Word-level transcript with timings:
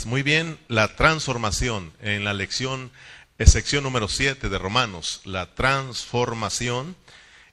más. 0.00 0.06
Muy 0.06 0.22
bien, 0.22 0.58
la 0.68 0.96
transformación 0.96 1.92
en 2.00 2.24
la 2.24 2.34
lección, 2.34 2.90
eh, 3.38 3.46
sección 3.46 3.84
número 3.84 4.08
7 4.08 4.48
de 4.48 4.58
Romanos, 4.58 5.20
la 5.24 5.54
transformación. 5.54 6.96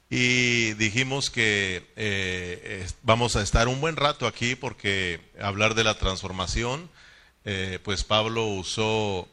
Y 0.09 0.73
dijimos 0.73 1.29
que 1.29 1.85
eh, 1.97 2.87
vamos 3.03 3.35
a 3.35 3.41
estar 3.41 3.67
un 3.67 3.81
buen 3.81 3.97
rato 3.97 4.25
aquí 4.25 4.55
porque 4.55 5.19
hablar 5.41 5.75
de 5.75 5.83
la 5.83 5.95
transformación, 5.95 6.89
eh, 7.43 7.79
pues 7.83 8.03
Pablo 8.05 8.45
usó 8.45 9.27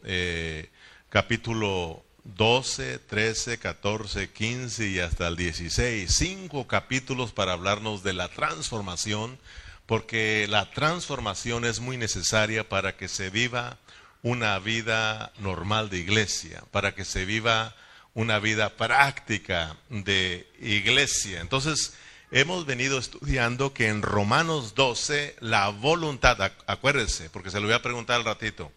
capítulo 1.10 2.02
12, 2.24 2.98
13, 2.98 3.58
14, 3.58 4.30
15 4.30 4.88
y 4.88 4.98
hasta 4.98 5.28
el 5.28 5.36
16, 5.36 6.12
cinco 6.12 6.66
capítulos 6.66 7.32
para 7.32 7.52
hablarnos 7.52 8.02
de 8.02 8.14
la 8.14 8.28
transformación 8.28 9.38
porque 9.86 10.46
la 10.48 10.70
transformación 10.70 11.64
es 11.64 11.80
muy 11.80 11.96
necesaria 11.96 12.68
para 12.68 12.96
que 12.96 13.08
se 13.08 13.30
viva 13.30 13.78
una 14.22 14.58
vida 14.58 15.32
normal 15.38 15.90
de 15.90 15.98
iglesia, 15.98 16.62
para 16.70 16.94
que 16.94 17.04
se 17.04 17.24
viva 17.24 17.76
una 18.14 18.38
vida 18.38 18.70
práctica 18.70 19.76
de 19.90 20.48
iglesia. 20.60 21.40
Entonces, 21.40 21.94
hemos 22.30 22.64
venido 22.64 22.98
estudiando 22.98 23.74
que 23.74 23.88
en 23.88 24.00
Romanos 24.00 24.74
12 24.74 25.36
la 25.40 25.68
voluntad, 25.68 26.52
acuérdense, 26.66 27.28
porque 27.28 27.50
se 27.50 27.60
lo 27.60 27.66
voy 27.66 27.74
a 27.74 27.82
preguntar 27.82 28.16
al 28.16 28.24
ratito, 28.24 28.72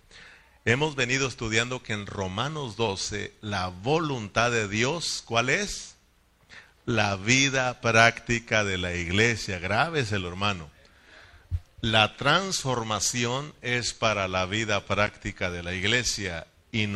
hemos 0.65 0.95
venido 0.95 1.27
estudiando 1.27 1.81
que 1.81 1.93
en 1.93 2.07
Romanos 2.07 2.75
12 2.75 3.33
la 3.39 3.67
voluntad 3.67 4.51
de 4.51 4.67
Dios, 4.67 5.23
¿cuál 5.25 5.49
es? 5.49 5.95
La 6.85 7.15
vida 7.15 7.79
práctica 7.79 8.65
de 8.65 8.77
la 8.77 8.95
iglesia. 8.95 9.57
el 9.57 10.25
hermano. 10.25 10.76
La 11.81 12.17
transformación 12.17 13.53
es 13.61 13.93
para 13.93 14.27
la 14.27 14.47
vida 14.47 14.87
práctica 14.87 15.51
de 15.51 15.61
la 15.61 15.75
iglesia 15.75 16.47
y, 16.71 16.87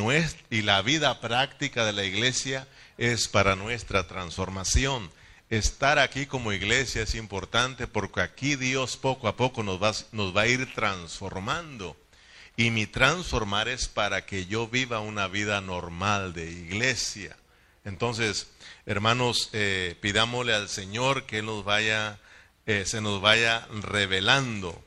y 0.49 0.62
la 0.63 0.81
vida 0.81 1.21
práctica 1.21 1.85
de 1.85 1.93
la 1.93 2.04
iglesia 2.04 2.68
es 2.98 3.27
para 3.27 3.55
nuestra 3.55 4.07
transformación. 4.07 5.12
Estar 5.52 5.99
aquí 5.99 6.26
como 6.26 6.52
iglesia 6.52 7.04
es 7.04 7.13
importante 7.13 7.85
porque 7.85 8.21
aquí 8.21 8.55
Dios 8.55 8.98
poco 8.98 9.27
a 9.27 9.35
poco 9.35 9.62
nos 9.62 9.82
va, 9.82 9.91
nos 10.13 10.35
va 10.35 10.41
a 10.41 10.48
ir 10.48 10.74
transformando. 10.74 11.96
Y 12.57 12.71
mi 12.71 12.87
transformar 12.87 13.68
es 13.68 13.87
para 13.87 14.26
que 14.26 14.48
yo 14.48 14.68
viva 14.68 14.99
una 14.99 15.27
vida 15.27 15.62
normal 15.62 16.34
de 16.34 16.49
iglesia. 16.49 17.37
Entonces, 17.85 18.48
hermanos, 18.87 19.52
eh, 19.54 19.96
pidámosle 20.02 20.55
al 20.55 20.70
Señor 20.70 21.27
que 21.27 21.43
nos 21.43 21.63
vaya 21.63 22.18
eh, 22.65 22.85
se 22.85 23.01
nos 23.01 23.21
vaya 23.21 23.67
revelando. 23.81 24.81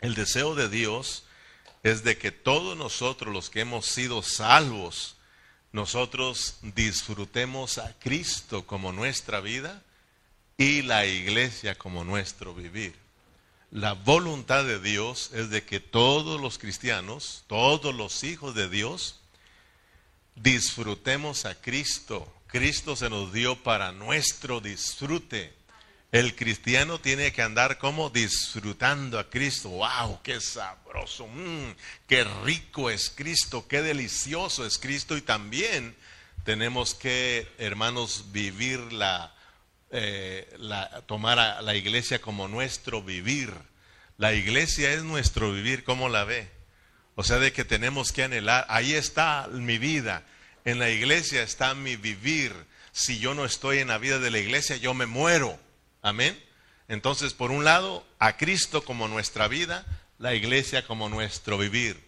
El 0.00 0.14
deseo 0.14 0.54
de 0.54 0.68
Dios 0.68 1.24
es 1.82 2.04
de 2.04 2.18
que 2.18 2.32
todos 2.32 2.76
nosotros 2.76 3.32
los 3.32 3.50
que 3.50 3.60
hemos 3.60 3.86
sido 3.86 4.22
salvos, 4.22 5.16
nosotros 5.72 6.56
disfrutemos 6.62 7.78
a 7.78 7.92
Cristo 7.98 8.66
como 8.66 8.92
nuestra 8.92 9.40
vida 9.40 9.82
y 10.56 10.82
la 10.82 11.06
iglesia 11.06 11.76
como 11.76 12.04
nuestro 12.04 12.54
vivir. 12.54 12.94
La 13.70 13.92
voluntad 13.92 14.64
de 14.64 14.80
Dios 14.80 15.30
es 15.34 15.50
de 15.50 15.64
que 15.64 15.80
todos 15.80 16.40
los 16.40 16.58
cristianos, 16.58 17.44
todos 17.46 17.94
los 17.94 18.24
hijos 18.24 18.54
de 18.54 18.68
Dios, 18.68 19.20
disfrutemos 20.34 21.44
a 21.44 21.54
Cristo. 21.60 22.32
Cristo 22.46 22.96
se 22.96 23.10
nos 23.10 23.32
dio 23.32 23.62
para 23.62 23.92
nuestro 23.92 24.60
disfrute. 24.60 25.52
El 26.12 26.36
cristiano 26.36 27.00
tiene 27.00 27.32
que 27.32 27.42
andar 27.42 27.78
como 27.78 28.10
disfrutando 28.10 29.18
a 29.18 29.28
Cristo. 29.28 29.70
¡Wow! 29.70 30.22
¡Qué 30.22 30.40
sabroso! 30.40 31.26
Mm, 31.26 31.72
¡Qué 32.06 32.24
rico 32.44 32.90
es 32.90 33.10
Cristo! 33.10 33.66
¡Qué 33.68 33.82
delicioso 33.82 34.64
es 34.64 34.78
Cristo! 34.78 35.16
Y 35.16 35.20
también 35.20 35.96
tenemos 36.44 36.94
que, 36.94 37.48
hermanos, 37.58 38.26
vivir 38.30 38.92
la, 38.92 39.34
eh, 39.90 40.48
la 40.58 41.02
tomar 41.02 41.40
a 41.40 41.60
la 41.60 41.74
iglesia 41.74 42.20
como 42.20 42.46
nuestro 42.46 43.02
vivir. 43.02 43.52
La 44.16 44.32
iglesia 44.32 44.92
es 44.92 45.02
nuestro 45.02 45.52
vivir, 45.52 45.82
¿cómo 45.82 46.08
la 46.08 46.24
ve? 46.24 46.48
O 47.16 47.24
sea, 47.24 47.38
de 47.38 47.52
que 47.52 47.64
tenemos 47.64 48.12
que 48.12 48.22
anhelar. 48.22 48.64
Ahí 48.68 48.94
está 48.94 49.48
mi 49.50 49.76
vida. 49.78 50.22
En 50.64 50.78
la 50.78 50.88
iglesia 50.88 51.42
está 51.42 51.74
mi 51.74 51.96
vivir. 51.96 52.52
Si 52.92 53.18
yo 53.18 53.34
no 53.34 53.44
estoy 53.44 53.78
en 53.78 53.88
la 53.88 53.98
vida 53.98 54.18
de 54.18 54.30
la 54.30 54.38
iglesia, 54.38 54.76
yo 54.76 54.94
me 54.94 55.06
muero. 55.06 55.58
Amén. 56.06 56.40
Entonces, 56.86 57.34
por 57.34 57.50
un 57.50 57.64
lado, 57.64 58.06
a 58.20 58.36
Cristo 58.36 58.84
como 58.84 59.08
nuestra 59.08 59.48
vida, 59.48 59.84
la 60.20 60.36
iglesia 60.36 60.86
como 60.86 61.08
nuestro 61.08 61.58
vivir. 61.58 62.00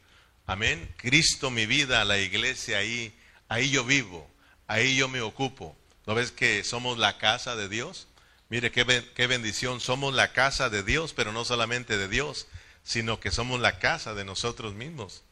Amén. 0.46 0.94
Cristo 0.98 1.50
mi 1.50 1.66
vida, 1.66 2.04
la 2.04 2.16
iglesia 2.16 2.78
ahí, 2.78 3.12
ahí 3.48 3.70
yo 3.70 3.82
vivo, 3.82 4.30
ahí 4.68 4.94
yo 4.94 5.08
me 5.08 5.20
ocupo. 5.20 5.76
¿No 6.06 6.14
ves 6.14 6.30
que 6.30 6.62
somos 6.62 6.96
la 6.96 7.18
casa 7.18 7.56
de 7.56 7.68
Dios? 7.68 8.06
Mire 8.50 8.70
qué, 8.70 9.04
qué 9.16 9.26
bendición, 9.26 9.80
somos 9.80 10.14
la 10.14 10.32
casa 10.32 10.70
de 10.70 10.84
Dios, 10.84 11.12
pero 11.12 11.32
no 11.32 11.44
solamente 11.44 11.98
de 11.98 12.06
Dios, 12.06 12.46
sino 12.84 13.18
que 13.18 13.32
somos 13.32 13.58
la 13.58 13.80
casa 13.80 14.14
de 14.14 14.24
nosotros 14.24 14.74
mismos. 14.74 15.24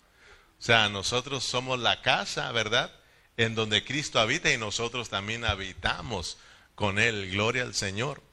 O 0.59 0.63
sea, 0.65 0.89
nosotros 0.89 1.45
somos 1.45 1.79
la 1.79 2.03
casa, 2.03 2.51
¿verdad? 2.51 2.91
En 3.37 3.55
donde 3.55 3.85
Cristo 3.85 4.19
habita 4.19 4.53
y 4.53 4.59
nosotros 4.59 5.09
también 5.09 5.45
habitamos 5.45 6.37
con 6.75 6.99
Él. 6.99 7.31
Gloria 7.31 7.63
al 7.63 7.77
Señor. 7.77 8.26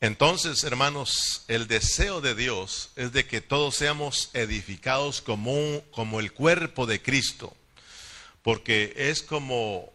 Entonces, 0.00 0.62
hermanos, 0.62 1.42
el 1.48 1.66
deseo 1.66 2.20
de 2.20 2.36
Dios 2.36 2.90
es 2.94 3.12
de 3.12 3.26
que 3.26 3.40
todos 3.40 3.74
seamos 3.74 4.30
edificados 4.32 5.20
como, 5.20 5.82
como 5.90 6.20
el 6.20 6.32
cuerpo 6.32 6.86
de 6.86 7.02
Cristo, 7.02 7.56
porque 8.42 8.94
es 8.96 9.22
como, 9.22 9.92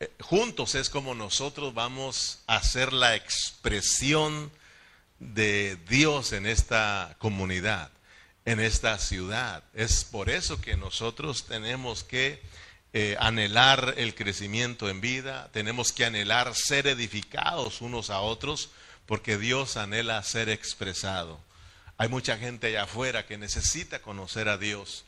eh, 0.00 0.10
juntos 0.20 0.74
es 0.74 0.90
como 0.90 1.14
nosotros 1.14 1.72
vamos 1.72 2.40
a 2.48 2.56
hacer 2.56 2.92
la 2.92 3.14
expresión 3.14 4.50
de 5.20 5.78
Dios 5.88 6.32
en 6.32 6.46
esta 6.46 7.14
comunidad, 7.20 7.92
en 8.44 8.58
esta 8.58 8.98
ciudad. 8.98 9.62
Es 9.72 10.02
por 10.02 10.30
eso 10.30 10.60
que 10.60 10.76
nosotros 10.76 11.46
tenemos 11.46 12.02
que 12.02 12.42
eh, 12.92 13.16
anhelar 13.20 13.94
el 13.98 14.16
crecimiento 14.16 14.88
en 14.88 15.00
vida, 15.00 15.48
tenemos 15.52 15.92
que 15.92 16.04
anhelar 16.04 16.56
ser 16.56 16.88
edificados 16.88 17.80
unos 17.80 18.10
a 18.10 18.20
otros, 18.20 18.70
porque 19.06 19.38
Dios 19.38 19.76
anhela 19.76 20.22
ser 20.22 20.48
expresado. 20.48 21.40
Hay 21.96 22.08
mucha 22.08 22.36
gente 22.38 22.68
allá 22.68 22.84
afuera 22.84 23.26
que 23.26 23.38
necesita 23.38 24.02
conocer 24.02 24.48
a 24.48 24.58
Dios. 24.58 25.04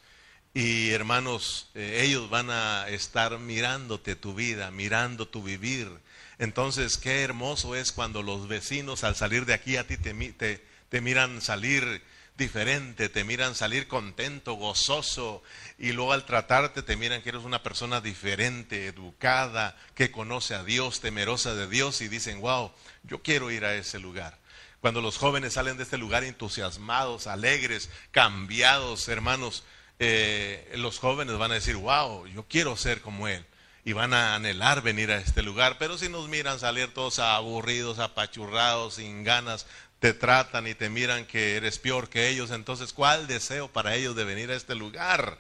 Y 0.55 0.91
hermanos, 0.91 1.69
eh, 1.75 2.03
ellos 2.05 2.31
van 2.31 2.51
a 2.51 2.89
estar 2.89 3.39
mirándote 3.39 4.17
tu 4.17 4.35
vida, 4.35 4.71
mirando 4.71 5.29
tu 5.29 5.43
vivir. 5.43 5.91
Entonces, 6.39 6.97
qué 6.97 7.23
hermoso 7.23 7.75
es 7.75 7.93
cuando 7.93 8.23
los 8.23 8.49
vecinos 8.49 9.05
al 9.05 9.17
salir 9.17 9.47
de 9.47 9.55
aquí 9.55 9.77
a 9.77 9.87
ti 9.87 9.97
te, 9.97 10.15
te, 10.33 10.65
te 10.89 11.01
miran 11.01 11.43
salir 11.43 12.03
diferente, 12.37 13.09
te 13.09 13.25
miran 13.25 13.55
salir 13.55 13.89
contento, 13.89 14.55
gozoso, 14.55 15.43
y 15.79 15.93
luego 15.93 16.13
al 16.13 16.27
tratarte 16.27 16.83
te 16.83 16.97
miran 16.97 17.23
que 17.23 17.31
eres 17.31 17.43
una 17.43 17.63
persona 17.63 18.01
diferente, 18.01 18.87
educada, 18.87 19.77
que 19.95 20.11
conoce 20.11 20.55
a 20.55 20.65
Dios, 20.65 21.01
temerosa 21.01 21.55
de 21.55 21.67
Dios, 21.69 22.01
y 22.01 22.09
dicen, 22.09 22.41
wow, 22.41 22.73
yo 23.05 23.23
quiero 23.23 23.51
ir 23.51 23.65
a 23.65 23.75
ese 23.75 23.99
lugar. 23.99 24.39
Cuando 24.81 25.01
los 25.01 25.17
jóvenes 25.17 25.55
salen 25.55 25.77
de 25.77 25.83
este 25.83 25.99
lugar 25.99 26.23
entusiasmados, 26.25 27.27
alegres, 27.27 27.91
cambiados, 28.13 29.09
hermanos, 29.09 29.65
eh, 29.99 30.71
los 30.77 30.99
jóvenes 30.99 31.39
van 31.39 31.51
a 31.51 31.55
decir, 31.55 31.77
wow, 31.77 32.27
yo 32.27 32.45
quiero 32.49 32.77
ser 32.77 33.01
como 33.01 33.29
él. 33.29 33.45
Y 33.85 33.93
van 33.93 34.13
a 34.15 34.35
anhelar 34.35 34.83
venir 34.83 35.13
a 35.13 35.19
este 35.19 35.43
lugar. 35.43 35.77
Pero 35.79 35.97
si 35.97 36.09
nos 36.09 36.29
miran 36.29 36.59
salir 36.59 36.93
todos 36.93 37.21
aburridos, 37.21 38.01
apachurrados, 38.01 38.95
sin 38.95 39.23
ganas, 39.23 39.67
te 39.99 40.13
tratan 40.13 40.67
y 40.67 40.75
te 40.75 40.91
miran 40.91 41.27
que 41.27 41.57
eres 41.57 41.79
peor 41.79 42.09
que 42.09 42.29
ellos, 42.29 42.51
entonces, 42.51 42.93
¿cuál 42.93 43.27
deseo 43.27 43.69
para 43.73 43.95
ellos 43.95 44.15
de 44.15 44.25
venir 44.25 44.51
a 44.51 44.57
este 44.57 44.75
lugar? 44.75 45.39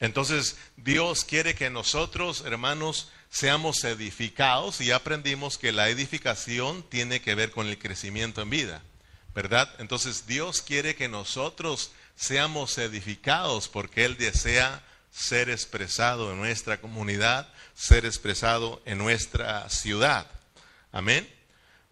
Entonces, 0.00 0.56
Dios 0.76 1.24
quiere 1.24 1.54
que 1.54 1.70
nosotros, 1.70 2.44
hermanos, 2.46 3.10
seamos 3.34 3.82
edificados 3.82 4.80
y 4.80 4.92
aprendimos 4.92 5.58
que 5.58 5.72
la 5.72 5.88
edificación 5.88 6.84
tiene 6.88 7.20
que 7.20 7.34
ver 7.34 7.50
con 7.50 7.66
el 7.66 7.78
crecimiento 7.78 8.42
en 8.42 8.50
vida, 8.50 8.82
¿verdad? 9.34 9.68
Entonces 9.78 10.28
Dios 10.28 10.62
quiere 10.62 10.94
que 10.94 11.08
nosotros 11.08 11.90
seamos 12.14 12.78
edificados 12.78 13.68
porque 13.68 14.04
Él 14.04 14.16
desea 14.16 14.84
ser 15.10 15.50
expresado 15.50 16.30
en 16.30 16.38
nuestra 16.38 16.80
comunidad, 16.80 17.52
ser 17.74 18.04
expresado 18.06 18.80
en 18.84 18.98
nuestra 18.98 19.68
ciudad. 19.68 20.30
Amén. 20.92 21.28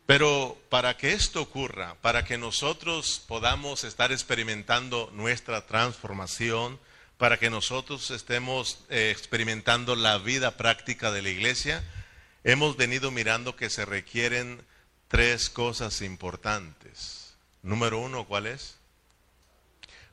Pero 0.06 0.60
para 0.68 0.96
que 0.96 1.12
esto 1.12 1.40
ocurra, 1.40 1.94
para 2.02 2.24
que 2.24 2.36
nosotros 2.36 3.22
podamos 3.26 3.84
estar 3.84 4.10
experimentando 4.12 5.10
nuestra 5.14 5.66
transformación, 5.66 6.78
para 7.18 7.38
que 7.38 7.50
nosotros 7.50 8.10
estemos 8.10 8.80
eh, 8.88 9.10
experimentando 9.16 9.94
la 9.94 10.18
vida 10.18 10.56
práctica 10.56 11.12
de 11.12 11.22
la 11.22 11.28
iglesia, 11.28 11.84
hemos 12.42 12.76
venido 12.76 13.12
mirando 13.12 13.54
que 13.54 13.70
se 13.70 13.84
requieren 13.84 14.64
tres 15.06 15.48
cosas 15.48 16.02
importantes. 16.02 17.34
Número 17.62 18.00
uno, 18.00 18.26
¿cuál 18.26 18.46
es? 18.46 18.76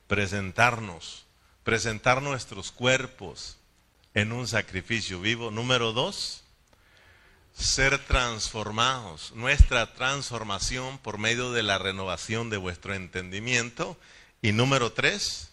Presentarnos. 0.06 1.26
presentar 1.64 2.22
nuestros 2.22 2.72
cuerpos 2.72 3.58
en 4.14 4.32
un 4.32 4.46
sacrificio 4.46 5.20
vivo. 5.20 5.50
Número 5.50 5.92
dos, 5.92 6.42
ser 7.60 7.98
transformados. 7.98 9.32
Nuestra 9.32 9.92
transformación 9.92 10.98
por 10.98 11.18
medio 11.18 11.52
de 11.52 11.62
la 11.62 11.78
renovación 11.78 12.50
de 12.50 12.56
vuestro 12.56 12.94
entendimiento. 12.94 13.98
Y 14.42 14.52
número 14.52 14.92
tres, 14.92 15.50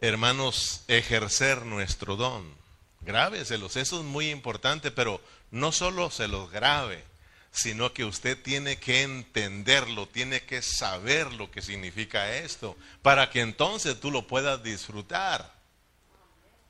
hermanos, 0.00 0.82
ejercer 0.86 1.66
nuestro 1.66 2.16
don. 2.16 2.54
Grábeselos, 3.00 3.76
eso 3.76 3.98
es 4.00 4.04
muy 4.04 4.30
importante, 4.30 4.90
pero 4.90 5.20
no 5.50 5.72
solo 5.72 6.10
se 6.10 6.28
los 6.28 6.50
grabe, 6.50 7.04
sino 7.50 7.92
que 7.92 8.04
usted 8.04 8.40
tiene 8.40 8.78
que 8.78 9.02
entenderlo, 9.02 10.06
tiene 10.06 10.42
que 10.42 10.62
saber 10.62 11.32
lo 11.32 11.50
que 11.50 11.62
significa 11.62 12.36
esto, 12.36 12.76
para 13.02 13.30
que 13.30 13.40
entonces 13.40 13.98
tú 14.00 14.10
lo 14.10 14.26
puedas 14.26 14.62
disfrutar. 14.62 15.52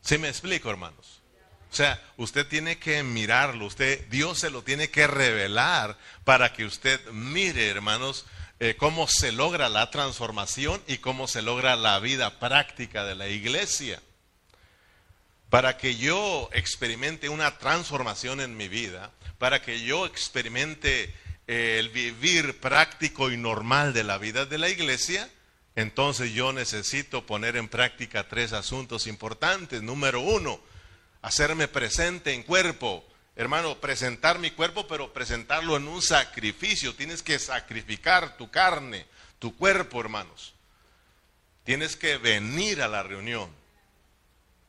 ¿Sí 0.01 0.19
me 0.19 0.29
explico, 0.29 0.71
hermanos? 0.71 1.16
O 1.77 1.85
sea, 1.85 2.03
usted 2.17 2.47
tiene 2.47 2.79
que 2.79 3.03
mirarlo, 3.03 3.67
usted, 3.67 4.07
Dios 4.09 4.39
se 4.39 4.49
lo 4.49 4.63
tiene 4.63 4.89
que 4.89 5.07
revelar 5.07 5.99
para 6.25 6.55
que 6.55 6.65
usted 6.65 6.99
mire, 7.11 7.69
hermanos, 7.69 8.25
eh, 8.61 8.77
cómo 8.79 9.07
se 9.07 9.31
logra 9.31 9.69
la 9.69 9.91
transformación 9.91 10.81
y 10.87 10.97
cómo 10.97 11.29
se 11.29 11.43
logra 11.43 11.77
la 11.77 11.99
vida 11.99 12.41
práctica 12.41 13.05
de 13.05 13.15
la 13.15 13.29
iglesia. 13.29 14.01
Para 15.51 15.77
que 15.77 15.97
yo 15.97 16.49
experimente 16.55 17.29
una 17.29 17.59
transformación 17.59 18.41
en 18.41 18.57
mi 18.57 18.69
vida, 18.69 19.13
para 19.37 19.61
que 19.61 19.83
yo 19.83 20.07
experimente 20.07 21.15
eh, 21.47 21.77
el 21.79 21.91
vivir 21.91 22.59
práctico 22.59 23.31
y 23.31 23.37
normal 23.37 23.93
de 23.93 24.03
la 24.03 24.17
vida 24.17 24.47
de 24.47 24.57
la 24.57 24.71
iglesia, 24.71 25.29
entonces 25.75 26.33
yo 26.33 26.55
necesito 26.55 27.27
poner 27.27 27.55
en 27.59 27.69
práctica 27.69 28.27
tres 28.27 28.55
asuntos 28.55 29.07
importantes. 29.07 29.83
Número 29.83 30.23
uno, 30.23 30.59
hacerme 31.27 31.67
presente 31.67 32.35
en 32.35 32.45
cuerpo. 32.45 33.05
Hermano, 33.35 33.81
presentar 33.81 34.39
mi 34.39 34.53
cuerpo, 34.53 34.87
pero 34.87 35.13
presentarlo 35.13 35.77
en 35.77 35.89
un 35.89 36.01
sacrificio. 36.01 36.95
Tienes 36.95 37.21
que 37.21 37.41
sacrificar 37.41 38.37
tu 38.37 38.49
carne, 38.49 39.07
tu 39.41 39.57
cuerpo, 39.57 40.01
hermanos. 40.01 40.55
Tienes 41.65 41.97
que 41.97 42.17
venir 42.17 42.81
a 42.81 42.87
la 42.87 43.03
reunión. 43.03 43.51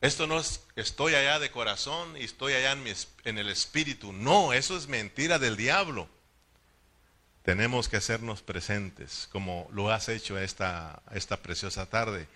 Esto 0.02 0.26
no 0.26 0.40
es 0.40 0.64
estoy 0.76 1.14
allá 1.14 1.38
de 1.38 1.52
corazón 1.52 2.18
y 2.18 2.24
estoy 2.24 2.54
allá 2.54 2.72
en, 2.72 2.86
en, 3.24 3.38
el 3.38 3.50
espíritu. 3.50 4.12
No, 4.12 4.52
eso 4.52 4.76
es 4.76 4.88
mentira 4.88 5.38
del 5.38 5.58
diablo. 5.58 6.10
Tenemos 7.44 7.88
que 7.88 7.98
hacernos 7.98 8.42
presentes, 8.42 9.30
como 9.32 9.70
lo 9.72 9.92
has 9.92 10.10
hecho 10.10 10.40
esta, 10.40 11.04
esta 11.12 11.38
preciosa 11.38 11.86
tarde. 11.86 12.28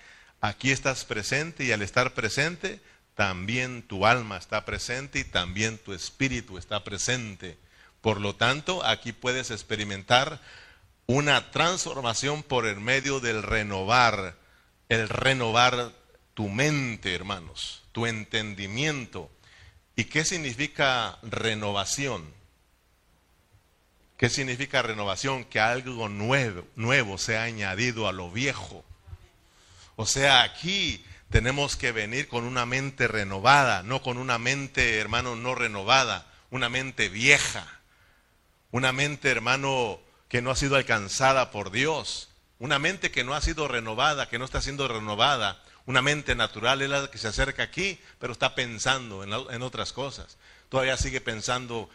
Aquí 0.41 0.69
estás 0.69 1.05
presente 1.05 1.63
y 1.63 1.71
al 1.71 1.81
estar 1.81 2.13
presente, 2.13 2.79
también 3.15 3.83
tu 3.83 4.05
alma 4.05 4.37
está 4.37 4.65
presente 4.65 5.19
y 5.19 5.23
también 5.23 5.77
tu 5.77 5.93
espíritu 5.93 6.57
está 6.57 6.83
presente. 6.83 7.57
Por 8.01 8.19
lo 8.19 8.35
tanto, 8.35 8.83
aquí 8.85 9.11
puedes 9.11 9.51
experimentar 9.51 10.41
una 11.05 11.51
transformación 11.51 12.41
por 12.41 12.65
el 12.65 12.79
medio 12.79 13.19
del 13.19 13.43
renovar, 13.43 14.37
el 14.89 15.09
renovar 15.09 15.91
tu 16.33 16.49
mente, 16.49 17.13
hermanos, 17.13 17.83
tu 17.91 18.05
entendimiento. 18.05 19.29
¿Y 19.95 20.05
qué 20.05 20.23
significa 20.23 21.19
renovación? 21.21 22.33
¿Qué 24.17 24.29
significa 24.29 24.81
renovación? 24.81 25.45
Que 25.45 25.59
algo 25.59 26.07
nuevo, 26.07 26.65
nuevo 26.75 27.17
sea 27.17 27.43
añadido 27.43 28.07
a 28.07 28.13
lo 28.13 28.31
viejo. 28.31 28.85
O 29.95 30.05
sea, 30.05 30.43
aquí 30.43 31.03
tenemos 31.31 31.77
que 31.77 31.93
venir 31.93 32.27
con 32.27 32.43
una 32.43 32.65
mente 32.65 33.07
renovada, 33.07 33.83
no 33.83 34.01
con 34.03 34.17
una 34.17 34.37
mente, 34.37 34.99
hermano, 34.99 35.35
no 35.35 35.55
renovada, 35.55 36.27
una 36.49 36.69
mente 36.69 37.07
vieja, 37.07 37.65
una 38.69 38.91
mente, 38.91 39.29
hermano, 39.29 39.99
que 40.27 40.41
no 40.41 40.51
ha 40.51 40.55
sido 40.55 40.75
alcanzada 40.75 41.49
por 41.49 41.71
Dios, 41.71 42.29
una 42.59 42.79
mente 42.79 43.11
que 43.11 43.23
no 43.23 43.33
ha 43.33 43.41
sido 43.41 43.69
renovada, 43.69 44.27
que 44.27 44.39
no 44.39 44.45
está 44.45 44.61
siendo 44.61 44.87
renovada, 44.89 45.63
una 45.85 46.01
mente 46.01 46.35
natural 46.35 46.81
es 46.81 46.89
la 46.89 47.09
que 47.09 47.17
se 47.17 47.29
acerca 47.29 47.63
aquí, 47.63 47.99
pero 48.19 48.33
está 48.33 48.53
pensando 48.53 49.23
en, 49.23 49.61
otras 49.63 49.93
cosas. 49.93 50.37
Todavía 50.69 50.95
sigue 50.97 51.21
pensando 51.21 51.89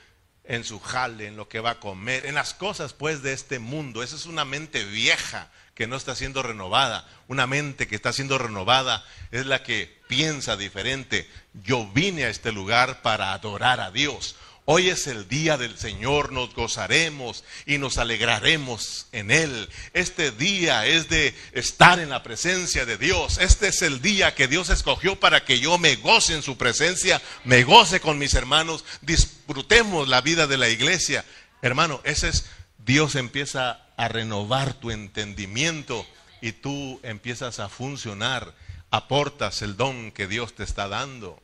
en 0.44 0.64
su 0.64 0.80
jale, 0.80 1.26
en 1.26 1.36
lo 1.36 1.48
que 1.48 1.60
va 1.60 1.72
a 1.72 1.80
comer, 1.80 2.26
en 2.26 2.34
las 2.34 2.52
cosas 2.54 2.94
pues 2.94 3.22
de 3.22 3.32
este 3.32 3.58
mundo. 3.58 4.02
Esa 4.02 4.16
es 4.16 4.26
una 4.26 4.44
mente 4.44 4.84
vieja 4.84 5.50
que 5.76 5.86
no 5.86 5.94
está 5.94 6.16
siendo 6.16 6.42
renovada. 6.42 7.06
Una 7.28 7.46
mente 7.46 7.86
que 7.86 7.94
está 7.94 8.12
siendo 8.12 8.38
renovada 8.38 9.04
es 9.30 9.46
la 9.46 9.62
que 9.62 10.00
piensa 10.08 10.56
diferente. 10.56 11.28
Yo 11.62 11.86
vine 11.92 12.24
a 12.24 12.30
este 12.30 12.50
lugar 12.50 13.02
para 13.02 13.34
adorar 13.34 13.80
a 13.80 13.90
Dios. 13.90 14.36
Hoy 14.64 14.88
es 14.88 15.06
el 15.06 15.28
día 15.28 15.56
del 15.58 15.78
Señor, 15.78 16.32
nos 16.32 16.52
gozaremos 16.54 17.44
y 17.66 17.78
nos 17.78 17.98
alegraremos 17.98 19.06
en 19.12 19.30
Él. 19.30 19.68
Este 19.92 20.32
día 20.32 20.86
es 20.86 21.08
de 21.08 21.36
estar 21.52 22.00
en 22.00 22.08
la 22.08 22.24
presencia 22.24 22.84
de 22.84 22.96
Dios. 22.96 23.38
Este 23.38 23.68
es 23.68 23.82
el 23.82 24.00
día 24.00 24.34
que 24.34 24.48
Dios 24.48 24.70
escogió 24.70 25.20
para 25.20 25.44
que 25.44 25.60
yo 25.60 25.78
me 25.78 25.94
goce 25.96 26.34
en 26.34 26.42
su 26.42 26.56
presencia, 26.56 27.22
me 27.44 27.62
goce 27.62 28.00
con 28.00 28.18
mis 28.18 28.34
hermanos, 28.34 28.84
disfrutemos 29.02 30.08
la 30.08 30.22
vida 30.22 30.48
de 30.48 30.56
la 30.56 30.68
iglesia. 30.68 31.24
Hermano, 31.62 32.00
ese 32.02 32.30
es, 32.30 32.46
Dios 32.78 33.14
empieza 33.14 33.85
a 33.96 34.08
renovar 34.08 34.74
tu 34.74 34.90
entendimiento 34.90 36.06
y 36.40 36.52
tú 36.52 37.00
empiezas 37.02 37.60
a 37.60 37.68
funcionar, 37.68 38.54
aportas 38.90 39.62
el 39.62 39.76
don 39.76 40.12
que 40.12 40.26
Dios 40.26 40.54
te 40.54 40.64
está 40.64 40.88
dando. 40.88 41.42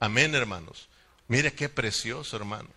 Amén, 0.00 0.34
hermanos. 0.34 0.88
Mire 1.28 1.54
qué 1.54 1.68
precioso, 1.68 2.36
hermano. 2.36 2.68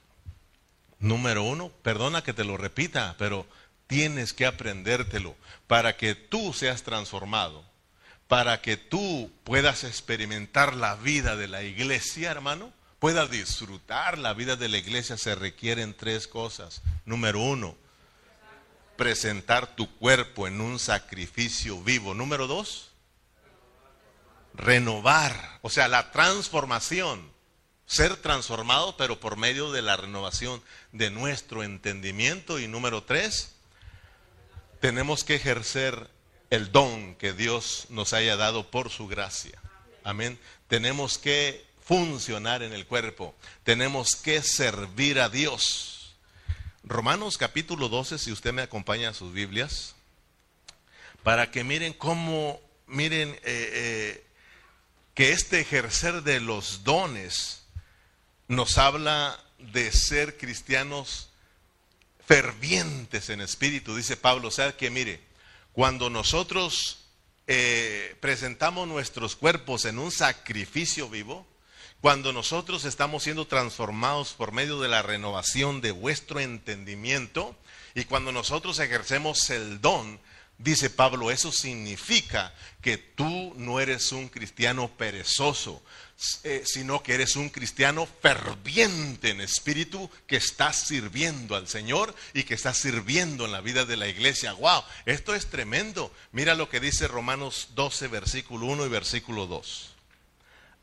Número 0.99 1.43
uno, 1.43 1.69
perdona 1.81 2.23
que 2.23 2.33
te 2.33 2.43
lo 2.43 2.57
repita, 2.57 3.15
pero 3.17 3.45
tienes 3.87 4.33
que 4.33 4.45
aprendértelo 4.45 5.35
para 5.67 5.95
que 5.97 6.15
tú 6.15 6.53
seas 6.53 6.83
transformado, 6.83 7.63
para 8.27 8.61
que 8.61 8.77
tú 8.77 9.31
puedas 9.43 9.83
experimentar 9.83 10.75
la 10.75 10.95
vida 10.95 11.35
de 11.35 11.47
la 11.47 11.63
iglesia, 11.63 12.31
hermano, 12.31 12.71
puedas 12.99 13.29
disfrutar 13.29 14.17
la 14.17 14.33
vida 14.33 14.55
de 14.55 14.69
la 14.69 14.77
iglesia, 14.77 15.17
se 15.17 15.35
requieren 15.35 15.93
tres 15.93 16.27
cosas. 16.27 16.81
Número 17.05 17.39
uno, 17.39 17.75
presentar 18.97 19.75
tu 19.75 19.89
cuerpo 19.97 20.47
en 20.47 20.59
un 20.59 20.79
sacrificio 20.79 21.81
vivo. 21.81 22.13
Número 22.13 22.47
dos, 22.47 22.91
renovar, 24.53 25.59
o 25.61 25.69
sea, 25.69 25.87
la 25.87 26.11
transformación 26.11 27.37
ser 27.87 28.17
transformado, 28.17 28.97
pero 28.97 29.19
por 29.19 29.37
medio 29.37 29.71
de 29.71 29.81
la 29.81 29.97
renovación 29.97 30.61
de 30.91 31.09
nuestro 31.09 31.63
entendimiento. 31.63 32.59
Y 32.59 32.67
número 32.67 33.03
tres, 33.03 33.53
tenemos 34.81 35.23
que 35.23 35.35
ejercer 35.35 36.09
el 36.49 36.71
don 36.71 37.15
que 37.15 37.33
Dios 37.33 37.87
nos 37.89 38.13
haya 38.13 38.35
dado 38.35 38.69
por 38.69 38.89
su 38.89 39.07
gracia. 39.07 39.59
Amén. 40.03 40.37
Tenemos 40.67 41.17
que 41.17 41.65
funcionar 41.81 42.61
en 42.61 42.73
el 42.73 42.85
cuerpo. 42.85 43.33
Tenemos 43.63 44.15
que 44.15 44.41
servir 44.43 45.19
a 45.19 45.29
Dios. 45.29 45.96
Romanos 46.89 47.37
capítulo 47.37 47.89
12, 47.89 48.17
si 48.17 48.31
usted 48.31 48.53
me 48.53 48.61
acompaña 48.61 49.09
a 49.09 49.13
sus 49.13 49.33
Biblias, 49.33 49.95
para 51.21 51.51
que 51.51 51.65
miren 51.65 51.91
cómo, 51.91 52.61
miren 52.87 53.29
eh, 53.29 53.39
eh, 53.43 54.25
que 55.13 55.33
este 55.33 55.59
ejercer 55.59 56.23
de 56.23 56.39
los 56.39 56.85
dones, 56.85 57.63
nos 58.47 58.77
habla 58.77 59.37
de 59.59 59.91
ser 59.91 60.37
cristianos 60.37 61.29
fervientes 62.25 63.29
en 63.29 63.41
espíritu, 63.41 63.95
dice 63.95 64.15
Pablo. 64.15 64.47
O 64.47 64.51
sea 64.51 64.77
que 64.77 64.89
mire, 64.89 65.19
cuando 65.73 66.09
nosotros 66.09 66.99
eh, 67.47 68.15
presentamos 68.21 68.87
nuestros 68.87 69.35
cuerpos 69.35 69.83
en 69.83 69.99
un 69.99 70.11
sacrificio 70.11 71.09
vivo, 71.09 71.45
cuando 72.01 72.31
nosotros 72.31 72.85
estamos 72.85 73.23
siendo 73.23 73.47
transformados 73.47 74.33
por 74.33 74.51
medio 74.51 74.79
de 74.79 74.87
la 74.87 75.01
renovación 75.01 75.81
de 75.81 75.91
vuestro 75.91 76.39
entendimiento 76.39 77.55
y 77.95 78.05
cuando 78.05 78.31
nosotros 78.31 78.77
ejercemos 78.77 79.49
el 79.49 79.81
don, 79.81 80.19
dice 80.59 80.91
Pablo, 80.91 81.31
eso 81.31 81.51
significa 81.51 82.53
que 82.81 82.97
tú 82.97 83.53
no 83.57 83.79
eres 83.79 84.11
un 84.11 84.29
cristiano 84.29 84.89
perezoso, 84.95 85.81
eh, 86.43 86.63
sino 86.65 87.01
que 87.01 87.15
eres 87.15 87.35
un 87.35 87.49
cristiano 87.49 88.07
ferviente 88.21 89.29
en 89.29 89.41
espíritu 89.41 90.09
que 90.27 90.37
está 90.37 90.73
sirviendo 90.73 91.55
al 91.55 91.67
Señor 91.67 92.13
y 92.35 92.43
que 92.43 92.53
está 92.53 92.75
sirviendo 92.75 93.45
en 93.45 93.51
la 93.51 93.61
vida 93.61 93.85
de 93.85 93.97
la 93.97 94.07
iglesia. 94.07 94.53
¡Wow! 94.53 94.83
Esto 95.07 95.33
es 95.33 95.47
tremendo. 95.47 96.13
Mira 96.31 96.53
lo 96.53 96.69
que 96.69 96.79
dice 96.79 97.07
Romanos 97.07 97.69
12, 97.73 98.07
versículo 98.07 98.67
1 98.67 98.85
y 98.85 98.89
versículo 98.89 99.47
2. 99.47 99.96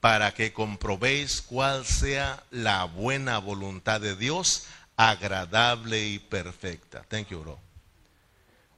para 0.00 0.32
que 0.34 0.52
comprobéis 0.52 1.42
cuál 1.42 1.84
sea 1.84 2.42
la 2.50 2.84
buena 2.84 3.38
voluntad 3.38 4.00
de 4.00 4.14
Dios, 4.16 4.66
agradable 4.96 6.06
y 6.06 6.18
perfecta. 6.18 7.02
Thank 7.08 7.28
you, 7.28 7.40
bro. 7.40 7.58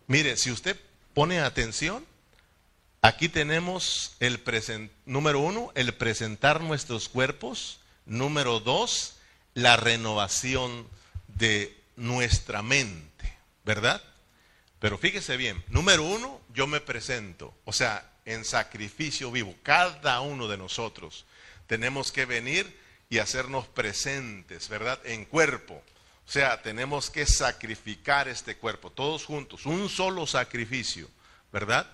Mire, 0.06 0.36
si 0.36 0.50
usted 0.50 0.78
pone 1.14 1.40
atención, 1.40 2.04
aquí 3.02 3.28
tenemos 3.28 4.16
el 4.20 4.40
número 5.06 5.40
uno, 5.40 5.72
el 5.74 5.94
presentar 5.94 6.60
nuestros 6.60 7.08
cuerpos. 7.08 7.80
Número 8.06 8.60
dos, 8.60 9.16
la 9.54 9.76
renovación 9.76 10.88
de 11.28 11.78
nuestra 11.96 12.62
mente, 12.62 13.36
¿verdad? 13.64 14.02
Pero 14.80 14.98
fíjese 14.98 15.36
bien, 15.36 15.62
número 15.68 16.02
uno, 16.02 16.40
yo 16.54 16.66
me 16.66 16.80
presento, 16.80 17.54
o 17.64 17.72
sea, 17.72 18.09
en 18.32 18.44
sacrificio 18.44 19.30
vivo. 19.30 19.54
Cada 19.62 20.20
uno 20.20 20.48
de 20.48 20.56
nosotros 20.56 21.24
tenemos 21.66 22.12
que 22.12 22.24
venir 22.24 22.78
y 23.08 23.18
hacernos 23.18 23.66
presentes, 23.66 24.68
¿verdad? 24.68 25.00
En 25.04 25.24
cuerpo. 25.24 25.82
O 26.26 26.32
sea, 26.32 26.62
tenemos 26.62 27.10
que 27.10 27.26
sacrificar 27.26 28.28
este 28.28 28.56
cuerpo, 28.56 28.90
todos 28.90 29.24
juntos, 29.24 29.66
un 29.66 29.88
solo 29.88 30.26
sacrificio, 30.26 31.08
¿verdad? 31.52 31.90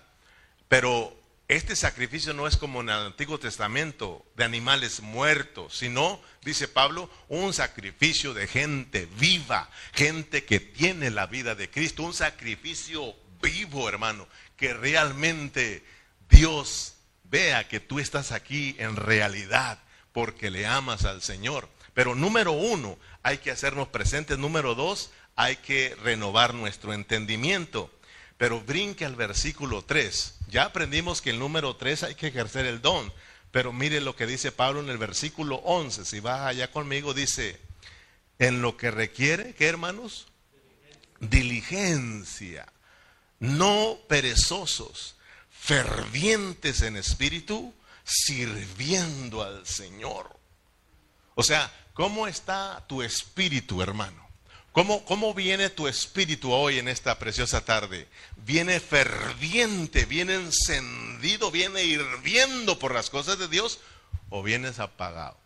Pero 0.69 1.17
este 1.49 1.77
sacrificio 1.77 2.35
no 2.35 2.47
es 2.47 2.57
como 2.57 2.81
en 2.81 2.91
el 2.91 2.97
Antiguo 2.97 3.39
Testamento 3.39 4.27
de 4.37 4.45
animales 4.45 5.01
muertos, 5.01 5.79
sino, 5.79 6.21
dice 6.43 6.69
Pablo, 6.69 7.09
un 7.29 7.55
sacrificio 7.55 8.35
de 8.35 8.47
gente 8.47 9.09
viva, 9.19 9.71
gente 9.93 10.45
que 10.45 10.61
tiene 10.61 11.11
la 11.11 11.27
vida 11.27 11.55
de 11.55 11.71
Cristo, 11.71 12.03
un 12.03 12.15
sacrificio 12.15 13.15
vivo, 13.41 13.89
hermano, 13.89 14.27
que 14.57 14.75
realmente 14.75 15.85
Dios 16.29 16.95
vea 17.25 17.69
que 17.69 17.81
tú 17.81 17.99
estás 17.99 18.33
aquí 18.33 18.75
en 18.79 18.97
realidad 18.97 19.79
porque 20.13 20.51
le 20.51 20.67
amas 20.67 21.05
al 21.05 21.23
Señor. 21.23 21.69
Pero 21.95 22.15
número 22.15 22.53
uno, 22.53 22.99
hay 23.23 23.39
que 23.39 23.51
hacernos 23.51 23.89
presentes. 23.89 24.39
Número 24.39 24.75
dos, 24.75 25.11
hay 25.35 25.57
que 25.57 25.95
renovar 26.03 26.55
nuestro 26.55 26.93
entendimiento. 26.93 27.91
Pero 28.39 28.61
brinque 28.61 29.05
al 29.05 29.17
versículo 29.17 29.83
3. 29.83 30.35
Ya 30.49 30.65
aprendimos 30.65 31.23
que 31.23 31.31
el 31.31 31.39
número 31.39 31.77
3 31.77 32.03
hay 32.03 32.15
que 32.15 32.29
ejercer 32.29 32.67
el 32.67 32.83
don. 32.83 33.13
Pero 33.51 33.73
mire 33.73 34.01
lo 34.01 34.15
que 34.15 34.27
dice 34.27 34.53
Pablo 34.53 34.81
en 34.81 34.91
el 34.91 34.99
versículo 34.99 35.57
11. 35.57 36.05
Si 36.05 36.21
vas 36.21 36.43
allá 36.43 36.71
conmigo, 36.71 37.15
dice, 37.15 37.59
en 38.39 38.61
lo 38.61 38.77
que 38.77 38.91
requiere, 38.91 39.55
¿qué 39.55 39.67
hermanos? 39.67 40.27
Diligencia. 41.21 42.67
No 43.39 43.99
perezosos, 44.09 45.16
fervientes 45.67 46.81
en 46.83 46.97
espíritu, 46.97 47.75
sirviendo 48.05 49.43
al 49.43 49.67
Señor. 49.67 50.35
O 51.35 51.43
sea, 51.43 51.71
¿Cómo 51.97 52.27
está 52.27 52.85
tu 52.87 53.03
espíritu, 53.03 53.81
hermano? 53.81 54.29
¿Cómo, 54.73 55.03
¿Cómo, 55.07 55.33
viene 55.33 55.71
tu 55.71 55.89
espíritu 55.89 56.53
hoy 56.53 56.79
en 56.79 56.89
esta 56.89 57.19
preciosa 57.19 57.65
tarde? 57.65 58.07
¿Viene 58.45 58.81
ferviente, 58.81 60.05
viene 60.05 60.35
encendido, 60.35 61.51
viene 61.51 61.85
hirviendo 61.85 62.79
por 62.79 62.93
las 62.93 63.09
cosas 63.09 63.39
de 63.39 63.49
Dios 63.49 63.81
o 64.29 64.43
vienes 64.43 64.79
apagado? 64.79 65.39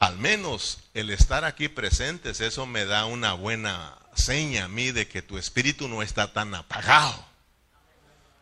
Al 0.00 0.18
menos 0.18 0.80
el 0.94 1.10
estar 1.10 1.44
aquí 1.44 1.68
presentes, 1.68 2.40
eso 2.40 2.66
me 2.66 2.84
da 2.84 3.04
una 3.04 3.34
buena 3.34 3.96
seña 4.16 4.64
a 4.64 4.68
mí 4.68 4.90
de 4.90 5.06
que 5.06 5.22
tu 5.22 5.38
espíritu 5.38 5.86
no 5.86 6.02
está 6.02 6.32
tan 6.32 6.56
apagado. 6.56 7.24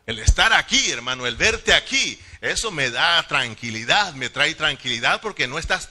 El 0.06 0.18
estar 0.18 0.52
aquí, 0.52 0.90
hermano, 0.90 1.26
el 1.26 1.36
verte 1.36 1.72
aquí, 1.72 2.20
eso 2.40 2.70
me 2.70 2.90
da 2.90 3.26
tranquilidad, 3.26 4.14
me 4.14 4.28
trae 4.28 4.54
tranquilidad 4.54 5.20
porque 5.20 5.46
no 5.46 5.58
estás 5.58 5.88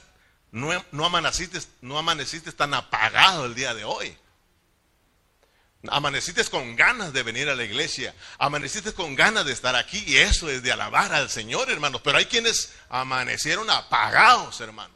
no, 0.54 1.04
amaneciste, 1.04 1.60
no 1.80 1.98
amaneciste 1.98 2.52
tan 2.52 2.74
apagado 2.74 3.44
el 3.44 3.56
día 3.56 3.74
de 3.74 3.82
hoy. 3.82 4.16
Amaneciste 5.88 6.44
con 6.44 6.76
ganas 6.76 7.12
de 7.12 7.24
venir 7.24 7.48
a 7.48 7.56
la 7.56 7.64
iglesia. 7.64 8.14
Amaneciste 8.38 8.94
con 8.94 9.16
ganas 9.16 9.44
de 9.44 9.52
estar 9.52 9.74
aquí. 9.74 10.04
Y 10.06 10.16
eso 10.18 10.48
es 10.48 10.62
de 10.62 10.70
alabar 10.70 11.12
al 11.12 11.28
Señor, 11.28 11.70
hermanos. 11.70 12.02
Pero 12.04 12.18
hay 12.18 12.26
quienes 12.26 12.72
amanecieron 12.88 13.68
apagados, 13.68 14.60
hermano. 14.60 14.94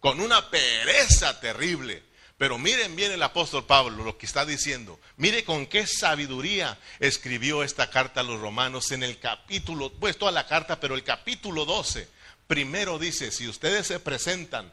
Con 0.00 0.18
una 0.18 0.48
pereza 0.48 1.38
terrible. 1.40 2.02
Pero 2.36 2.58
miren 2.58 2.96
bien 2.96 3.12
el 3.12 3.22
apóstol 3.22 3.64
Pablo 3.64 4.04
lo 4.04 4.18
que 4.18 4.26
está 4.26 4.44
diciendo. 4.44 4.98
Mire 5.16 5.44
con 5.44 5.66
qué 5.66 5.86
sabiduría 5.86 6.78
escribió 6.98 7.62
esta 7.62 7.90
carta 7.90 8.20
a 8.20 8.24
los 8.24 8.40
romanos 8.40 8.90
en 8.90 9.02
el 9.02 9.18
capítulo, 9.18 9.92
pues 9.92 10.18
toda 10.18 10.32
la 10.32 10.46
carta, 10.46 10.80
pero 10.80 10.94
el 10.94 11.04
capítulo 11.04 11.64
12 11.64 12.08
Primero 12.46 12.98
dice, 12.98 13.30
si 13.30 13.48
ustedes 13.48 13.86
se 13.86 14.00
presentan 14.00 14.70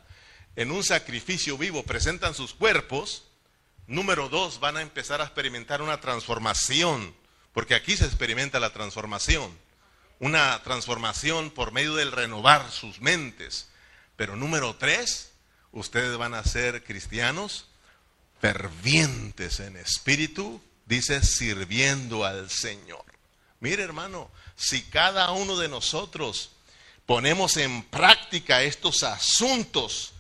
en 0.56 0.72
un 0.72 0.84
sacrificio 0.84 1.58
vivo, 1.58 1.84
presentan 1.84 2.36
sus 2.36 2.54
cuerpos, 2.54 3.24
número 3.88 4.28
dos, 4.28 4.60
van 4.60 4.76
a 4.76 4.82
empezar 4.82 5.22
a 5.22 5.26
experimentar 5.26 5.82
una 5.82 6.02
transformación, 6.02 7.16
porque 7.54 7.76
aquí 7.76 7.96
se 7.96 8.06
experimenta 8.06 8.60
la 8.60 8.74
transformación, 8.74 9.58
una 10.20 10.62
transformación 10.64 11.50
por 11.50 11.72
medio 11.72 11.96
del 11.96 12.12
renovar 12.12 12.70
sus 12.72 13.00
mentes. 13.00 13.70
Pero 14.18 14.36
número 14.36 14.76
tres, 14.76 15.31
ustedes 15.72 16.18
van 16.18 16.34
a 16.34 16.44
ser 16.44 16.84
cristianos 16.84 17.68
fervientes 18.40 19.60
en 19.60 19.78
espíritu, 19.78 20.62
dice, 20.86 21.24
sirviendo 21.24 22.26
al 22.26 22.50
Señor. 22.50 23.06
Mire 23.60 23.84
hermano, 23.84 24.32
si 24.56 24.82
cada 24.84 25.32
uno 25.32 25.58
de 25.58 25.70
nosotros 25.70 26.52
ponemos 27.06 27.58
en 27.58 27.84
práctica 27.84 28.64
estos 28.64 29.04
asuntos, 29.04 30.14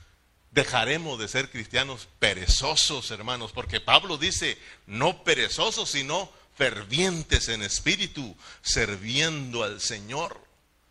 dejaremos 0.52 1.18
de 1.20 1.28
ser 1.28 1.50
cristianos 1.50 2.08
perezosos, 2.20 3.10
hermanos, 3.10 3.52
porque 3.52 3.80
Pablo 3.82 4.18
dice, 4.18 4.58
no 4.86 5.24
perezosos, 5.24 5.90
sino 5.90 6.32
fervientes 6.56 7.50
en 7.50 7.64
espíritu, 7.64 8.36
sirviendo 8.62 9.64
al 9.64 9.82
Señor. 9.82 10.40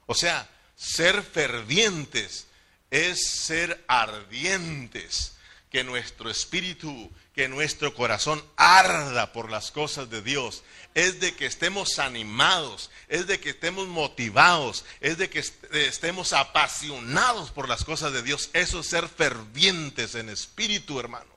O 0.07 0.15
sea, 0.15 0.49
ser 0.75 1.23
fervientes 1.23 2.47
es 2.91 3.45
ser 3.45 3.83
ardientes, 3.89 5.35
que 5.71 5.85
nuestro 5.85 6.31
espíritu 6.31 7.11
que 7.41 7.49
nuestro 7.49 7.95
corazón 7.95 8.45
arda 8.57 9.33
por 9.33 9.51
las 9.51 9.71
cosas 9.71 10.11
de 10.11 10.21
Dios, 10.21 10.63
es 10.95 11.21
de 11.21 11.35
que 11.35 11.47
estemos 11.47 11.99
animados, 11.99 12.91
es 13.09 13.27
de 13.27 13.41
que 13.41 13.51
estemos 13.51 13.89
motivados, 13.89 14.85
es 15.01 15.17
de 15.17 15.31
que 15.31 15.43
estemos 15.73 16.33
apasionados 16.33 17.51
por 17.51 17.69
las 17.69 17.85
cosas 17.85 18.13
de 18.13 18.23
Dios. 18.23 18.51
Eso 18.53 18.81
es 18.81 18.87
ser 18.89 19.09
fervientes 19.09 20.17
en 20.17 20.29
espíritu, 20.29 20.99
hermano. 21.01 21.31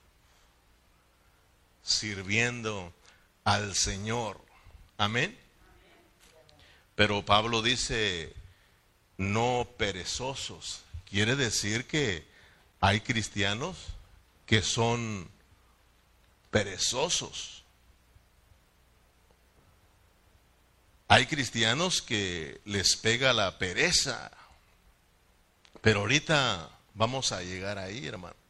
Sirviendo 1.83 2.93
al 3.43 3.75
Señor. 3.75 4.41
Amén. 4.97 5.37
Pero 6.95 7.23
Pablo 7.23 7.61
dice, 7.61 8.33
no 9.17 9.69
perezosos. 9.77 10.81
Quiere 11.13 11.35
decir 11.35 11.85
que 11.85 12.25
hay 12.81 13.01
cristianos 13.01 13.77
que 14.47 14.63
son 14.63 15.29
perezosos. 16.49 17.63
Hay 21.07 21.27
cristianos 21.27 22.01
que 22.01 22.61
les 22.65 22.97
pega 22.97 23.31
la 23.31 23.59
pereza, 23.59 24.31
pero 25.81 25.99
ahorita 25.99 26.71
vamos 26.95 27.31
a 27.31 27.43
llegar 27.43 27.77
ahí, 27.77 28.07
hermano. 28.07 28.43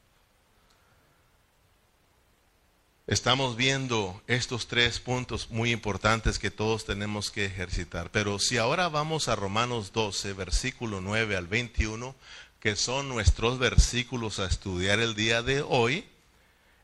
Estamos 3.06 3.58
viendo 3.58 4.22
estos 4.28 4.68
tres 4.68 5.02
puntos 5.02 5.50
muy 5.50 5.74
importantes 5.74 6.40
que 6.40 6.52
todos 6.52 6.86
tenemos 6.86 7.32
que 7.32 7.44
ejercitar. 7.44 8.10
Pero 8.12 8.40
si 8.40 8.58
ahora 8.58 8.88
vamos 8.88 9.28
a 9.28 9.36
Romanos 9.36 9.92
12, 9.92 10.32
versículo 10.32 11.02
9 11.02 11.36
al 11.36 11.48
21, 11.48 12.16
que 12.64 12.78
son 12.78 13.10
nuestros 13.10 13.60
versículos 13.60 14.40
a 14.40 14.46
estudiar 14.46 15.02
el 15.02 15.16
día 15.16 15.42
de 15.42 15.62
hoy, 15.68 16.06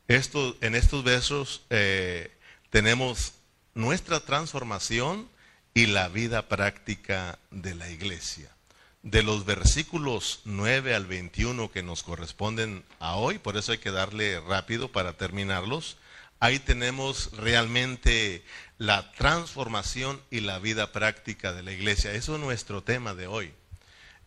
en 0.08 0.74
estos 0.74 1.04
versos 1.04 1.62
eh, 1.70 2.30
tenemos 2.68 3.32
nuestra 3.72 4.20
transformación 4.20 5.26
y 5.72 5.86
la 5.86 6.08
vida 6.08 6.48
práctica 6.48 7.38
de 7.50 7.74
la 7.74 7.88
iglesia. 7.88 8.54
De 9.02 9.22
los 9.22 9.46
versículos 9.46 10.42
9 10.44 10.94
al 10.94 11.06
21 11.06 11.72
que 11.72 11.82
nos 11.82 12.02
corresponden 12.02 12.84
a 12.98 13.16
hoy, 13.16 13.38
por 13.38 13.56
eso 13.56 13.72
hay 13.72 13.78
que 13.78 13.90
darle 13.90 14.38
rápido 14.38 14.92
para 14.92 15.14
terminarlos, 15.14 15.96
ahí 16.40 16.58
tenemos 16.58 17.30
realmente 17.32 18.44
la 18.76 19.10
transformación 19.12 20.20
y 20.30 20.40
la 20.40 20.58
vida 20.58 20.92
práctica 20.92 21.54
de 21.54 21.62
la 21.62 21.72
iglesia. 21.72 22.12
Eso 22.12 22.34
es 22.34 22.40
nuestro 22.42 22.82
tema 22.82 23.14
de 23.14 23.28
hoy. 23.28 23.54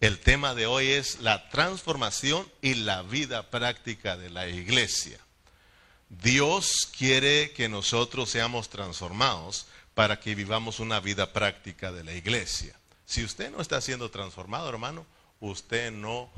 El 0.03 0.19
tema 0.19 0.53
de 0.53 0.65
hoy 0.65 0.89
es 0.89 1.21
la 1.21 1.47
transformación 1.47 2.45
y 2.61 2.73
la 2.73 3.03
vida 3.03 3.49
práctica 3.49 4.17
de 4.17 4.29
la 4.29 4.49
iglesia. 4.49 5.17
Dios 6.09 6.91
quiere 6.97 7.53
que 7.53 7.69
nosotros 7.69 8.29
seamos 8.29 8.67
transformados 8.67 9.65
para 9.93 10.19
que 10.19 10.35
vivamos 10.35 10.81
una 10.81 10.99
vida 10.99 11.31
práctica 11.31 11.93
de 11.93 12.03
la 12.03 12.11
iglesia. 12.11 12.75
Si 13.05 13.23
usted 13.23 13.49
no 13.49 13.61
está 13.61 13.79
siendo 13.79 14.11
transformado, 14.11 14.67
hermano, 14.67 15.05
usted 15.39 15.89
no 15.89 16.29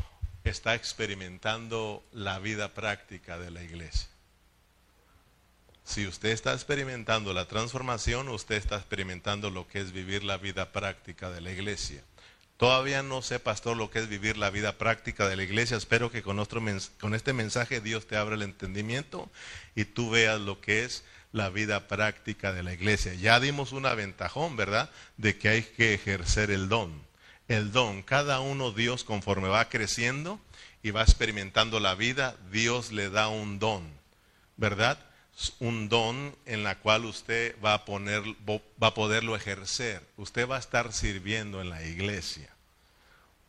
está 0.44 0.76
experimentando 0.76 2.04
la 2.12 2.38
vida 2.38 2.76
práctica 2.76 3.40
de 3.40 3.50
la 3.50 3.64
iglesia. 3.64 4.10
Si 5.84 6.06
usted 6.06 6.30
está 6.30 6.54
experimentando 6.54 7.34
la 7.34 7.48
transformación, 7.48 8.30
usted 8.30 8.58
está 8.58 8.76
experimentando 8.76 9.50
lo 9.50 9.68
que 9.68 9.82
es 9.82 9.92
vivir 9.92 10.24
la 10.24 10.38
vida 10.38 10.72
práctica 10.72 11.32
de 11.32 11.42
la 11.42 11.50
iglesia. 11.50 12.04
Todavía 12.58 13.04
no 13.04 13.22
sé, 13.22 13.40
pastor, 13.40 13.76
lo 13.76 13.92
que 13.92 14.00
es 14.00 14.08
vivir 14.08 14.38
la 14.38 14.50
vida 14.50 14.78
práctica 14.78 15.28
de 15.28 15.36
la 15.36 15.44
iglesia. 15.44 15.76
Espero 15.76 16.10
que 16.10 16.24
con, 16.24 16.44
con 17.00 17.14
este 17.14 17.34
mensaje 17.34 17.82
Dios 17.82 18.08
te 18.08 18.16
abra 18.16 18.36
el 18.36 18.44
entendimiento 18.44 19.30
y 19.76 19.86
tú 19.86 20.10
veas 20.10 20.40
lo 20.40 20.62
que 20.62 20.86
es 20.86 21.04
la 21.34 21.50
vida 21.50 21.90
práctica 21.90 22.54
de 22.54 22.64
la 22.64 22.74
iglesia. 22.74 23.14
Ya 23.14 23.42
dimos 23.42 23.74
un 23.74 23.86
aventajón, 23.86 24.56
¿verdad? 24.56 24.90
De 25.18 25.38
que 25.38 25.50
hay 25.50 25.64
que 25.64 25.94
ejercer 25.94 26.50
el 26.50 26.70
don. 26.70 27.04
El 27.50 27.74
don, 27.74 28.04
cada 28.04 28.40
uno 28.40 28.72
Dios 28.72 29.04
conforme 29.04 29.50
va 29.50 29.68
creciendo 29.68 30.40
y 30.82 30.92
va 30.92 31.04
experimentando 31.04 31.82
la 31.82 31.94
vida, 31.94 32.38
Dios 32.52 32.94
le 32.94 33.10
da 33.10 33.28
un 33.28 33.60
don, 33.60 33.84
¿verdad? 34.56 34.98
Un 35.60 35.90
don 35.90 36.36
en 36.46 36.64
la 36.64 36.80
cual 36.80 37.06
usted 37.06 37.56
va 37.64 37.74
a, 37.74 37.86
poner, 37.86 38.24
va 38.48 38.88
a 38.88 38.94
poderlo 38.94 39.36
ejercer. 39.36 40.02
Usted 40.18 40.48
va 40.48 40.56
a 40.56 40.60
estar 40.60 40.94
sirviendo 40.94 41.62
en 41.62 41.70
la 41.70 41.84
iglesia. 41.84 42.50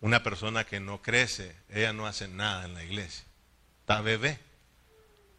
Una 0.00 0.22
persona 0.22 0.64
que 0.64 0.80
no 0.80 1.00
crece, 1.00 1.54
ella 1.70 1.92
no 1.92 2.06
hace 2.06 2.28
nada 2.28 2.64
en 2.64 2.74
la 2.74 2.84
iglesia. 2.84 3.24
Está 3.80 4.00
bebé, 4.00 4.40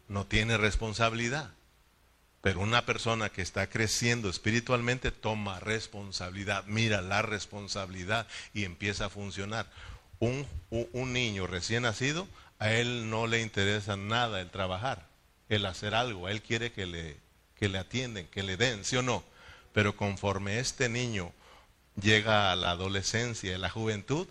no 0.08 0.26
tiene 0.26 0.56
responsabilidad. 0.56 1.52
Pero 2.40 2.60
una 2.60 2.86
persona 2.86 3.30
que 3.30 3.42
está 3.42 3.68
creciendo 3.68 4.30
espiritualmente 4.30 5.10
toma 5.10 5.60
responsabilidad, 5.60 6.64
mira 6.66 7.02
la 7.02 7.22
responsabilidad 7.22 8.26
y 8.54 8.64
empieza 8.64 9.06
a 9.06 9.10
funcionar. 9.10 9.66
Un, 10.20 10.46
un, 10.70 11.12
niño 11.12 11.46
recién 11.46 11.82
nacido, 11.82 12.28
a 12.58 12.70
él 12.72 13.10
no 13.10 13.26
le 13.26 13.40
interesa 13.40 13.96
nada 13.96 14.40
el 14.40 14.50
trabajar, 14.50 15.06
el 15.48 15.66
hacer 15.66 15.94
algo, 15.94 16.26
a 16.26 16.30
él 16.30 16.42
quiere 16.42 16.72
que 16.72 16.86
le, 16.86 17.16
que 17.56 17.68
le 17.68 17.78
atienden, 17.78 18.26
que 18.28 18.42
le 18.42 18.56
den, 18.56 18.84
¿sí 18.84 18.96
o 18.96 19.02
no? 19.02 19.24
Pero 19.72 19.96
conforme 19.96 20.58
este 20.58 20.88
niño 20.88 21.32
llega 22.00 22.52
a 22.52 22.56
la 22.56 22.70
adolescencia 22.70 23.54
y 23.54 23.58
la 23.58 23.70
juventud, 23.70 24.26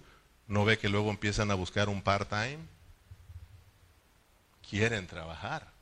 ¿no 0.48 0.66
ve 0.66 0.78
que 0.78 0.90
luego 0.90 1.10
empiezan 1.10 1.52
a 1.52 1.56
buscar 1.56 1.90
un 1.90 2.02
part-time? 2.02 2.60
Quieren 4.70 5.08
trabajar 5.08 5.78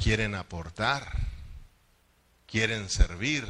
quieren 0.00 0.34
aportar, 0.34 1.12
quieren 2.46 2.88
servir. 2.88 3.46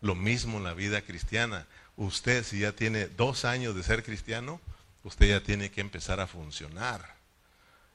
Lo 0.00 0.14
mismo 0.14 0.58
en 0.58 0.64
la 0.64 0.74
vida 0.74 1.02
cristiana. 1.02 1.66
Usted 1.96 2.44
si 2.44 2.60
ya 2.60 2.72
tiene 2.72 3.06
dos 3.06 3.44
años 3.44 3.74
de 3.74 3.82
ser 3.82 4.04
cristiano, 4.04 4.60
usted 5.02 5.28
ya 5.28 5.42
tiene 5.42 5.70
que 5.70 5.80
empezar 5.80 6.20
a 6.20 6.26
funcionar. 6.26 7.19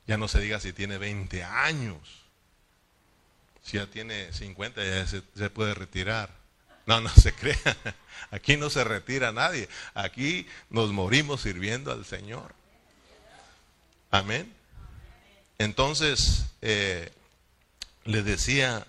Ya 0.08 0.18
no 0.18 0.28
se 0.28 0.40
diga 0.40 0.60
si 0.60 0.74
tiene 0.74 0.98
20 0.98 1.44
años. 1.44 1.98
Si 3.64 3.78
ya 3.78 3.88
tiene 3.88 4.32
50 4.32 4.84
ya 4.84 5.08
se, 5.08 5.50
puede 5.50 5.74
retirar. 5.74 6.30
No, 6.86 7.02
no 7.02 7.10
se 7.10 7.34
crea. 7.36 7.78
Aquí 8.32 8.58
no 8.58 8.70
se 8.70 8.84
retira 8.84 9.32
nadie. 9.32 9.68
Aquí 9.94 10.48
nos 10.70 10.92
morimos 10.92 11.42
sirviendo 11.42 11.92
al 11.92 12.06
Señor. 12.06 12.54
Amén. 14.12 14.54
Entonces, 15.58 16.46
eh, 16.62 17.12
le 18.04 18.22
decía 18.22 18.86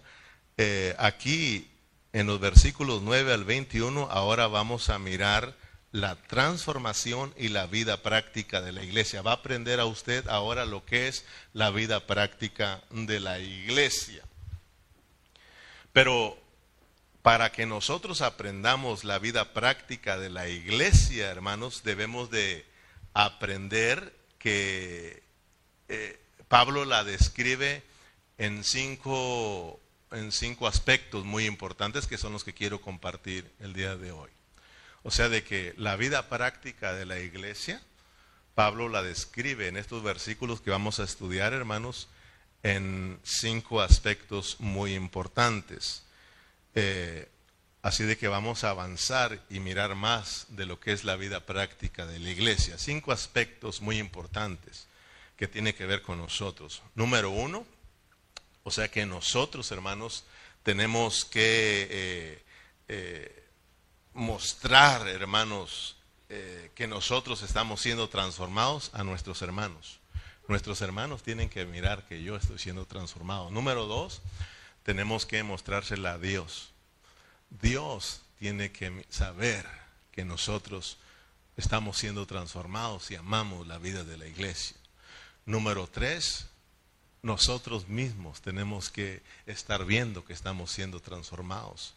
eh, 0.59 0.95
aquí 0.99 1.71
en 2.13 2.27
los 2.27 2.41
versículos 2.41 3.03
9 3.03 3.33
al 3.33 3.45
21, 3.45 4.09
ahora 4.11 4.47
vamos 4.47 4.89
a 4.89 4.99
mirar 4.99 5.55
la 5.97 6.15
transformación 6.15 7.33
y 7.39 7.49
la 7.49 7.67
vida 7.67 8.03
práctica 8.03 8.61
de 8.61 8.71
la 8.71 8.83
iglesia. 8.83 9.23
Va 9.23 9.31
a 9.31 9.37
aprender 9.37 9.81
a 9.81 9.87
usted 9.87 10.29
ahora 10.29 10.67
lo 10.67 10.85
que 10.85 11.09
es 11.09 11.25
la 11.55 11.71
vida 11.71 12.07
práctica 12.07 12.83
de 12.91 13.19
la 13.19 13.39
iglesia. 13.39 14.23
Pero 15.95 16.39
para 17.23 17.51
que 17.51 17.65
nosotros 17.65 18.21
aprendamos 18.21 19.05
la 19.05 19.19
vida 19.19 19.55
práctica 19.55 20.19
de 20.19 20.29
la 20.29 20.49
iglesia, 20.49 21.31
hermanos, 21.31 21.83
debemos 21.83 22.31
de 22.31 22.67
aprender 23.15 24.15
que 24.39 25.23
eh, 25.89 26.21
Pablo 26.49 26.85
la 26.85 27.05
describe 27.05 27.83
en 28.37 28.65
cinco, 28.65 29.81
en 30.13 30.31
cinco 30.31 30.67
aspectos 30.67 31.25
muy 31.25 31.47
importantes 31.47 32.07
que 32.07 32.19
son 32.19 32.35
los 32.35 32.45
que 32.45 32.53
quiero 32.53 32.83
compartir 32.83 33.51
el 33.61 33.73
día 33.73 33.97
de 33.97 34.13
hoy. 34.13 34.36
O 35.07 35.13
sea, 35.13 35.29
de 35.29 35.45
que 35.45 35.73
la 35.77 35.95
vida 35.95 36.29
práctica 36.29 36.93
de 36.93 37.07
la 37.07 37.21
iglesia, 37.21 37.81
Pablo 38.57 38.89
la 38.89 39.05
describe 39.05 39.69
en 39.69 39.77
estos 39.77 40.03
versículos 40.03 40.61
que 40.61 40.73
vamos 40.73 40.99
a 40.99 41.05
estudiar, 41.05 41.53
hermanos, 41.53 42.09
en 42.65 43.21
cinco 43.23 43.83
aspectos 43.83 44.57
muy 44.59 44.95
importantes. 44.95 46.03
Eh, 46.75 47.29
así 47.83 48.03
de 48.03 48.19
que 48.19 48.27
vamos 48.27 48.65
a 48.65 48.71
avanzar 48.71 49.41
y 49.49 49.61
mirar 49.61 49.95
más 49.95 50.47
de 50.49 50.67
lo 50.67 50.81
que 50.81 50.91
es 50.91 51.05
la 51.05 51.15
vida 51.15 51.47
práctica 51.47 52.05
de 52.05 52.19
la 52.19 52.31
iglesia. 52.31 52.77
Cinco 52.77 53.13
aspectos 53.13 53.83
muy 53.83 53.99
importantes 53.99 54.89
que 55.37 55.47
tiene 55.47 55.77
que 55.77 55.87
ver 55.87 56.03
con 56.03 56.19
nosotros. 56.19 56.83
Número 56.97 57.31
uno, 57.31 57.65
o 58.65 58.73
sea 58.73 58.91
que 58.91 59.07
nosotros, 59.07 59.71
hermanos, 59.71 60.25
tenemos 60.65 61.25
que 61.25 61.87
eh, 61.89 62.43
eh, 62.89 63.46
mostrar, 64.17 65.07
hermanos, 65.09 65.97
eh, 66.29 66.71
que 66.75 66.87
nosotros 66.87 67.43
estamos 67.43 67.81
siendo 67.81 68.09
transformados 68.09 68.91
a 68.95 69.05
nuestros 69.05 69.43
hermanos. 69.43 70.01
Nuestros 70.49 70.81
hermanos 70.81 71.23
tienen 71.23 71.49
que 71.49 71.65
mirar 71.67 72.07
que 72.09 72.23
yo 72.23 72.37
estoy 72.37 72.59
siendo 72.59 72.87
transformado. 72.87 73.51
Número 73.51 73.87
dos, 73.87 74.23
tenemos 74.83 75.27
que 75.27 75.43
mostrársela 75.43 76.13
a 76.13 76.19
Dios. 76.19 76.73
Dios 77.51 78.23
tiene 78.39 78.73
que 78.73 79.07
saber 79.09 79.67
que 80.13 80.25
nosotros 80.25 80.99
estamos 81.57 81.99
siendo 81.99 82.27
transformados 82.27 83.11
y 83.11 83.17
amamos 83.17 83.67
la 83.67 83.79
vida 83.79 84.03
de 84.03 84.17
la 84.17 84.27
iglesia. 84.27 84.77
Número 85.45 85.87
tres, 85.87 86.47
nosotros 87.23 87.89
mismos 87.89 88.41
tenemos 88.41 88.91
que 88.91 89.23
estar 89.47 89.85
viendo 89.85 90.25
que 90.25 90.33
estamos 90.33 90.71
siendo 90.71 91.01
transformados. 91.01 91.95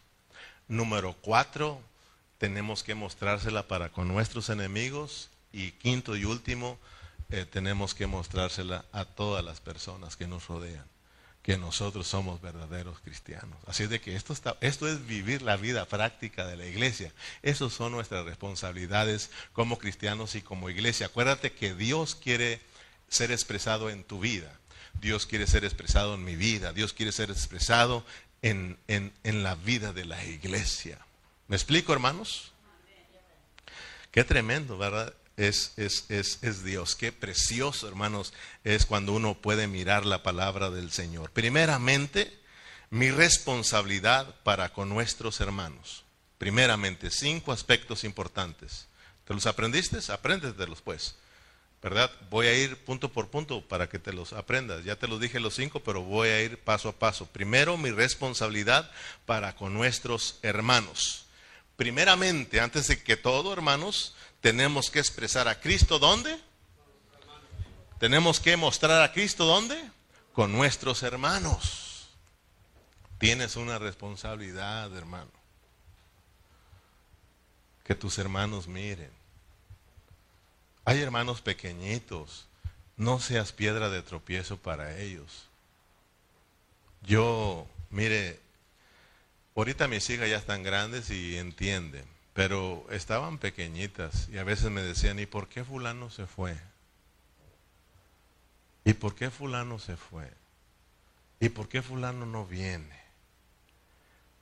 Número 0.67 1.15
cuatro, 1.21 1.81
tenemos 2.39 2.81
que 2.81 2.95
mostrársela 2.95 3.67
para 3.67 3.89
con 3.89 4.07
nuestros 4.07 4.49
enemigos. 4.49 5.29
Y 5.51 5.71
quinto 5.73 6.15
y 6.15 6.25
último, 6.25 6.79
eh, 7.29 7.45
tenemos 7.45 7.93
que 7.93 8.07
mostrársela 8.07 8.85
a 8.91 9.05
todas 9.05 9.43
las 9.43 9.59
personas 9.59 10.15
que 10.15 10.25
nos 10.25 10.47
rodean, 10.47 10.85
que 11.43 11.57
nosotros 11.57 12.07
somos 12.07 12.41
verdaderos 12.41 12.99
cristianos. 13.01 13.57
Así 13.67 13.87
de 13.87 13.99
que 13.99 14.15
esto, 14.15 14.33
está, 14.33 14.57
esto 14.61 14.87
es 14.87 15.05
vivir 15.05 15.41
la 15.41 15.57
vida 15.57 15.85
práctica 15.85 16.47
de 16.47 16.57
la 16.57 16.65
iglesia. 16.65 17.11
Esas 17.43 17.73
son 17.73 17.91
nuestras 17.91 18.25
responsabilidades 18.25 19.31
como 19.53 19.77
cristianos 19.77 20.35
y 20.35 20.41
como 20.41 20.69
iglesia. 20.69 21.07
Acuérdate 21.07 21.51
que 21.51 21.75
Dios 21.75 22.15
quiere 22.15 22.61
ser 23.09 23.31
expresado 23.31 23.89
en 23.89 24.03
tu 24.03 24.19
vida. 24.19 24.51
Dios 25.01 25.25
quiere 25.25 25.47
ser 25.47 25.65
expresado 25.65 26.15
en 26.15 26.23
mi 26.23 26.35
vida. 26.35 26.73
Dios 26.73 26.93
quiere 26.93 27.11
ser 27.11 27.31
expresado 27.31 28.05
en, 28.41 28.77
la 29.23 29.55
vida 29.55 29.93
de 29.93 30.05
la 30.05 30.23
iglesia. 30.25 30.99
¿Me 31.49 31.55
explico, 31.55 31.91
hermanos? 31.91 32.51
Qué 34.11 34.23
tremendo, 34.23 34.77
¿verdad? 34.77 35.15
Es, 35.35 35.73
es, 35.77 36.05
es, 36.09 36.37
es, 36.43 36.63
Dios. 36.63 36.95
Qué 36.95 37.11
precioso, 37.11 37.87
hermanos, 37.87 38.33
es 38.63 38.85
cuando 38.85 39.13
uno 39.13 39.33
puede 39.33 39.65
mirar 39.65 40.05
la 40.05 40.21
palabra 40.21 40.69
del 40.69 40.91
Señor. 40.91 41.31
Primeramente, 41.31 42.39
mi 42.91 43.09
responsabilidad 43.09 44.35
para 44.43 44.73
con 44.73 44.89
nuestros 44.89 45.41
hermanos. 45.41 46.03
Primeramente, 46.37 47.09
cinco 47.09 47.51
aspectos 47.51 48.03
importantes. 48.03 48.85
¿Te 49.25 49.33
los 49.33 49.47
aprendiste? 49.47 49.97
Apréndetelos, 50.11 50.83
pues. 50.83 51.15
¿verdad? 51.81 52.11
Voy 52.29 52.45
a 52.45 52.55
ir 52.55 52.77
punto 52.77 53.11
por 53.11 53.29
punto 53.29 53.67
para 53.67 53.89
que 53.89 53.97
te 53.97 54.13
los 54.13 54.33
aprendas. 54.33 54.83
Ya 54.83 54.97
te 54.97 55.07
los 55.07 55.19
dije 55.19 55.39
los 55.39 55.55
cinco, 55.55 55.79
pero 55.79 56.03
voy 56.03 56.29
a 56.29 56.43
ir 56.43 56.59
paso 56.59 56.89
a 56.89 56.99
paso. 56.99 57.25
Primero, 57.25 57.75
mi 57.75 57.89
responsabilidad 57.89 58.91
para 59.25 59.55
con 59.55 59.73
nuestros 59.73 60.37
hermanos. 60.43 61.25
Primeramente, 61.79 62.59
antes 62.59 62.89
de 62.89 63.01
que 63.01 63.15
todo, 63.15 63.53
hermanos, 63.53 64.13
tenemos 64.41 64.91
que 64.91 64.99
expresar 64.99 65.47
a 65.47 65.61
Cristo 65.61 65.97
¿dónde? 65.97 66.37
Tenemos 68.01 68.41
que 68.41 68.57
mostrar 68.57 69.01
a 69.01 69.13
Cristo 69.13 69.45
¿dónde? 69.45 69.81
Con 70.33 70.51
nuestros 70.51 71.03
hermanos. 71.03 72.09
Tienes 73.17 73.55
una 73.55 73.79
responsabilidad, 73.79 74.93
hermano. 74.93 75.31
Que 77.85 77.95
tus 77.95 78.17
hermanos 78.17 78.67
miren 78.67 79.13
Hay 80.83 80.99
hermanos 80.99 81.39
pequeñitos, 81.39 82.45
no 82.97 83.21
seas 83.21 83.53
piedra 83.53 83.89
de 83.89 84.01
tropiezo 84.01 84.57
para 84.57 84.99
ellos. 84.99 85.47
Yo, 87.03 87.65
mire, 87.89 88.48
ahorita 89.59 89.87
mis 89.87 90.09
hijas 90.09 90.29
ya 90.29 90.37
están 90.37 90.63
grandes 90.63 91.09
y 91.09 91.37
entienden, 91.37 92.05
pero 92.33 92.85
estaban 92.91 93.37
pequeñitas 93.37 94.29
y 94.29 94.37
a 94.37 94.43
veces 94.43 94.71
me 94.71 94.81
decían, 94.81 95.19
¿y 95.19 95.25
por 95.25 95.49
qué 95.49 95.63
fulano 95.63 96.09
se 96.09 96.25
fue? 96.25 96.57
¿Y 98.85 98.93
por 98.93 99.15
qué 99.15 99.29
fulano 99.29 99.77
se 99.77 99.97
fue? 99.97 100.31
¿Y 101.39 101.49
por 101.49 101.67
qué 101.67 101.81
fulano 101.81 102.25
no 102.25 102.45
viene? 102.45 102.99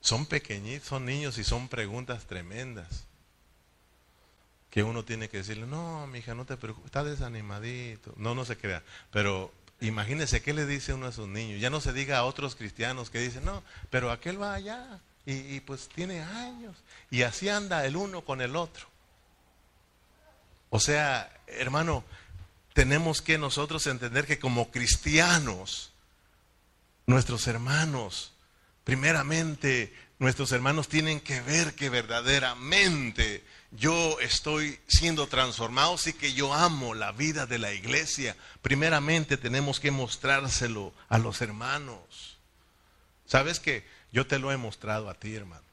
Son 0.02 0.26
pequeñitos, 0.26 0.88
son 0.88 1.06
niños 1.06 1.38
y 1.38 1.44
son 1.44 1.68
preguntas 1.68 2.26
tremendas. 2.26 3.06
Que 4.70 4.84
uno 4.84 5.04
tiene 5.04 5.30
que 5.30 5.38
decirle, 5.38 5.66
no, 5.66 6.06
mi 6.08 6.20
hija, 6.20 6.36
no 6.36 6.46
te 6.46 6.58
preocupes, 6.58 6.88
está 6.88 7.04
desanimadito. 7.04 8.14
No, 8.18 8.36
no 8.36 8.46
se 8.46 8.58
crea. 8.58 8.84
Pero 9.12 9.52
imagínese 9.82 10.42
qué 10.42 10.54
le 10.54 10.66
dice 10.66 10.94
uno 10.94 11.08
a 11.08 11.12
sus 11.12 11.28
niños. 11.28 11.62
Ya 11.62 11.70
no 11.70 11.82
se 11.82 11.94
diga 11.94 12.18
a 12.18 12.24
otros 12.26 12.56
cristianos 12.56 13.10
que 13.10 13.20
dicen, 13.20 13.46
no, 13.46 13.64
pero 13.90 14.12
aquel 14.12 14.42
va 14.42 14.54
allá 14.54 15.00
y, 15.26 15.34
y 15.34 15.60
pues 15.60 15.90
tiene 15.90 16.22
años. 16.22 16.76
Y 17.12 17.24
así 17.24 17.50
anda 17.50 17.86
el 17.86 17.96
uno 17.96 18.22
con 18.22 18.42
el 18.42 18.56
otro. 18.56 18.88
O 20.70 20.80
sea, 20.80 21.32
hermano, 21.48 22.04
tenemos 22.74 23.22
que 23.22 23.38
nosotros 23.38 23.88
entender 23.88 24.26
que 24.26 24.40
como 24.40 24.70
cristianos, 24.70 25.94
nuestros 27.06 27.48
hermanos, 27.48 28.34
primeramente, 28.84 29.94
nuestros 30.20 30.52
hermanos 30.52 30.88
tienen 30.88 31.20
que 31.20 31.42
ver 31.42 31.76
que 31.76 31.90
verdaderamente 31.90 33.44
yo 33.72 34.20
estoy 34.20 34.80
siendo 34.88 35.28
transformado, 35.28 35.98
sí 35.98 36.14
que 36.14 36.34
yo 36.34 36.54
amo 36.54 36.96
la 36.96 37.12
vida 37.12 37.46
de 37.46 37.60
la 37.60 37.74
iglesia. 37.74 38.36
Primeramente 38.62 39.38
tenemos 39.38 39.80
que 39.80 39.92
mostrárselo 39.92 40.94
a 41.10 41.18
los 41.18 41.42
hermanos. 41.42 42.38
¿Sabes 43.26 43.60
que 43.60 43.86
Yo 44.14 44.26
te 44.26 44.40
lo 44.40 44.54
he 44.54 44.58
mostrado 44.58 45.10
a 45.10 45.16
ti, 45.16 45.36
hermano. 45.36 45.66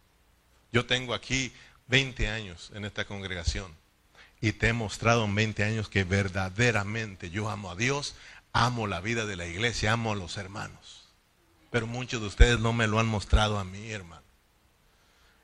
Yo 0.72 0.86
tengo 0.86 1.14
aquí 1.14 1.52
20 1.86 2.28
años 2.28 2.72
en 2.74 2.84
esta 2.84 3.04
congregación 3.04 3.72
y 4.40 4.52
te 4.52 4.68
he 4.68 4.72
mostrado 4.72 5.24
en 5.24 5.36
20 5.36 5.62
años 5.62 5.88
que 5.88 6.02
verdaderamente 6.02 7.30
yo 7.30 7.48
amo 7.48 7.70
a 7.70 7.76
Dios, 7.76 8.16
amo 8.52 8.88
la 8.88 9.00
vida 9.00 9.24
de 9.24 9.36
la 9.36 9.46
iglesia, 9.46 9.92
amo 9.92 10.12
a 10.12 10.16
los 10.16 10.36
hermanos. 10.36 11.06
Pero 11.70 11.86
muchos 11.86 12.20
de 12.20 12.26
ustedes 12.26 12.58
no 12.58 12.72
me 12.72 12.88
lo 12.88 12.98
han 12.98 13.06
mostrado 13.06 13.58
a 13.60 13.64
mí, 13.64 13.88
hermano. 13.88 14.23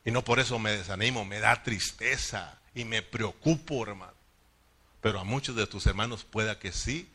Y 0.04 0.10
no 0.10 0.24
por 0.24 0.40
eso 0.40 0.58
me 0.58 0.72
desanimo, 0.72 1.24
me 1.24 1.40
da 1.40 1.62
tristeza 1.62 2.58
y 2.74 2.84
me 2.84 3.02
preocupo, 3.02 3.82
hermano. 3.82 4.14
Pero 5.00 5.20
a 5.20 5.24
muchos 5.24 5.56
de 5.56 5.66
tus 5.66 5.86
hermanos 5.86 6.24
pueda 6.24 6.58
que 6.58 6.72
sí 6.72 7.10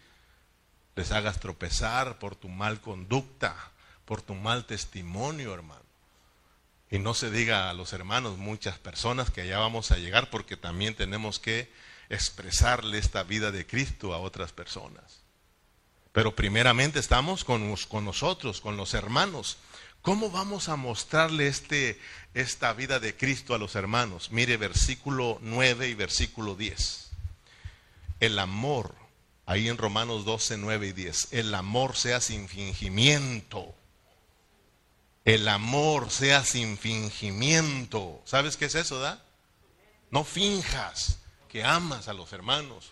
les 0.95 1.12
hagas 1.12 1.39
tropezar 1.39 2.19
por 2.19 2.36
tu 2.36 2.48
mal 2.48 2.80
conducta, 2.82 3.56
por 4.06 4.21
tu 4.21 4.34
mal 4.34 4.65
testimonio, 4.65 5.54
hermano. 5.54 5.84
Y 6.89 7.00
no 7.00 7.13
se 7.13 7.32
diga 7.32 7.69
a 7.69 7.74
los 7.74 7.93
hermanos, 7.93 8.38
muchas 8.38 8.78
personas 8.78 9.32
que 9.32 9.41
allá 9.41 9.58
vamos 9.58 9.91
a 9.91 9.98
llegar 9.98 10.30
porque 10.30 10.56
también 10.56 10.95
tenemos 10.95 11.39
que 11.39 11.71
expresarle 12.10 13.00
esta 13.00 13.24
vida 13.24 13.52
de 13.52 13.65
Cristo 13.65 14.13
a 14.13 14.19
otras 14.19 14.52
personas. 14.52 15.21
Pero 16.12 16.36
primeramente 16.36 17.00
estamos 17.00 17.43
con, 17.43 17.76
con 17.89 18.06
nosotros, 18.06 18.62
con 18.62 18.78
los 18.78 18.93
hermanos. 18.93 19.58
¿Cómo 20.06 20.30
vamos 20.30 20.70
a 20.70 20.76
mostrarle 20.76 21.48
este, 21.48 22.00
esta 22.36 22.74
vida 22.74 23.00
de 23.00 23.18
Cristo 23.18 23.56
a 23.56 23.58
los 23.58 23.74
hermanos? 23.74 24.30
Mire 24.30 24.56
versículo 24.56 25.39
9 25.41 25.88
y 25.89 25.96
versículo 25.96 26.54
10. 26.54 27.10
El 28.20 28.38
amor, 28.38 28.94
ahí 29.48 29.68
en 29.68 29.80
Romanos 29.80 30.24
12, 30.24 30.58
9 30.58 30.89
y 30.89 30.91
10, 30.91 31.30
el 31.32 31.56
amor 31.56 31.96
sea 31.98 32.22
sin 32.22 32.48
fingimiento. 32.48 33.74
El 35.24 35.48
amor 35.48 36.12
sea 36.12 36.44
sin 36.46 36.78
fingimiento. 36.78 38.22
¿Sabes 38.26 38.58
qué 38.58 38.65
es 38.65 38.76
eso, 38.76 39.00
da? 39.00 39.26
No 40.12 40.24
finjas 40.24 41.18
que 41.50 41.63
amas 41.63 42.10
a 42.10 42.13
los 42.13 42.32
hermanos. 42.32 42.91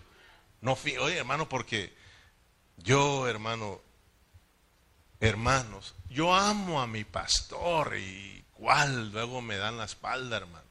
No, 0.62 0.76
oye, 1.00 1.18
hermano, 1.18 1.48
porque 1.48 1.94
yo, 2.78 3.28
hermano, 3.28 3.82
hermanos, 5.28 5.96
yo 6.10 6.34
amo 6.34 6.82
a 6.82 6.88
mi 6.88 7.04
pastor 7.04 7.98
y 7.98 8.44
cuál 8.54 9.12
luego 9.12 9.42
me 9.42 9.58
dan 9.58 9.78
la 9.78 9.86
espalda, 9.86 10.38
hermano. 10.38 10.64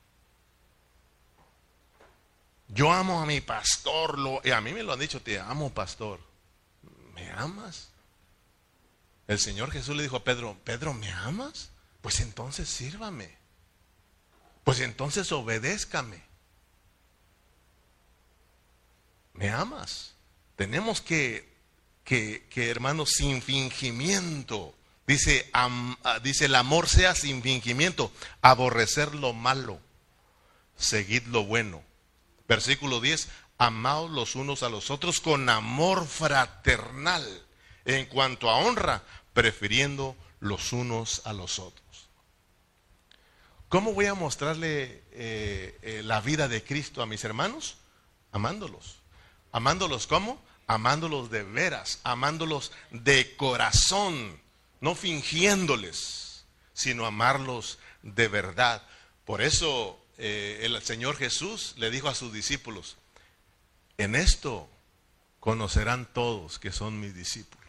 Yo 2.68 2.92
amo 2.92 3.20
a 3.20 3.26
mi 3.26 3.40
pastor, 3.40 4.18
lo, 4.18 4.40
y 4.44 4.50
a 4.50 4.60
mí 4.60 4.72
me 4.72 4.82
lo 4.82 4.92
han 4.92 5.00
dicho, 5.00 5.20
te 5.20 5.38
amo, 5.38 5.70
pastor. 5.70 6.20
¿Me 7.14 7.30
amas? 7.32 7.88
El 9.26 9.38
Señor 9.38 9.70
Jesús 9.70 9.96
le 9.96 10.02
dijo 10.02 10.16
a 10.16 10.24
Pedro, 10.24 10.56
Pedro, 10.64 10.94
¿me 10.94 11.10
amas? 11.10 11.70
Pues 12.00 12.20
entonces 12.20 12.68
sírvame. 12.68 13.36
Pues 14.64 14.80
entonces 14.80 15.32
obedézcame. 15.32 16.22
¿Me 19.34 19.50
amas? 19.50 20.14
Tenemos 20.56 21.00
que 21.00 21.51
que, 22.04 22.44
hermano, 22.54 23.06
sin 23.06 23.42
fingimiento. 23.42 24.74
Dice, 25.06 25.48
ah, 25.52 26.18
dice, 26.22 26.46
el 26.46 26.54
amor 26.54 26.88
sea 26.88 27.14
sin 27.14 27.42
fingimiento, 27.42 28.12
aborrecer 28.40 29.14
lo 29.14 29.32
malo, 29.32 29.80
seguid 30.76 31.24
lo 31.24 31.44
bueno. 31.44 31.82
Versículo 32.48 33.00
10, 33.00 33.28
amaos 33.58 34.10
los 34.10 34.34
unos 34.34 34.62
a 34.62 34.68
los 34.68 34.90
otros 34.90 35.20
con 35.20 35.48
amor 35.48 36.06
fraternal, 36.06 37.26
en 37.84 38.06
cuanto 38.06 38.48
a 38.48 38.56
honra, 38.56 39.02
prefiriendo 39.32 40.16
los 40.40 40.72
unos 40.72 41.22
a 41.24 41.32
los 41.32 41.58
otros. 41.58 41.82
¿Cómo 43.68 43.94
voy 43.94 44.06
a 44.06 44.14
mostrarle 44.14 45.02
eh, 45.12 45.78
eh, 45.80 46.02
la 46.04 46.20
vida 46.20 46.46
de 46.46 46.62
Cristo 46.62 47.00
a 47.00 47.06
mis 47.06 47.24
hermanos? 47.24 47.76
Amándolos. 48.30 48.96
¿Amándolos 49.50 50.06
cómo? 50.06 50.42
Amándolos 50.66 51.30
de 51.30 51.42
veras, 51.42 52.00
amándolos 52.04 52.72
de 52.90 53.36
corazón, 53.36 54.40
no 54.80 54.94
fingiéndoles, 54.94 56.44
sino 56.72 57.06
amarlos 57.06 57.78
de 58.02 58.28
verdad. 58.28 58.82
Por 59.24 59.42
eso 59.42 59.98
eh, 60.18 60.60
el 60.62 60.80
Señor 60.82 61.16
Jesús 61.16 61.74
le 61.76 61.90
dijo 61.90 62.08
a 62.08 62.14
sus 62.14 62.32
discípulos, 62.32 62.96
en 63.98 64.14
esto 64.14 64.68
conocerán 65.40 66.06
todos 66.12 66.58
que 66.58 66.72
son 66.72 67.00
mis 67.00 67.14
discípulos, 67.14 67.62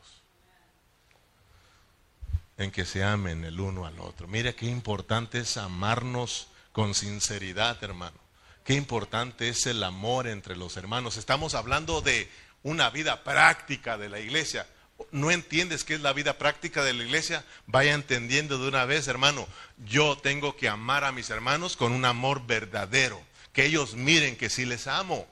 en 2.57 2.71
que 2.71 2.85
se 2.85 3.03
amen 3.03 3.43
el 3.45 3.59
uno 3.59 3.85
al 3.85 3.99
otro. 3.99 4.27
Mira 4.27 4.53
qué 4.53 4.67
importante 4.67 5.39
es 5.39 5.57
amarnos 5.57 6.47
con 6.71 6.95
sinceridad, 6.95 7.83
hermano. 7.83 8.17
Qué 8.63 8.75
importante 8.75 9.49
es 9.49 9.65
el 9.65 9.83
amor 9.83 10.27
entre 10.27 10.55
los 10.55 10.77
hermanos. 10.77 11.17
Estamos 11.17 11.53
hablando 11.53 12.01
de 12.01 12.29
una 12.63 12.89
vida 12.89 13.23
práctica 13.23 13.97
de 13.97 14.09
la 14.09 14.19
iglesia. 14.19 14.67
¿No 15.11 15.31
entiendes 15.31 15.83
qué 15.83 15.95
es 15.95 16.01
la 16.01 16.13
vida 16.13 16.37
práctica 16.37 16.83
de 16.83 16.93
la 16.93 17.03
iglesia? 17.03 17.43
Vaya 17.67 17.93
entendiendo 17.93 18.57
de 18.57 18.67
una 18.67 18.85
vez, 18.85 19.07
hermano. 19.07 19.47
Yo 19.85 20.17
tengo 20.17 20.55
que 20.55 20.69
amar 20.69 21.03
a 21.03 21.11
mis 21.11 21.29
hermanos 21.29 21.75
con 21.75 21.91
un 21.91 22.05
amor 22.05 22.45
verdadero. 22.45 23.21
Que 23.51 23.65
ellos 23.65 23.95
miren 23.95 24.35
que 24.35 24.49
sí 24.49 24.65
les 24.65 24.87
amo. 24.87 25.27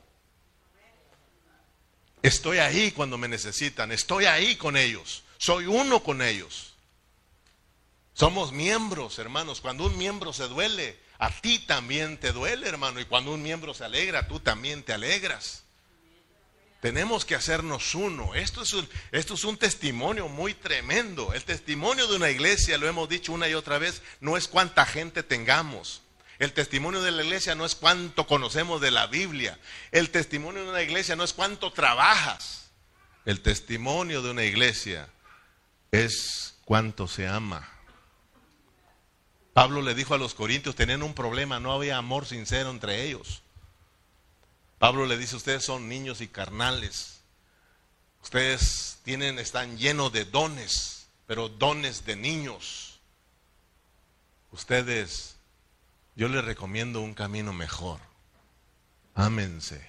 Estoy 2.21 2.59
ahí 2.59 2.91
cuando 2.91 3.17
me 3.17 3.27
necesitan. 3.27 3.91
Estoy 3.91 4.25
ahí 4.25 4.55
con 4.55 4.77
ellos. 4.77 5.23
Soy 5.37 5.65
uno 5.65 6.03
con 6.03 6.21
ellos. 6.21 6.73
Somos 8.13 8.51
miembros, 8.51 9.17
hermanos. 9.17 9.61
Cuando 9.61 9.85
un 9.85 9.97
miembro 9.97 10.33
se 10.33 10.47
duele, 10.47 10.99
a 11.17 11.31
ti 11.31 11.59
también 11.59 12.19
te 12.19 12.31
duele, 12.31 12.67
hermano. 12.67 12.99
Y 12.99 13.05
cuando 13.05 13.33
un 13.33 13.41
miembro 13.41 13.73
se 13.73 13.85
alegra, 13.85 14.27
tú 14.27 14.39
también 14.39 14.83
te 14.83 14.93
alegras. 14.93 15.63
Tenemos 16.81 17.25
que 17.25 17.35
hacernos 17.35 17.93
uno. 17.93 18.33
Esto 18.33 18.63
es, 18.63 18.73
un, 18.73 18.89
esto 19.11 19.35
es 19.35 19.43
un 19.43 19.55
testimonio 19.55 20.27
muy 20.27 20.55
tremendo. 20.55 21.31
El 21.33 21.43
testimonio 21.43 22.07
de 22.07 22.15
una 22.15 22.31
iglesia, 22.31 22.79
lo 22.79 22.87
hemos 22.87 23.07
dicho 23.07 23.31
una 23.33 23.47
y 23.47 23.53
otra 23.53 23.77
vez, 23.77 24.01
no 24.19 24.35
es 24.35 24.47
cuánta 24.47 24.87
gente 24.87 25.21
tengamos. 25.21 26.01
El 26.39 26.53
testimonio 26.53 27.03
de 27.03 27.11
la 27.11 27.23
iglesia 27.23 27.53
no 27.53 27.65
es 27.65 27.75
cuánto 27.75 28.25
conocemos 28.25 28.81
de 28.81 28.89
la 28.89 29.05
Biblia. 29.05 29.59
El 29.91 30.09
testimonio 30.09 30.63
de 30.63 30.71
una 30.71 30.81
iglesia 30.81 31.15
no 31.15 31.23
es 31.23 31.33
cuánto 31.33 31.71
trabajas. 31.71 32.71
El 33.25 33.41
testimonio 33.41 34.23
de 34.23 34.31
una 34.31 34.43
iglesia 34.43 35.07
es 35.91 36.55
cuánto 36.65 37.07
se 37.07 37.27
ama. 37.27 37.69
Pablo 39.53 39.83
le 39.83 39.93
dijo 39.93 40.15
a 40.15 40.17
los 40.17 40.33
corintios, 40.33 40.75
tenían 40.75 41.03
un 41.03 41.13
problema, 41.13 41.59
no 41.59 41.73
había 41.73 41.97
amor 41.97 42.25
sincero 42.25 42.71
entre 42.71 43.03
ellos. 43.03 43.43
Pablo 44.81 45.05
le 45.05 45.15
dice, 45.15 45.35
ustedes 45.35 45.63
son 45.63 45.87
niños 45.87 46.21
y 46.21 46.27
carnales. 46.27 47.21
Ustedes 48.23 48.97
tienen, 49.03 49.37
están 49.37 49.77
llenos 49.77 50.11
de 50.11 50.25
dones, 50.25 51.05
pero 51.27 51.49
dones 51.49 52.03
de 52.03 52.15
niños. 52.15 52.99
Ustedes, 54.51 55.35
yo 56.15 56.29
les 56.29 56.43
recomiendo 56.43 56.99
un 56.99 57.13
camino 57.13 57.53
mejor. 57.53 57.99
Ámense, 59.13 59.87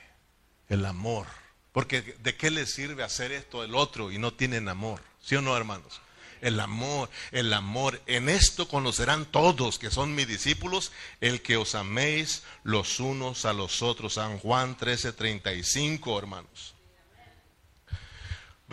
el 0.69 0.85
amor 0.85 1.27
Porque 1.73 2.03
¿de 2.03 2.37
qué 2.37 2.51
les 2.51 2.75
sirve 2.75 3.03
hacer 3.03 3.33
esto 3.33 3.65
el 3.65 3.75
otro 3.75 4.13
y 4.13 4.19
no 4.19 4.35
tienen 4.35 4.69
amor? 4.69 5.01
¿Sí 5.23 5.37
o 5.37 5.41
no, 5.41 5.57
hermanos? 5.57 6.03
El 6.43 6.61
amor, 6.61 7.09
el 7.31 7.53
amor. 7.55 8.03
En 8.07 8.29
esto 8.29 8.69
conocerán 8.69 9.25
todos 9.25 9.79
que 9.79 9.91
son 9.91 10.15
mis 10.15 10.27
discípulos, 10.27 10.93
el 11.21 11.41
que 11.41 11.57
os 11.57 11.75
améis 11.75 12.43
los 12.65 13.01
unos 13.01 13.47
a 13.47 13.53
los 13.53 13.81
otros. 13.81 14.15
San 14.15 14.39
Juan 14.39 14.77
13, 14.77 15.13
35, 15.13 16.19
hermanos. 16.19 16.75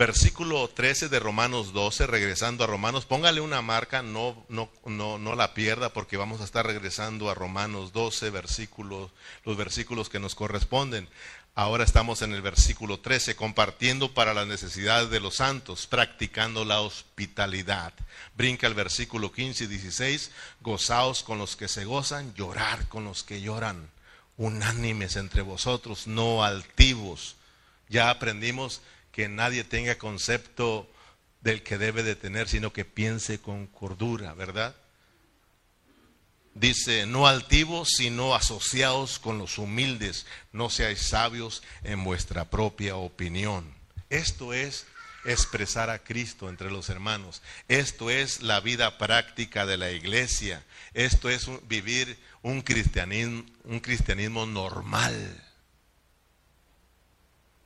Versículo 0.00 0.66
13 0.66 1.10
de 1.10 1.20
Romanos 1.20 1.74
12, 1.74 2.06
regresando 2.06 2.64
a 2.64 2.66
Romanos, 2.66 3.04
póngale 3.04 3.42
una 3.42 3.60
marca, 3.60 4.02
no, 4.02 4.46
no, 4.48 4.70
no, 4.86 5.18
no 5.18 5.34
la 5.36 5.52
pierda 5.52 5.92
porque 5.92 6.16
vamos 6.16 6.40
a 6.40 6.44
estar 6.44 6.66
regresando 6.66 7.28
a 7.28 7.34
Romanos 7.34 7.92
12, 7.92 8.30
versículos, 8.30 9.10
los 9.44 9.58
versículos 9.58 10.08
que 10.08 10.18
nos 10.18 10.34
corresponden. 10.34 11.06
Ahora 11.60 11.84
estamos 11.84 12.22
en 12.22 12.32
el 12.32 12.40
versículo 12.40 13.00
13, 13.00 13.36
compartiendo 13.36 14.14
para 14.14 14.32
las 14.32 14.46
necesidades 14.46 15.10
de 15.10 15.20
los 15.20 15.34
santos, 15.34 15.86
practicando 15.86 16.64
la 16.64 16.80
hospitalidad. 16.80 17.92
Brinca 18.34 18.66
el 18.66 18.72
versículo 18.72 19.30
15 19.30 19.64
y 19.64 19.66
16, 19.66 20.30
gozaos 20.62 21.22
con 21.22 21.36
los 21.36 21.56
que 21.56 21.68
se 21.68 21.84
gozan, 21.84 22.32
llorar 22.32 22.88
con 22.88 23.04
los 23.04 23.24
que 23.24 23.42
lloran, 23.42 23.90
unánimes 24.38 25.16
entre 25.16 25.42
vosotros, 25.42 26.06
no 26.06 26.44
altivos. 26.44 27.36
Ya 27.90 28.08
aprendimos 28.08 28.80
que 29.12 29.28
nadie 29.28 29.62
tenga 29.62 29.98
concepto 29.98 30.90
del 31.42 31.62
que 31.62 31.76
debe 31.76 32.02
de 32.02 32.16
tener, 32.16 32.48
sino 32.48 32.72
que 32.72 32.86
piense 32.86 33.38
con 33.38 33.66
cordura, 33.66 34.32
¿verdad? 34.32 34.74
Dice, 36.54 37.06
no 37.06 37.26
altivos, 37.26 37.90
sino 37.96 38.34
asociados 38.34 39.18
con 39.18 39.38
los 39.38 39.58
humildes, 39.58 40.26
no 40.52 40.68
seáis 40.68 41.08
sabios 41.08 41.62
en 41.84 42.02
vuestra 42.04 42.50
propia 42.50 42.96
opinión. 42.96 43.72
Esto 44.10 44.52
es 44.52 44.86
expresar 45.24 45.90
a 45.90 46.02
Cristo 46.02 46.48
entre 46.48 46.70
los 46.70 46.88
hermanos. 46.88 47.42
Esto 47.68 48.10
es 48.10 48.42
la 48.42 48.60
vida 48.60 48.98
práctica 48.98 49.64
de 49.64 49.76
la 49.76 49.92
iglesia. 49.92 50.64
Esto 50.92 51.30
es 51.30 51.48
vivir 51.68 52.18
un 52.42 52.62
cristianismo, 52.62 53.44
un 53.64 53.80
cristianismo 53.80 54.46
normal. 54.46 55.44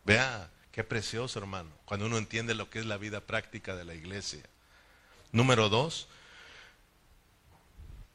Vea, 0.04 0.50
Qué 0.74 0.82
precioso, 0.82 1.38
hermano, 1.38 1.70
cuando 1.84 2.06
uno 2.06 2.18
entiende 2.18 2.52
lo 2.52 2.68
que 2.68 2.80
es 2.80 2.84
la 2.84 2.96
vida 2.96 3.20
práctica 3.20 3.76
de 3.76 3.84
la 3.84 3.94
iglesia. 3.94 4.42
Número 5.30 5.68
dos, 5.68 6.08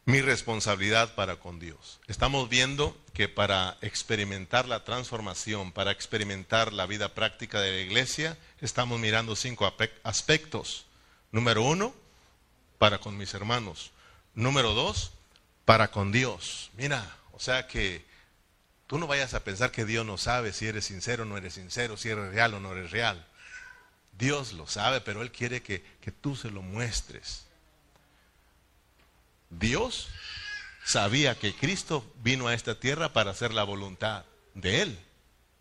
mi 0.09 0.21
responsabilidad 0.21 1.13
para 1.13 1.35
con 1.35 1.59
Dios. 1.59 1.99
Estamos 2.07 2.49
viendo 2.49 2.97
que 3.13 3.29
para 3.29 3.77
experimentar 3.81 4.67
la 4.67 4.83
transformación, 4.83 5.71
para 5.71 5.91
experimentar 5.91 6.73
la 6.73 6.87
vida 6.87 7.13
práctica 7.13 7.61
de 7.61 7.71
la 7.71 7.79
iglesia, 7.79 8.37
estamos 8.59 8.99
mirando 8.99 9.35
cinco 9.35 9.71
aspectos. 10.03 10.85
Número 11.31 11.61
uno, 11.61 11.93
para 12.79 12.97
con 12.97 13.17
mis 13.17 13.33
hermanos. 13.35 13.91
Número 14.33 14.73
dos, 14.73 15.11
para 15.65 15.91
con 15.91 16.11
Dios. 16.11 16.71
Mira, 16.75 17.17
o 17.31 17.39
sea 17.39 17.67
que 17.67 18.09
Tú 18.89 18.97
no 18.97 19.05
vayas 19.05 19.35
a 19.35 19.43
pensar 19.43 19.69
que 19.69 19.85
Dios 19.85 20.03
no 20.03 20.17
sabe 20.17 20.51
si 20.51 20.65
eres 20.65 20.85
sincero 20.85 21.21
o 21.21 21.25
no 21.27 21.37
eres 21.37 21.53
sincero, 21.53 21.95
si 21.95 22.09
eres 22.09 22.33
real 22.33 22.55
o 22.55 22.59
no 22.59 22.71
eres 22.71 22.89
real. 22.89 23.23
Dios 24.17 24.53
lo 24.53 24.65
sabe, 24.65 24.99
pero 24.99 25.21
Él 25.21 25.31
quiere 25.31 25.61
que, 25.61 25.83
que 26.01 26.11
tú 26.11 26.35
se 26.35 26.49
lo 26.49 26.63
muestres. 26.63 27.45
Dios 29.49 30.07
sabía 30.83 31.37
que 31.37 31.55
Cristo 31.55 32.05
vino 32.21 32.47
a 32.47 32.53
esta 32.53 32.79
tierra 32.79 33.13
para 33.13 33.31
hacer 33.31 33.53
la 33.53 33.63
voluntad 33.63 34.25
de 34.53 34.81
Él. 34.81 34.99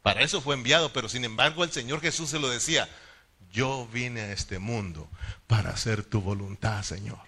Para 0.03 0.23
eso 0.23 0.41
fue 0.41 0.55
enviado, 0.55 0.93
pero 0.93 1.09
sin 1.09 1.25
embargo 1.25 1.65
el 1.65 1.73
Señor 1.73 2.01
Jesús 2.01 2.31
se 2.31 2.39
lo 2.39 2.49
decía, 2.49 2.89
yo 3.53 3.87
vine 3.93 4.23
a 4.23 4.33
este 4.33 4.59
mundo 4.59 5.09
para 5.47 5.71
hacer 5.71 6.05
tu 6.05 6.21
voluntad, 6.21 6.83
Señor. 6.83 7.19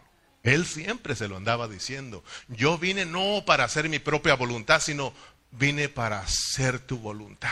Él 0.43 0.67
siempre 0.67 1.15
se 1.15 1.29
lo 1.29 1.37
andaba 1.37 1.69
diciendo. 1.69 2.25
Yo 2.49 2.79
vine 2.79 3.05
no 3.05 3.45
para 3.45 3.65
hacer 3.65 3.89
mi 3.89 3.99
propia 3.99 4.35
voluntad, 4.35 4.81
sino 4.81 5.13
vine 5.51 5.89
para 5.89 6.21
hacer 6.21 6.79
tu 6.79 6.99
voluntad. 6.99 7.51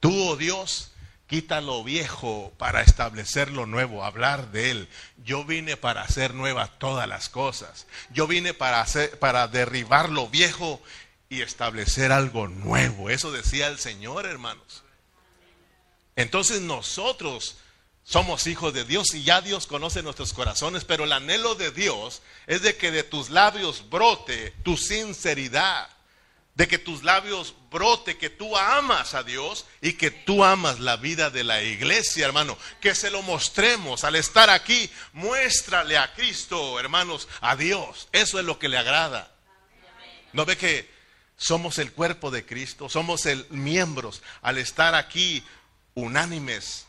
Tú, 0.00 0.30
oh 0.30 0.36
Dios, 0.36 0.91
quita 1.32 1.62
lo 1.62 1.82
viejo 1.82 2.52
para 2.58 2.82
establecer 2.82 3.50
lo 3.50 3.64
nuevo, 3.64 4.04
hablar 4.04 4.52
de 4.52 4.70
Él. 4.70 4.88
Yo 5.24 5.46
vine 5.46 5.78
para 5.78 6.02
hacer 6.02 6.34
nuevas 6.34 6.78
todas 6.78 7.08
las 7.08 7.30
cosas. 7.30 7.86
Yo 8.10 8.26
vine 8.26 8.52
para, 8.52 8.82
hacer, 8.82 9.18
para 9.18 9.48
derribar 9.48 10.10
lo 10.10 10.28
viejo 10.28 10.82
y 11.30 11.40
establecer 11.40 12.12
algo 12.12 12.48
nuevo. 12.48 13.08
Eso 13.08 13.32
decía 13.32 13.68
el 13.68 13.78
Señor, 13.78 14.26
hermanos. 14.26 14.82
Entonces 16.16 16.60
nosotros 16.60 17.56
somos 18.04 18.46
hijos 18.46 18.74
de 18.74 18.84
Dios 18.84 19.14
y 19.14 19.22
ya 19.22 19.40
Dios 19.40 19.66
conoce 19.66 20.02
nuestros 20.02 20.34
corazones, 20.34 20.84
pero 20.84 21.04
el 21.04 21.12
anhelo 21.12 21.54
de 21.54 21.70
Dios 21.70 22.20
es 22.46 22.60
de 22.60 22.76
que 22.76 22.90
de 22.90 23.04
tus 23.04 23.30
labios 23.30 23.88
brote 23.88 24.50
tu 24.64 24.76
sinceridad 24.76 25.88
de 26.54 26.68
que 26.68 26.78
tus 26.78 27.02
labios 27.02 27.54
brote, 27.70 28.18
que 28.18 28.28
tú 28.28 28.56
amas 28.56 29.14
a 29.14 29.22
Dios 29.22 29.64
y 29.80 29.94
que 29.94 30.10
tú 30.10 30.44
amas 30.44 30.80
la 30.80 30.96
vida 30.96 31.30
de 31.30 31.44
la 31.44 31.62
iglesia, 31.62 32.26
hermano. 32.26 32.58
Que 32.80 32.94
se 32.94 33.10
lo 33.10 33.22
mostremos 33.22 34.04
al 34.04 34.16
estar 34.16 34.50
aquí. 34.50 34.90
Muéstrale 35.14 35.96
a 35.96 36.12
Cristo, 36.12 36.78
hermanos, 36.78 37.28
a 37.40 37.56
Dios. 37.56 38.08
Eso 38.12 38.38
es 38.38 38.44
lo 38.44 38.58
que 38.58 38.68
le 38.68 38.76
agrada. 38.76 39.32
¿No 40.34 40.44
ve 40.44 40.56
que 40.56 40.90
somos 41.36 41.78
el 41.78 41.92
cuerpo 41.92 42.30
de 42.30 42.44
Cristo? 42.44 42.88
Somos 42.88 43.24
el 43.26 43.46
miembros 43.48 44.22
al 44.42 44.58
estar 44.58 44.94
aquí 44.94 45.42
unánimes, 45.94 46.86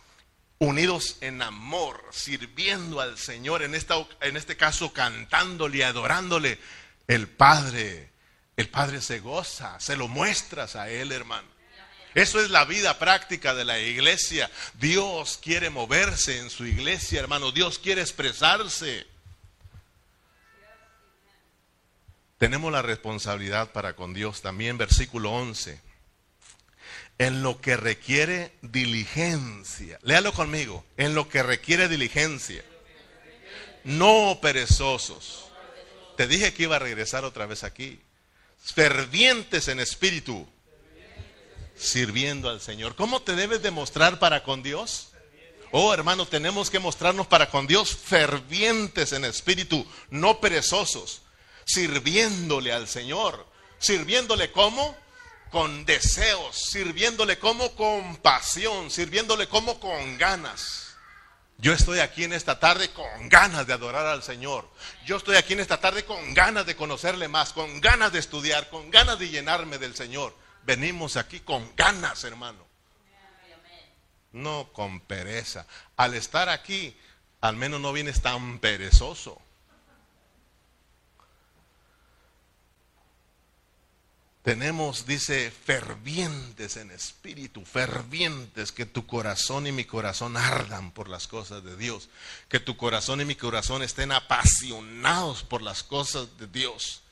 unidos 0.60 1.17
en 1.21 1.41
amor, 1.41 2.04
sirviendo 2.12 2.99
al 2.99 3.17
Señor, 3.17 3.63
en, 3.63 3.76
esta, 3.76 3.95
en 4.21 4.36
este 4.36 4.58
caso 4.58 4.91
cantándole 4.91 5.78
y 5.78 5.82
adorándole. 5.84 6.60
El 7.08 7.28
Padre 7.28 8.12
el 8.55 8.69
Padre 8.69 9.01
se 9.01 9.19
goza, 9.19 9.79
se 9.79 9.95
lo 9.95 10.07
muestras 10.07 10.75
a 10.75 10.89
Él, 10.89 11.11
hermano. 11.11 11.47
Eso 12.13 12.39
es 12.39 12.51
la 12.51 12.65
vida 12.65 12.99
práctica 12.99 13.55
de 13.55 13.65
la 13.65 13.79
iglesia. 13.79 14.49
Dios 14.75 15.39
quiere 15.41 15.71
moverse 15.71 16.37
en 16.37 16.51
su 16.51 16.65
iglesia, 16.65 17.19
hermano. 17.19 17.51
Dios 17.51 17.79
quiere 17.79 18.01
expresarse. 18.01 19.07
Tenemos 22.37 22.71
la 22.71 22.83
responsabilidad 22.83 23.71
para 23.71 23.95
con 23.95 24.13
Dios 24.13 24.41
también, 24.41 24.77
versículo 24.77 25.31
11. 25.31 25.81
En 27.17 27.41
lo 27.41 27.59
que 27.61 27.77
requiere 27.77 28.51
diligencia. 28.61 29.97
Léalo 30.03 30.33
conmigo. 30.33 30.85
En 30.97 31.15
lo 31.15 31.29
que 31.29 31.41
requiere 31.41 31.87
diligencia. 31.87 32.63
No 33.83 34.37
perezosos. 34.39 35.45
Te 36.15 36.27
dije 36.27 36.53
que 36.53 36.63
iba 36.63 36.75
a 36.75 36.79
regresar 36.79 37.25
otra 37.25 37.47
vez 37.47 37.63
aquí 37.63 37.99
fervientes 38.63 39.67
en 39.67 39.80
espíritu, 39.80 40.47
sirviendo 41.76 42.49
al 42.49 42.62
Señor. 42.62 42.95
¿Cómo 42.95 43.21
te 43.21 43.36
debes 43.36 43.62
demostrar 43.62 44.19
para 44.19 44.43
con 44.43 44.63
Dios? 44.63 45.10
Oh, 45.71 45.93
hermano, 45.93 46.28
tenemos 46.28 46.69
que 46.69 46.80
mostrarnos 46.80 47.28
para 47.28 47.49
con 47.49 47.65
Dios 47.67 47.95
fervientes 47.95 49.12
en 49.12 49.26
espíritu, 49.26 49.86
no 50.10 50.39
perezosos, 50.39 51.23
sirviéndole 51.65 52.71
al 52.71 52.88
Señor. 52.88 53.52
¿Sirviéndole 53.80 54.52
como? 54.52 54.95
Con 55.52 55.84
deseos, 55.86 56.56
sirviéndole 56.69 57.38
como 57.38 57.76
con 57.76 58.17
pasión, 58.17 58.89
sirviéndole 58.89 59.47
como 59.47 59.80
con 59.80 60.17
ganas. 60.17 60.92
Yo 61.63 61.71
estoy 61.71 61.99
aquí 61.99 62.26
en 62.26 62.34
esta 62.34 62.60
tarde 62.60 62.89
con 62.89 63.30
ganas 63.30 63.65
de 63.65 63.71
adorar 63.71 64.06
al 64.06 64.21
Señor. 64.21 64.69
Yo 65.06 65.15
estoy 65.15 65.38
aquí 65.38 65.54
en 65.54 65.62
esta 65.62 65.80
tarde 65.80 66.04
con 66.04 66.34
ganas 66.34 66.65
de 66.65 66.76
conocerle 66.76 67.30
más, 67.30 67.54
con 67.54 67.80
ganas 67.80 68.12
de 68.12 68.19
estudiar, 68.19 68.69
con 68.69 68.91
ganas 68.91 69.17
de 69.17 69.30
llenarme 69.30 69.78
del 69.78 69.95
Señor. 69.95 70.36
Venimos 70.63 71.15
aquí 71.15 71.39
con 71.39 71.73
ganas, 71.78 72.26
hermano. 72.26 72.67
No 74.34 74.73
con 74.73 74.99
pereza. 74.99 75.65
Al 75.95 76.15
estar 76.15 76.49
aquí, 76.49 76.97
al 77.39 77.56
menos 77.56 77.80
no 77.80 77.93
vienes 77.93 78.21
tan 78.21 78.60
perezoso. 78.60 79.41
Tenemos, 84.43 85.06
dice, 85.06 85.51
fervientes 85.51 86.75
en 86.75 86.91
espíritu, 86.91 87.63
fervientes, 87.63 88.73
que 88.73 88.86
tu 88.86 89.08
corazón 89.08 89.67
y 89.67 89.71
mi 89.71 89.86
corazón 89.86 90.36
ardan 90.36 90.91
por 90.91 91.08
las 91.08 91.29
cosas 91.29 91.63
de 91.63 91.77
Dios, 91.77 92.10
que 92.49 92.60
tu 92.60 92.75
corazón 92.75 93.21
y 93.21 93.25
mi 93.25 93.36
corazón 93.36 93.84
estén 93.84 94.12
apasionados 94.12 95.43
por 95.43 95.62
las 95.62 95.82
cosas 95.82 96.38
de 96.38 96.47
Dios. 96.47 97.03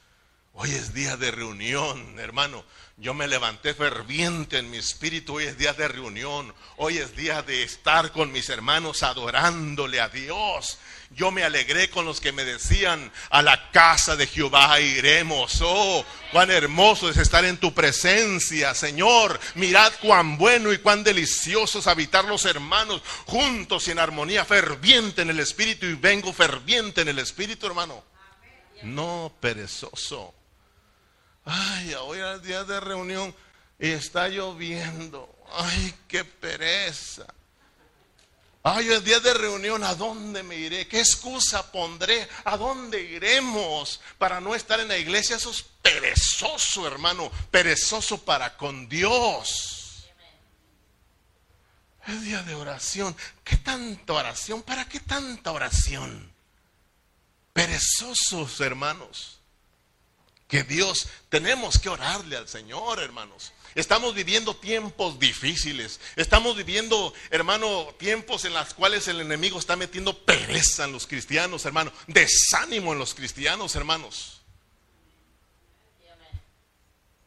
Hoy 0.54 0.72
es 0.72 0.94
día 0.94 1.16
de 1.16 1.32
reunión, 1.32 2.20
hermano. 2.20 2.66
Yo 2.98 3.14
me 3.14 3.30
levanté 3.30 3.74
ferviente 3.74 4.58
en 4.58 4.70
mi 4.70 4.78
espíritu. 4.78 5.36
Hoy 5.36 5.46
es 5.46 5.58
día 5.58 5.72
de 5.72 5.88
reunión. 5.88 6.54
Hoy 6.76 6.98
es 6.98 7.16
día 7.16 7.42
de 7.42 7.64
estar 7.64 8.12
con 8.12 8.34
mis 8.34 8.50
hermanos 8.50 9.04
adorándole 9.04 10.02
a 10.02 10.10
Dios. 10.10 10.78
Yo 11.14 11.30
me 11.30 11.44
alegré 11.44 11.90
con 11.90 12.06
los 12.06 12.22
que 12.22 12.32
me 12.32 12.46
decían, 12.46 13.12
a 13.30 13.42
la 13.42 13.70
casa 13.72 14.16
de 14.16 14.28
Jehová 14.28 14.80
iremos. 14.80 15.60
Oh, 15.62 16.06
cuán 16.32 16.50
hermoso 16.50 17.10
es 17.10 17.18
estar 17.18 17.44
en 17.44 17.58
tu 17.58 17.74
presencia, 17.74 18.74
Señor. 18.74 19.38
Mirad 19.56 19.92
cuán 20.02 20.38
bueno 20.38 20.72
y 20.72 20.78
cuán 20.78 21.04
delicioso 21.04 21.80
es 21.80 21.88
habitar 21.88 22.24
los 22.26 22.46
hermanos 22.46 23.02
juntos 23.26 23.88
y 23.88 23.92
en 23.92 24.00
armonía 24.00 24.46
ferviente 24.46 25.22
en 25.22 25.30
el 25.30 25.40
espíritu. 25.40 25.86
Y 25.86 25.96
vengo 25.96 26.32
ferviente 26.32 27.02
en 27.02 27.10
el 27.10 27.20
espíritu, 27.20 27.68
hermano. 27.68 28.04
No 28.84 29.34
perezoso. 29.42 30.34
Ay, 31.44 31.94
hoy 31.96 32.20
es 32.20 32.42
día 32.44 32.64
de 32.64 32.80
reunión 32.80 33.36
y 33.78 33.90
está 33.90 34.30
lloviendo. 34.30 35.30
Ay, 35.54 35.94
qué 36.08 36.24
pereza. 36.24 37.26
Ay, 38.64 38.90
es 38.90 39.04
día 39.04 39.20
de 39.20 39.34
reunión, 39.34 39.84
¿a 39.84 39.96
dónde 39.96 40.44
me 40.44 40.56
iré? 40.56 40.88
¿Qué 40.88 41.00
excusa 41.00 41.72
pondré? 41.72 42.28
¿A 42.44 42.58
dónde 42.58 43.02
iremos 43.02 44.00
para 44.20 44.40
no 44.40 44.54
estar 44.54 44.80
en 44.80 44.88
la 44.88 44.98
iglesia? 44.98 45.38
Eso 45.38 45.50
es 45.50 45.64
perezoso, 45.82 46.86
hermano, 46.86 47.32
perezoso 47.50 48.24
para 48.24 48.56
con 48.58 48.88
Dios. 48.88 50.06
Es 52.06 52.22
día 52.22 52.44
de 52.44 52.54
oración. 52.54 53.16
¿Qué 53.44 53.58
tanta 53.58 54.14
oración? 54.14 54.62
¿Para 54.62 54.88
qué 54.88 55.00
tanta 55.00 55.52
oración? 55.52 56.32
Perezosos, 57.54 58.60
hermanos 58.62 59.42
que 60.52 60.64
Dios, 60.64 61.08
tenemos 61.30 61.80
que 61.80 61.88
orarle 61.88 62.36
al 62.36 62.46
Señor, 62.46 63.00
hermanos. 63.00 63.54
Estamos 63.76 64.14
viviendo 64.14 64.56
tiempos 64.56 65.20
difíciles. 65.20 66.00
Estamos 66.16 66.58
viviendo, 66.58 67.14
hermano, 67.30 67.94
tiempos 67.98 68.46
en 68.46 68.54
los 68.54 68.74
cuales 68.74 69.08
el 69.08 69.22
enemigo 69.22 69.60
está 69.60 69.76
metiendo 69.76 70.18
pereza 70.26 70.86
en 70.86 70.92
los 70.92 71.08
cristianos, 71.08 71.66
hermano. 71.66 71.92
Desánimo 72.08 72.94
en 72.94 73.00
los 73.00 73.14
cristianos, 73.14 73.76
hermanos. 73.76 74.42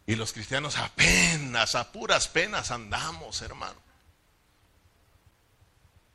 Y 0.07 0.16
los 0.16 0.33
cristianos 0.33 0.76
apenas, 0.76 1.74
a 1.74 1.90
puras 1.90 2.28
penas 2.28 2.70
andamos, 2.70 3.40
hermano. 3.40 3.80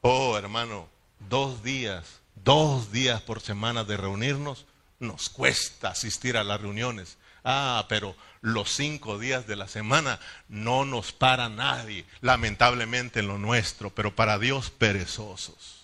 Oh, 0.02 0.38
hermano, 0.38 0.88
dos 1.28 1.64
días, 1.64 2.06
dos 2.36 2.92
días 2.92 3.22
por 3.22 3.42
semana 3.42 3.84
de 3.84 3.98
reunirnos 3.98 4.66
nos 5.00 5.30
cuesta 5.30 5.90
asistir 5.90 6.38
a 6.38 6.44
las 6.44 6.62
reuniones. 6.62 7.18
Ah, 7.44 7.86
pero 7.90 8.16
los 8.42 8.70
cinco 8.72 9.18
días 9.18 9.48
de 9.48 9.56
la 9.56 9.68
semana 9.68 10.20
no 10.48 10.86
nos 10.86 11.12
para 11.12 11.50
nadie, 11.50 12.06
lamentablemente 12.22 13.20
en 13.20 13.28
lo 13.28 13.38
nuestro, 13.38 13.90
pero 13.90 14.16
para 14.16 14.38
Dios 14.40 14.70
perezosos 14.70 15.79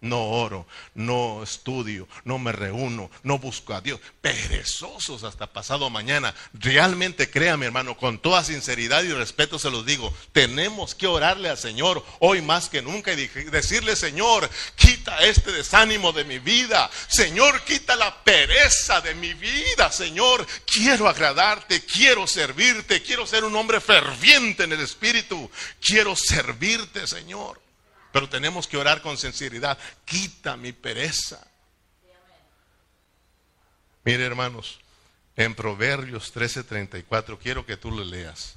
no 0.00 0.22
oro, 0.22 0.66
no 0.94 1.42
estudio, 1.42 2.08
no 2.24 2.38
me 2.38 2.52
reúno, 2.52 3.10
no 3.22 3.38
busco 3.38 3.74
a 3.74 3.80
Dios. 3.80 4.00
Perezosos 4.20 5.24
hasta 5.24 5.52
pasado 5.52 5.90
mañana. 5.90 6.34
Realmente 6.54 7.30
créame, 7.30 7.66
hermano, 7.66 7.96
con 7.96 8.18
toda 8.18 8.44
sinceridad 8.44 9.02
y 9.02 9.12
respeto 9.12 9.58
se 9.58 9.70
los 9.70 9.84
digo, 9.84 10.14
tenemos 10.32 10.94
que 10.94 11.06
orarle 11.06 11.48
al 11.48 11.58
Señor 11.58 12.04
hoy 12.18 12.40
más 12.42 12.68
que 12.68 12.82
nunca 12.82 13.12
y 13.12 13.26
decirle, 13.26 13.96
Señor, 13.96 14.48
quita 14.76 15.18
este 15.20 15.52
desánimo 15.52 16.12
de 16.12 16.24
mi 16.24 16.38
vida. 16.38 16.90
Señor, 17.08 17.62
quita 17.64 17.96
la 17.96 18.22
pereza 18.24 19.00
de 19.00 19.14
mi 19.14 19.34
vida. 19.34 19.92
Señor, 19.92 20.46
quiero 20.66 21.08
agradarte, 21.08 21.84
quiero 21.84 22.26
servirte, 22.26 23.02
quiero 23.02 23.26
ser 23.26 23.44
un 23.44 23.54
hombre 23.56 23.80
ferviente 23.80 24.64
en 24.64 24.72
el 24.72 24.80
Espíritu. 24.80 25.50
Quiero 25.80 26.16
servirte, 26.16 27.06
Señor. 27.06 27.60
Pero 28.12 28.28
tenemos 28.28 28.66
que 28.66 28.76
orar 28.76 29.02
con 29.02 29.16
sinceridad. 29.16 29.78
Quita 30.04 30.56
mi 30.56 30.72
pereza. 30.72 31.46
Mire, 34.04 34.24
hermanos, 34.24 34.80
en 35.36 35.54
Proverbios 35.54 36.32
13:34, 36.32 37.38
quiero 37.38 37.64
que 37.64 37.76
tú 37.76 37.90
lo 37.90 38.04
leas 38.04 38.56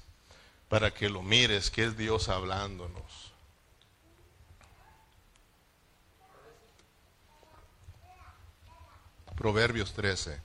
para 0.69 0.91
que 0.91 1.09
lo 1.09 1.21
mires, 1.21 1.69
que 1.69 1.83
es 1.83 1.97
Dios 1.97 2.29
hablándonos. 2.29 3.31
Proverbios 9.35 9.93
13, 9.93 10.39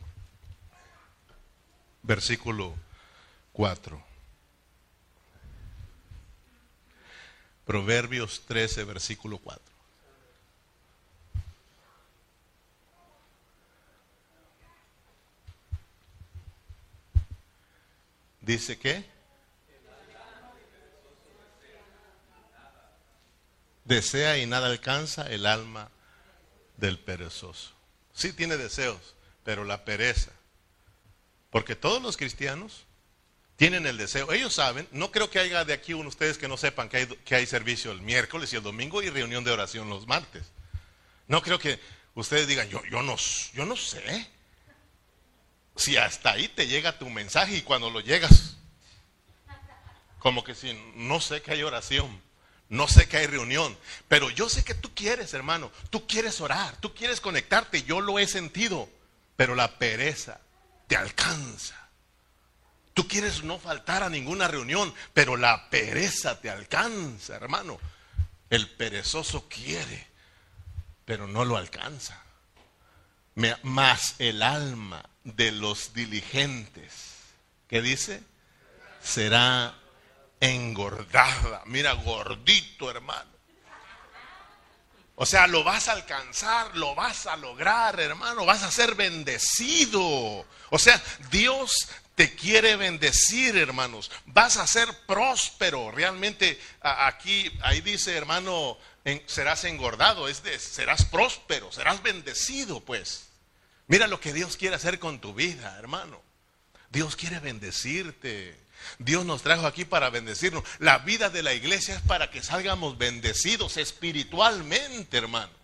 versículo 2.03 2.75
4. 3.53 4.08
Proverbios 7.69 8.47
13, 8.47 8.85
versículo 8.85 9.37
4. 9.37 9.63
Dice 18.41 18.79
que 18.79 19.05
desea 23.85 24.39
y 24.39 24.47
nada 24.47 24.69
alcanza 24.69 25.31
el 25.31 25.45
alma 25.45 25.91
del 26.79 26.99
perezoso. 26.99 27.75
Sí 28.15 28.33
tiene 28.33 28.57
deseos, 28.57 29.15
pero 29.45 29.65
la 29.65 29.85
pereza. 29.85 30.33
Porque 31.51 31.77
todos 31.77 32.01
los 32.01 32.17
cristianos 32.17 32.87
tienen 33.59 33.87
el 33.87 33.99
deseo. 33.99 34.33
Ellos 34.33 34.55
saben, 34.55 34.87
no 34.93 35.11
creo 35.11 35.31
que 35.31 35.41
haya 35.41 35.65
de 35.65 35.73
aquí 35.73 35.93
uno 35.93 36.09
ustedes 36.09 36.39
que 36.39 36.47
no 36.47 36.57
sepan 36.57 36.89
que 36.89 36.99
hay, 36.99 37.07
que 37.07 37.35
hay 37.35 37.45
servicio 37.45 37.91
el 37.91 38.01
miércoles 38.01 38.53
y 38.53 38.57
el 38.57 38.63
domingo 38.63 39.03
y 39.03 39.11
reunión 39.11 39.43
de 39.43 39.51
oración 39.51 39.91
los 39.91 40.07
martes. 40.07 40.45
No 41.27 41.43
creo 41.43 41.59
que 41.59 41.81
ustedes 42.15 42.47
digan, 42.47 42.69
yo, 42.69 42.81
yo, 42.85 43.03
no, 43.03 43.17
yo 43.53 43.67
no 43.67 43.77
sé. 43.77 44.31
Si 45.75 45.97
hasta 45.97 46.31
ahí 46.31 46.47
te 46.47 46.69
llega 46.69 47.01
tu 47.01 47.11
mensaje 47.11 47.57
y 47.57 47.63
cuando 47.63 47.91
lo 47.91 47.99
llegas, 47.99 48.59
como 50.21 50.45
que 50.45 50.55
si 50.55 50.73
no 50.95 51.21
sé 51.21 51.43
que 51.43 51.51
hay 51.51 51.65
oración, 51.65 52.23
no 52.69 52.87
sé 52.87 53.09
que 53.09 53.17
hay 53.17 53.27
reunión, 53.27 53.77
pero 54.07 54.31
yo 54.31 54.49
sé 54.49 54.63
que 54.63 54.75
tú 54.75 54.95
quieres, 54.95 55.35
hermano, 55.35 55.73
tú 55.91 56.07
quieres 56.07 56.41
orar, 56.41 56.77
tú 56.77 56.95
quieres 56.95 57.21
conectarte, 57.21 57.83
yo 57.83 58.01
lo 58.01 58.21
he 58.21 58.29
sentido, 58.29 58.89
pero 59.35 59.57
la 59.57 59.79
pereza 59.79 60.41
te 60.87 60.97
alcanza. 60.97 61.88
Tú 62.99 63.07
quieres 63.07 63.45
no 63.45 63.61
faltar 63.61 64.03
a 64.03 64.11
ninguna 64.11 64.49
reunión, 64.49 64.93
pero 65.15 65.37
la 65.37 65.71
pereza 65.71 66.41
te 66.41 66.51
alcanza, 66.51 67.37
hermano. 67.37 67.79
El 68.51 68.69
perezoso 68.69 69.49
quiere, 69.49 70.09
pero 71.05 71.29
no 71.29 71.45
lo 71.45 71.57
alcanza. 71.57 72.21
Más 73.63 74.17
el 74.19 74.43
alma 74.43 75.09
de 75.23 75.53
los 75.53 75.95
diligentes, 75.95 76.91
¿qué 77.69 77.83
dice? 77.83 78.21
Será 79.01 79.79
engordada. 80.41 81.63
Mira, 81.67 81.93
gordito, 81.93 82.91
hermano. 82.91 83.31
O 85.15 85.25
sea, 85.25 85.47
lo 85.47 85.63
vas 85.63 85.87
a 85.87 85.93
alcanzar, 85.93 86.77
lo 86.77 86.97
vas 86.97 87.29
a 87.29 87.37
lograr, 87.37 88.01
hermano, 88.01 88.45
vas 88.45 88.65
a 88.65 88.73
ser 88.73 88.97
bendecido. 88.97 90.45
O 90.71 90.79
sea, 90.81 91.01
Dios 91.31 91.89
te 92.19 92.35
quiere 92.35 92.75
bendecir, 92.75 93.57
hermanos. 93.57 94.11
Vas 94.27 94.57
a 94.57 94.67
ser 94.67 94.89
próspero. 95.07 95.93
Realmente 95.93 96.61
aquí, 96.81 97.49
ahí 97.63 97.81
dice, 97.81 98.17
hermano, 98.17 98.77
serás 99.27 99.63
engordado, 99.63 100.27
es 100.27 100.43
de, 100.43 100.59
serás 100.59 101.05
próspero, 101.05 101.71
serás 101.71 102.03
bendecido, 102.03 102.81
pues. 102.81 103.29
Mira 103.87 104.09
lo 104.09 104.21
que 104.21 104.33
Dios 104.33 104.57
quiere 104.57 104.75
hacer 104.75 104.99
con 104.99 105.21
tu 105.21 105.33
vida, 105.33 105.77
hermano. 105.79 106.21
Dios 106.91 107.15
quiere 107.15 107.39
bendecirte. 107.39 108.59
Dios 108.99 109.25
nos 109.25 109.43
trajo 109.43 109.65
aquí 109.69 109.85
para 109.85 110.11
bendecirnos. 110.11 110.65
La 110.81 110.99
vida 110.99 111.31
de 111.31 111.45
la 111.45 111.55
iglesia 111.55 111.95
es 111.95 112.03
para 112.03 112.33
que 112.33 112.43
salgamos 112.43 112.99
bendecidos 112.99 113.77
espiritualmente, 113.77 115.19
hermano 115.19 115.58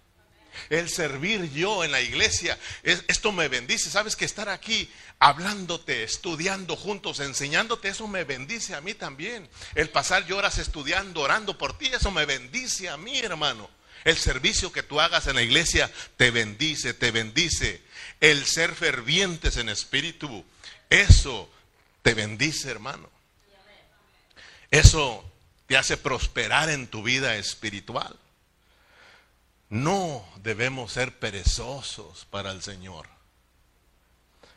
el 0.70 0.88
servir 0.88 1.52
yo 1.52 1.84
en 1.84 1.92
la 1.92 2.00
iglesia, 2.00 2.58
esto 2.82 3.32
me 3.32 3.48
bendice. 3.48 3.90
Sabes 3.90 4.16
que 4.16 4.24
estar 4.24 4.48
aquí 4.48 4.90
hablándote, 5.18 6.02
estudiando 6.02 6.76
juntos, 6.76 7.20
enseñándote, 7.20 7.88
eso 7.88 8.06
me 8.08 8.24
bendice 8.24 8.74
a 8.74 8.80
mí 8.80 8.94
también. 8.94 9.48
El 9.74 9.90
pasar 9.90 10.30
horas 10.32 10.58
estudiando, 10.58 11.20
orando 11.20 11.56
por 11.58 11.76
ti, 11.78 11.86
eso 11.86 12.10
me 12.10 12.26
bendice 12.26 12.88
a 12.88 12.96
mí, 12.96 13.18
hermano. 13.18 13.68
El 14.04 14.18
servicio 14.18 14.70
que 14.70 14.82
tú 14.82 15.00
hagas 15.00 15.26
en 15.26 15.36
la 15.36 15.42
iglesia 15.42 15.90
te 16.16 16.30
bendice, 16.30 16.92
te 16.92 17.10
bendice. 17.10 17.80
El 18.20 18.44
ser 18.44 18.74
fervientes 18.74 19.56
en 19.56 19.68
espíritu, 19.68 20.44
eso 20.90 21.50
te 22.02 22.12
bendice, 22.12 22.70
hermano. 22.70 23.08
Eso 24.70 25.24
te 25.66 25.76
hace 25.76 25.96
prosperar 25.96 26.68
en 26.68 26.86
tu 26.86 27.02
vida 27.02 27.36
espiritual. 27.36 28.14
No 29.74 30.24
debemos 30.36 30.92
ser 30.92 31.18
perezosos 31.18 32.26
para 32.26 32.52
el 32.52 32.62
Señor. 32.62 33.08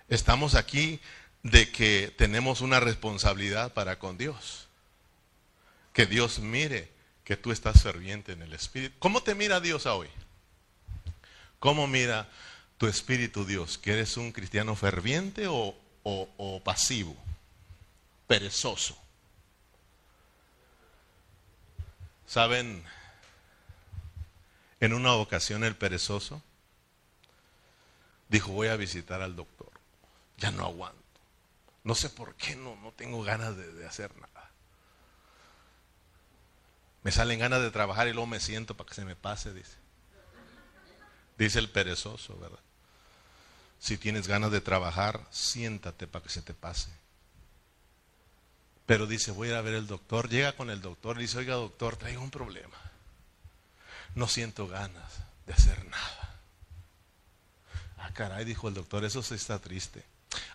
Estamos 0.10 0.54
aquí 0.54 1.00
de 1.42 1.72
que 1.72 2.14
tenemos 2.16 2.62
una 2.62 2.80
responsabilidad 2.80 3.74
para 3.74 3.98
con 3.98 4.20
Dios. 4.20 4.68
Que 5.92 6.06
Dios 6.06 6.38
mire 6.38 6.92
que 7.24 7.36
tú 7.36 7.52
estás 7.52 7.82
ferviente 7.82 8.34
en 8.34 8.44
el 8.44 8.54
Espíritu. 8.54 8.96
¿Cómo 9.00 9.24
te 9.24 9.34
mira 9.34 9.60
Dios 9.60 9.88
hoy? 9.88 10.08
¿Cómo 11.58 11.88
mira 11.88 12.30
tu 12.78 12.86
Espíritu 12.86 13.44
Dios? 13.44 13.80
¿Que 13.80 13.94
eres 13.94 14.18
un 14.18 14.32
cristiano 14.32 14.76
ferviente 14.76 15.48
o, 15.48 15.76
o 16.04 16.62
pasivo? 16.64 17.18
Perezoso. 18.28 18.96
¿Saben? 22.28 22.86
En 24.80 24.94
una 24.94 25.14
ocasión 25.14 25.64
el 25.64 25.76
perezoso 25.76 26.42
dijo, 28.30 28.52
voy 28.52 28.68
a 28.68 28.76
visitar 28.76 29.22
al 29.22 29.36
doctor. 29.36 29.72
Ya 30.38 30.52
no 30.52 30.66
aguanto. 30.66 31.02
No 31.84 31.96
sé 31.96 32.10
por 32.10 32.36
qué 32.36 32.56
no, 32.56 32.76
no 32.76 32.92
tengo 32.92 33.24
ganas 33.24 33.56
de, 33.56 33.86
hacer 33.88 34.16
nada. 34.18 34.52
Me 37.04 37.12
salen 37.12 37.40
ganas 37.40 37.62
de 37.62 37.72
trabajar 37.72 38.08
y 38.08 38.14
luego 38.14 38.28
me 38.28 38.40
siento 38.40 38.76
para 38.76 38.90
que 38.90 38.94
se 38.94 39.06
me 39.06 39.16
pase, 39.16 39.54
dice. 39.54 39.78
Dice 41.38 41.60
el 41.60 41.70
perezoso, 41.70 42.38
¿verdad? 42.38 42.60
Si 43.80 43.98
tienes 43.98 44.28
ganas 44.28 44.52
de 44.52 44.60
trabajar, 44.60 45.26
siéntate 45.32 46.08
para 46.08 46.24
que 46.24 46.30
se 46.30 46.42
te 46.42 46.54
pase. 46.54 46.90
Pero 48.86 49.06
dice, 49.08 49.32
voy 49.32 49.48
a 49.48 49.52
ir 49.52 49.58
a 49.58 49.62
ver 49.62 49.76
el 49.76 49.88
doctor. 49.88 50.30
Llega 50.30 50.56
con 50.56 50.70
el 50.70 50.82
doctor 50.82 51.18
y 51.18 51.22
dice, 51.24 51.38
oiga 51.38 51.56
doctor, 51.56 51.96
traigo 51.96 52.22
un 52.22 52.32
problema. 52.32 52.87
No 54.18 54.28
siento 54.28 54.68
ganas 54.68 55.14
de 55.46 55.54
hacer 55.54 55.86
nada. 55.86 56.40
Ah, 58.00 58.10
caray, 58.14 58.46
dijo 58.46 58.68
el 58.68 58.74
doctor, 58.74 59.06
eso 59.06 59.22
sí 59.22 59.36
está 59.36 59.60
triste. 59.60 60.04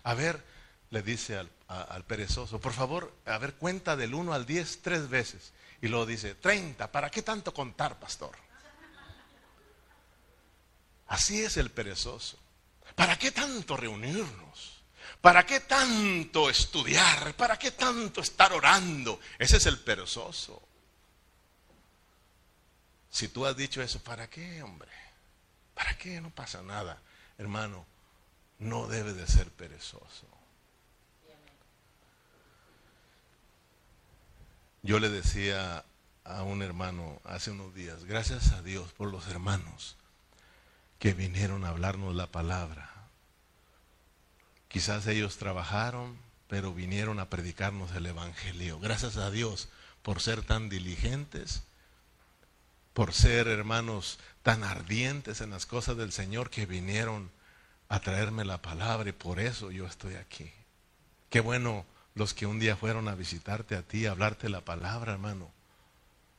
A 0.03 0.13
ver, 0.15 0.43
le 0.89 1.01
dice 1.01 1.37
al, 1.37 2.03
perezoso, 2.03 2.59
por 2.59 2.73
favor, 2.73 3.15
a 3.25 3.37
ver, 3.37 3.53
cuenta 3.53 3.95
del 3.95 4.15
1 4.15 4.33
al 4.33 4.45
10 4.45 4.81
tres 4.81 5.07
veces. 5.07 5.53
Y 5.81 5.87
luego 5.87 6.05
dice, 6.05 6.35
30, 6.35 6.91
¿para 6.91 7.09
qué 7.09 7.21
tanto 7.21 7.53
contar, 7.53 7.97
pastor? 8.01 8.35
Así 11.07 11.41
es 11.41 11.55
el 11.55 11.71
perezoso. 11.71 12.37
¿Para 12.95 13.17
qué 13.17 13.31
tanto 13.31 13.77
reunirnos? 13.77 14.83
¿Para 15.21 15.45
qué 15.45 15.61
tanto 15.61 16.49
estudiar? 16.49 17.33
¿Para 17.37 17.57
qué 17.57 17.71
tanto 17.71 18.19
estar 18.19 18.51
orando? 18.51 19.21
Ese 19.39 19.55
es 19.55 19.65
el 19.67 19.79
perezoso. 19.79 20.61
Si 23.13 23.27
tú 23.27 23.45
has 23.45 23.55
dicho 23.55 23.79
eso, 23.83 23.99
¿para 23.99 24.27
qué, 24.27 24.63
hombre? 24.63 24.89
¿Para 25.75 25.95
qué? 25.99 26.19
No 26.19 26.31
pasa 26.31 26.63
nada. 26.63 26.99
Hermano, 27.37 27.85
no 28.57 28.87
debe 28.87 29.13
de 29.13 29.27
ser 29.27 29.51
perezoso. 29.51 30.27
Yo 34.81 34.99
le 34.99 35.09
decía 35.09 35.85
a 36.23 36.41
un 36.41 36.63
hermano 36.63 37.21
hace 37.23 37.51
unos 37.51 37.75
días, 37.75 38.03
gracias 38.05 38.51
a 38.51 38.63
Dios 38.63 38.91
por 38.93 39.11
los 39.11 39.27
hermanos 39.27 39.95
que 40.97 41.13
vinieron 41.13 41.65
a 41.65 41.69
hablarnos 41.69 42.15
la 42.15 42.31
palabra. 42.31 42.89
Quizás 44.69 45.05
ellos 45.05 45.37
trabajaron, 45.37 46.17
pero 46.47 46.73
vinieron 46.73 47.19
a 47.19 47.29
predicarnos 47.29 47.91
el 47.91 48.07
Evangelio. 48.07 48.79
Gracias 48.79 49.17
a 49.17 49.29
Dios 49.29 49.69
por 50.01 50.19
ser 50.19 50.41
tan 50.41 50.67
diligentes, 50.67 51.61
por 52.93 53.13
ser 53.13 53.47
hermanos 53.47 54.19
tan 54.43 54.63
ardientes 54.63 55.41
en 55.41 55.49
las 55.49 55.65
cosas 55.65 55.97
del 55.97 56.11
Señor 56.11 56.49
que 56.49 56.65
vinieron 56.65 57.31
a 57.89 57.99
traerme 57.99 58.45
la 58.45 58.61
palabra 58.61 59.09
y 59.09 59.13
por 59.13 59.39
eso 59.39 59.71
yo 59.71 59.85
estoy 59.85 60.15
aquí. 60.15 60.51
Qué 61.29 61.39
bueno 61.39 61.85
los 62.15 62.33
que 62.33 62.45
un 62.45 62.59
día 62.59 62.75
fueron 62.75 63.07
a 63.07 63.15
visitarte 63.15 63.75
a 63.75 63.81
ti, 63.81 64.05
a 64.05 64.11
hablarte 64.11 64.49
la 64.49 64.61
palabra, 64.61 65.13
hermano. 65.13 65.51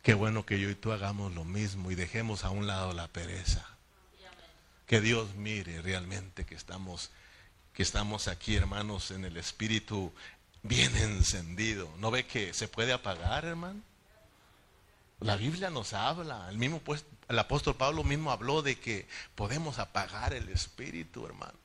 Qué 0.03 0.15
bueno 0.15 0.45
que 0.47 0.61
yo 0.61 0.71
y 0.71 0.75
tú 0.75 0.93
hagamos 0.93 1.35
lo 1.35 1.45
mismo 1.45 1.91
y 1.91 1.95
dejemos 1.95 2.45
a 2.45 2.51
un 2.51 2.67
lado 2.67 2.93
la 2.93 3.09
pereza. 3.09 3.67
Que 4.87 5.01
Dios 5.01 5.35
mire 5.35 5.81
realmente 5.81 6.45
que 6.45 6.55
estamos, 6.55 7.11
que 7.73 7.83
estamos 7.83 8.29
aquí, 8.29 8.55
hermanos, 8.55 9.11
en 9.11 9.25
el 9.25 9.37
espíritu 9.39 10.13
bien 10.63 10.95
encendido. 10.97 11.91
¿No 11.99 12.11
ve 12.11 12.27
que 12.27 12.53
se 12.53 12.69
puede 12.69 12.93
apagar, 12.93 13.47
hermano? 13.47 13.81
La 15.25 15.37
Biblia 15.37 15.71
nos 15.71 15.95
habla, 15.95 16.51
el 16.51 16.59
mismo 16.59 16.81
pues, 16.81 17.07
el 17.29 17.39
apóstol 17.39 17.75
Pablo 17.77 18.05
mismo 18.05 18.31
habló 18.31 18.61
de 18.61 18.79
que 18.79 19.09
podemos 19.35 19.79
apagar 19.79 20.35
el 20.35 20.51
espíritu, 20.51 21.25
hermano. 21.25 21.59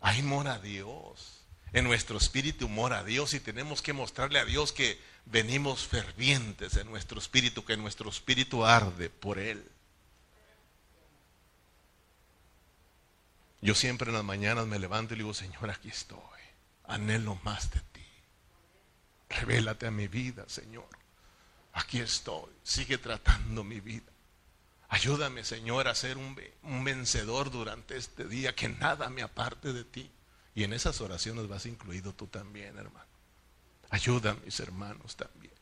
Ahí 0.00 0.22
mora 0.22 0.58
Dios 0.58 1.44
en 1.74 1.84
nuestro 1.84 2.16
espíritu 2.16 2.66
mora 2.66 3.04
Dios 3.04 3.34
y 3.34 3.40
tenemos 3.40 3.82
que 3.82 3.92
mostrarle 3.92 4.38
a 4.38 4.46
Dios 4.46 4.72
que 4.72 4.98
venimos 5.26 5.86
fervientes 5.86 6.76
en 6.78 6.88
nuestro 6.88 7.18
espíritu, 7.18 7.62
que 7.62 7.76
nuestro 7.76 8.08
espíritu 8.08 8.64
arde 8.64 9.10
por 9.10 9.38
Él. 9.38 9.62
Yo 13.60 13.74
siempre 13.74 14.08
en 14.08 14.14
las 14.14 14.24
mañanas 14.24 14.66
me 14.66 14.78
levanto 14.78 15.12
y 15.12 15.18
le 15.18 15.24
digo, 15.24 15.34
Señor, 15.34 15.68
aquí 15.68 15.88
estoy. 15.88 16.18
Anhelo 16.86 17.38
más 17.42 17.70
de 17.70 17.80
ti. 17.80 18.06
Revélate 19.28 19.86
a 19.86 19.90
mi 19.90 20.08
vida, 20.08 20.44
Señor. 20.48 21.03
Aquí 21.74 22.00
estoy. 22.00 22.50
Sigue 22.62 22.98
tratando 22.98 23.64
mi 23.64 23.80
vida. 23.80 24.10
Ayúdame, 24.88 25.44
Señor, 25.44 25.88
a 25.88 25.94
ser 25.94 26.16
un, 26.16 26.36
vencedor 26.84 27.50
durante 27.50 27.96
este 27.96 28.26
día, 28.26 28.54
que 28.54 28.68
nada 28.68 29.10
me 29.10 29.22
aparte 29.22 29.72
de 29.72 29.84
ti. 29.84 30.10
Y 30.54 30.62
en 30.62 30.72
esas 30.72 31.00
oraciones 31.00 31.48
vas 31.48 31.66
incluido 31.66 32.14
tú 32.14 32.28
también, 32.28 32.78
hermano. 32.78 33.06
Ayuda 33.90 34.30
a 34.30 34.34
mis 34.34 34.60
hermanos 34.60 35.16
también. 35.16 35.52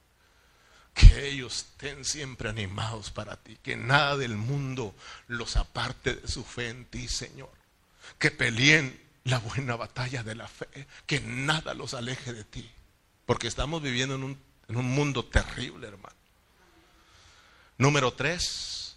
Que 0.93 1.29
ellos 1.29 1.67
estén 1.71 2.05
siempre 2.05 2.51
animados 2.51 3.11
para 3.11 3.37
ti. 3.37 3.57
Que 3.63 3.77
nada 3.77 4.19
del 4.19 4.37
mundo 4.37 4.95
los 5.29 5.57
aparte 5.57 6.15
de 6.17 6.29
su 6.29 6.45
fe 6.45 6.69
en 6.69 6.85
ti, 6.85 7.09
Señor. 7.09 7.53
Que 8.19 8.31
peleen 8.31 9.01
la 9.25 9.39
buena 9.39 9.77
batalla 9.77 10.23
de 10.23 10.35
la 10.35 10.47
fe. 10.47 10.87
Que 11.07 11.21
nada 11.21 11.73
los 11.73 11.95
aleje 11.95 12.35
de 12.35 12.45
ti. 12.45 12.71
Porque 13.25 13.49
estamos 13.49 13.81
viviendo 13.81 14.17
en 14.17 14.25
un, 14.25 14.39
en 14.69 14.77
un 14.77 14.87
mundo 14.87 15.25
terrible, 15.25 15.89
hermano. 15.89 16.17
Número 17.79 18.13
tres, 18.13 18.97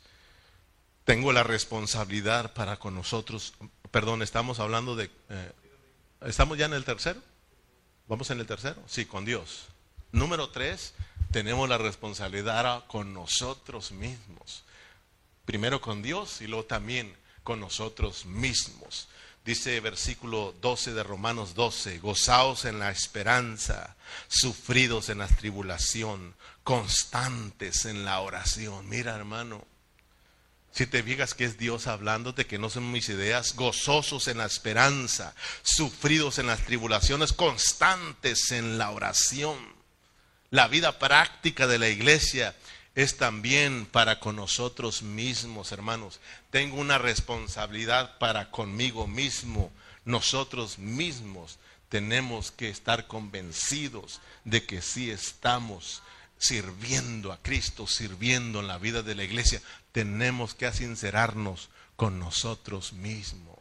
tengo 1.03 1.31
la 1.31 1.43
responsabilidad 1.43 2.53
para 2.53 2.77
con 2.77 2.95
nosotros. 2.95 3.53
Perdón, 3.91 4.21
estamos 4.21 4.59
hablando 4.59 4.95
de... 4.95 5.09
Eh, 5.29 5.51
¿Estamos 6.21 6.57
ya 6.57 6.65
en 6.65 6.73
el 6.73 6.83
tercero? 6.83 7.21
¿Vamos 8.07 8.29
en 8.29 8.39
el 8.39 8.45
tercero? 8.45 8.81
Sí, 8.87 9.05
con 9.05 9.25
Dios. 9.25 9.65
Número 10.11 10.49
tres, 10.49 10.93
tenemos 11.31 11.67
la 11.67 11.77
responsabilidad 11.77 12.85
con 12.87 13.13
nosotros 13.13 13.91
mismos. 13.91 14.63
Primero 15.45 15.81
con 15.81 16.01
Dios 16.01 16.41
y 16.41 16.47
luego 16.47 16.65
también 16.65 17.15
con 17.43 17.59
nosotros 17.59 18.25
mismos. 18.25 19.07
Dice 19.45 19.79
versículo 19.79 20.55
12 20.59 20.95
de 20.95 21.03
Romanos 21.03 21.53
12, 21.53 21.99
gozaos 21.99 22.65
en 22.65 22.79
la 22.79 22.89
esperanza, 22.89 23.95
sufridos 24.27 25.09
en 25.09 25.19
la 25.19 25.27
tribulación, 25.27 26.33
constantes 26.63 27.85
en 27.85 28.05
la 28.05 28.21
oración. 28.21 28.89
Mira 28.89 29.13
hermano, 29.13 29.63
si 30.71 30.87
te 30.87 31.03
fijas 31.03 31.35
que 31.35 31.45
es 31.45 31.59
Dios 31.59 31.85
hablándote, 31.85 32.47
que 32.47 32.57
no 32.57 32.71
son 32.71 32.91
mis 32.91 33.07
ideas, 33.07 33.55
gozosos 33.55 34.27
en 34.27 34.39
la 34.39 34.45
esperanza, 34.45 35.35
sufridos 35.61 36.39
en 36.39 36.47
las 36.47 36.65
tribulaciones, 36.65 37.31
constantes 37.31 38.49
en 38.49 38.79
la 38.79 38.89
oración. 38.89 39.57
La 40.49 40.67
vida 40.67 40.97
práctica 40.97 41.67
de 41.67 41.77
la 41.77 41.89
iglesia 41.89 42.55
es 42.95 43.17
también 43.17 43.85
para 43.85 44.19
con 44.19 44.37
nosotros 44.37 45.03
mismos, 45.03 45.71
hermanos. 45.71 46.19
Tengo 46.49 46.77
una 46.77 46.97
responsabilidad 46.97 48.17
para 48.17 48.49
conmigo 48.51 49.05
mismo. 49.05 49.71
Nosotros 50.05 50.79
mismos 50.79 51.59
tenemos 51.89 52.51
que 52.51 52.69
estar 52.69 53.07
convencidos 53.07 54.21
de 54.45 54.65
que 54.65 54.81
sí 54.81 55.11
estamos 55.11 56.01
sirviendo 56.37 57.31
a 57.31 57.41
Cristo, 57.41 57.87
sirviendo 57.87 58.59
en 58.59 58.67
la 58.67 58.77
vida 58.77 59.01
de 59.03 59.15
la 59.15 59.23
iglesia, 59.23 59.61
tenemos 59.91 60.53
que 60.53 60.71
sincerarnos 60.71 61.69
con 61.95 62.19
nosotros 62.19 62.93
mismos. 62.93 63.54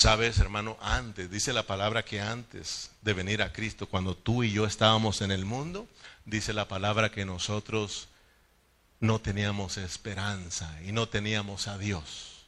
Sabes, 0.00 0.38
hermano, 0.38 0.78
antes, 0.80 1.30
dice 1.30 1.52
la 1.52 1.66
palabra 1.66 2.06
que 2.06 2.22
antes 2.22 2.90
de 3.02 3.12
venir 3.12 3.42
a 3.42 3.52
Cristo, 3.52 3.86
cuando 3.86 4.16
tú 4.16 4.42
y 4.42 4.50
yo 4.50 4.64
estábamos 4.64 5.20
en 5.20 5.30
el 5.30 5.44
mundo, 5.44 5.86
dice 6.24 6.54
la 6.54 6.66
palabra 6.66 7.10
que 7.10 7.26
nosotros 7.26 8.08
no 8.98 9.20
teníamos 9.20 9.76
esperanza 9.76 10.74
y 10.86 10.92
no 10.92 11.10
teníamos 11.10 11.68
a 11.68 11.76
Dios. 11.76 12.46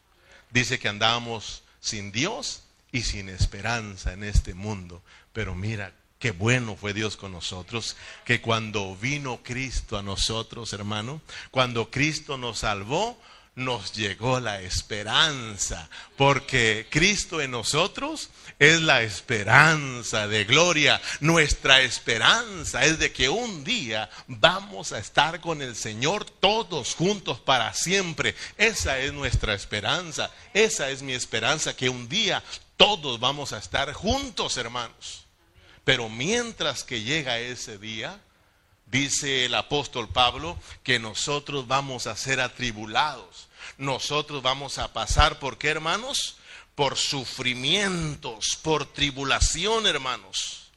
Dice 0.50 0.78
que 0.78 0.88
andábamos 0.88 1.62
sin 1.78 2.10
Dios 2.10 2.62
y 2.90 3.02
sin 3.02 3.28
esperanza 3.28 4.14
en 4.14 4.24
este 4.24 4.54
mundo. 4.54 5.02
Pero 5.34 5.54
mira 5.54 5.92
Qué 6.22 6.30
bueno 6.30 6.76
fue 6.76 6.94
Dios 6.94 7.16
con 7.16 7.32
nosotros, 7.32 7.96
que 8.24 8.40
cuando 8.40 8.94
vino 8.94 9.40
Cristo 9.42 9.98
a 9.98 10.04
nosotros, 10.04 10.72
hermano, 10.72 11.20
cuando 11.50 11.90
Cristo 11.90 12.38
nos 12.38 12.60
salvó, 12.60 13.20
nos 13.54 13.92
llegó 13.92 14.40
la 14.40 14.62
esperanza, 14.62 15.90
porque 16.16 16.86
Cristo 16.90 17.40
en 17.40 17.50
nosotros 17.50 18.30
es 18.58 18.80
la 18.80 19.02
esperanza 19.02 20.26
de 20.26 20.44
gloria. 20.44 21.00
Nuestra 21.20 21.82
esperanza 21.82 22.84
es 22.84 22.98
de 22.98 23.12
que 23.12 23.28
un 23.28 23.62
día 23.62 24.08
vamos 24.26 24.92
a 24.92 24.98
estar 24.98 25.40
con 25.40 25.60
el 25.60 25.76
Señor 25.76 26.24
todos 26.24 26.94
juntos 26.94 27.40
para 27.40 27.74
siempre. 27.74 28.34
Esa 28.56 28.98
es 29.00 29.12
nuestra 29.12 29.54
esperanza, 29.54 30.30
esa 30.54 30.90
es 30.90 31.02
mi 31.02 31.12
esperanza, 31.12 31.76
que 31.76 31.90
un 31.90 32.08
día 32.08 32.42
todos 32.78 33.20
vamos 33.20 33.52
a 33.52 33.58
estar 33.58 33.92
juntos, 33.92 34.56
hermanos. 34.56 35.26
Pero 35.84 36.08
mientras 36.08 36.84
que 36.84 37.02
llega 37.02 37.38
ese 37.38 37.76
día, 37.76 38.18
Dice 38.92 39.46
el 39.46 39.54
apóstol 39.54 40.10
Pablo 40.10 40.58
que 40.82 40.98
nosotros 40.98 41.66
vamos 41.66 42.06
a 42.06 42.14
ser 42.14 42.40
atribulados. 42.40 43.48
Nosotros 43.78 44.42
vamos 44.42 44.76
a 44.76 44.92
pasar 44.92 45.38
por 45.38 45.56
qué, 45.56 45.70
hermanos? 45.70 46.36
Por 46.74 46.98
sufrimientos, 46.98 48.58
por 48.60 48.84
tribulación, 48.84 49.86
hermanos. 49.86 50.70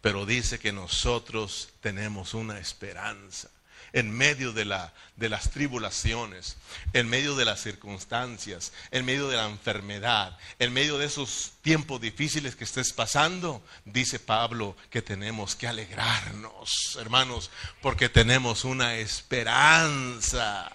Pero 0.00 0.24
dice 0.24 0.60
que 0.60 0.70
nosotros 0.70 1.70
tenemos 1.80 2.32
una 2.32 2.60
esperanza 2.60 3.50
en 3.92 4.10
medio 4.10 4.52
de, 4.52 4.64
la, 4.64 4.92
de 5.16 5.28
las 5.28 5.50
tribulaciones, 5.50 6.56
en 6.92 7.08
medio 7.08 7.34
de 7.36 7.44
las 7.44 7.62
circunstancias, 7.62 8.72
en 8.90 9.04
medio 9.04 9.28
de 9.28 9.36
la 9.36 9.46
enfermedad, 9.46 10.36
en 10.58 10.72
medio 10.72 10.98
de 10.98 11.06
esos 11.06 11.52
tiempos 11.62 12.00
difíciles 12.00 12.56
que 12.56 12.64
estés 12.64 12.92
pasando, 12.92 13.64
dice 13.84 14.18
Pablo 14.18 14.76
que 14.90 15.02
tenemos 15.02 15.56
que 15.56 15.68
alegrarnos, 15.68 16.70
hermanos, 16.98 17.50
porque 17.80 18.08
tenemos 18.08 18.64
una 18.64 18.96
esperanza. 18.96 20.74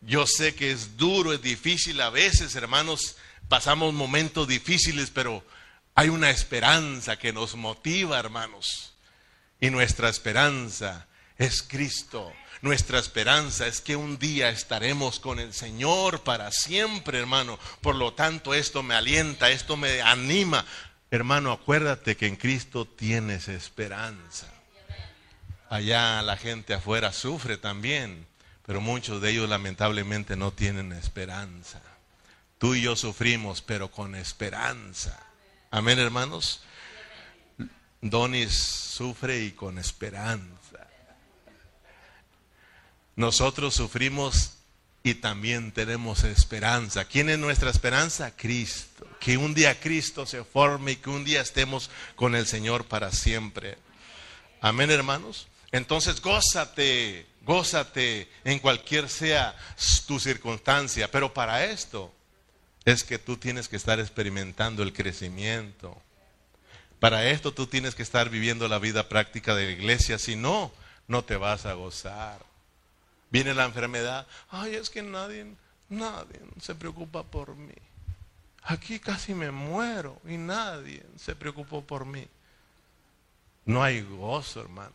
Yo 0.00 0.26
sé 0.26 0.54
que 0.54 0.70
es 0.70 0.96
duro, 0.96 1.32
es 1.32 1.42
difícil 1.42 2.00
a 2.00 2.10
veces, 2.10 2.54
hermanos, 2.54 3.16
pasamos 3.48 3.92
momentos 3.92 4.46
difíciles, 4.46 5.10
pero 5.10 5.44
hay 5.94 6.08
una 6.08 6.30
esperanza 6.30 7.18
que 7.18 7.32
nos 7.32 7.56
motiva, 7.56 8.18
hermanos. 8.18 8.94
Y 9.60 9.70
nuestra 9.70 10.08
esperanza 10.08 11.07
es 11.38 11.62
Cristo. 11.62 12.32
Nuestra 12.60 12.98
esperanza 12.98 13.68
es 13.68 13.80
que 13.80 13.94
un 13.94 14.18
día 14.18 14.50
estaremos 14.50 15.20
con 15.20 15.38
el 15.38 15.54
Señor 15.54 16.24
para 16.24 16.50
siempre, 16.50 17.18
hermano. 17.18 17.58
Por 17.80 17.94
lo 17.94 18.14
tanto, 18.14 18.52
esto 18.52 18.82
me 18.82 18.94
alienta, 18.94 19.48
esto 19.50 19.76
me 19.76 20.02
anima. 20.02 20.66
Hermano, 21.10 21.52
acuérdate 21.52 22.16
que 22.16 22.26
en 22.26 22.36
Cristo 22.36 22.84
tienes 22.84 23.46
esperanza. 23.46 24.48
Allá 25.70 26.20
la 26.22 26.36
gente 26.36 26.74
afuera 26.74 27.12
sufre 27.12 27.58
también, 27.58 28.26
pero 28.66 28.80
muchos 28.80 29.22
de 29.22 29.30
ellos 29.30 29.48
lamentablemente 29.48 30.34
no 30.34 30.50
tienen 30.50 30.92
esperanza. 30.92 31.80
Tú 32.58 32.74
y 32.74 32.82
yo 32.82 32.96
sufrimos, 32.96 33.62
pero 33.62 33.90
con 33.90 34.16
esperanza. 34.16 35.18
Amén, 35.70 36.00
hermanos. 36.00 36.62
Donis 38.00 38.52
sufre 38.56 39.44
y 39.44 39.52
con 39.52 39.78
esperanza. 39.78 40.57
Nosotros 43.18 43.74
sufrimos 43.74 44.52
y 45.02 45.14
también 45.14 45.72
tenemos 45.72 46.22
esperanza. 46.22 47.04
¿Quién 47.04 47.28
es 47.28 47.36
nuestra 47.36 47.68
esperanza? 47.68 48.36
Cristo. 48.36 49.08
Que 49.18 49.36
un 49.36 49.54
día 49.54 49.80
Cristo 49.80 50.24
se 50.24 50.44
forme 50.44 50.92
y 50.92 50.96
que 50.96 51.10
un 51.10 51.24
día 51.24 51.40
estemos 51.40 51.90
con 52.14 52.36
el 52.36 52.46
Señor 52.46 52.84
para 52.84 53.10
siempre. 53.10 53.76
Amén, 54.60 54.92
hermanos. 54.92 55.48
Entonces, 55.72 56.22
gózate, 56.22 57.26
gózate 57.42 58.30
en 58.44 58.60
cualquier 58.60 59.08
sea 59.08 59.56
tu 60.06 60.20
circunstancia. 60.20 61.10
Pero 61.10 61.34
para 61.34 61.64
esto 61.64 62.14
es 62.84 63.02
que 63.02 63.18
tú 63.18 63.36
tienes 63.36 63.66
que 63.66 63.74
estar 63.74 63.98
experimentando 63.98 64.84
el 64.84 64.92
crecimiento. 64.92 66.00
Para 67.00 67.28
esto 67.28 67.52
tú 67.52 67.66
tienes 67.66 67.96
que 67.96 68.04
estar 68.04 68.30
viviendo 68.30 68.68
la 68.68 68.78
vida 68.78 69.08
práctica 69.08 69.56
de 69.56 69.66
la 69.66 69.72
iglesia. 69.72 70.20
Si 70.20 70.36
no, 70.36 70.70
no 71.08 71.24
te 71.24 71.36
vas 71.36 71.66
a 71.66 71.72
gozar. 71.72 72.47
Viene 73.30 73.54
la 73.54 73.64
enfermedad. 73.64 74.26
Ay, 74.50 74.74
es 74.74 74.90
que 74.90 75.02
nadie, 75.02 75.46
nadie 75.88 76.40
se 76.60 76.74
preocupa 76.74 77.22
por 77.22 77.56
mí. 77.56 77.74
Aquí 78.62 78.98
casi 78.98 79.34
me 79.34 79.50
muero 79.50 80.20
y 80.26 80.36
nadie 80.36 81.04
se 81.16 81.34
preocupó 81.34 81.82
por 81.82 82.04
mí. 82.04 82.26
No 83.64 83.82
hay 83.82 84.02
gozo, 84.02 84.60
hermano. 84.60 84.92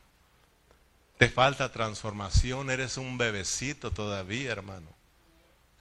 Te 1.18 1.30
falta 1.30 1.72
transformación, 1.72 2.70
eres 2.70 2.98
un 2.98 3.18
bebecito 3.18 3.92
todavía, 3.92 4.52
hermano. 4.52 4.88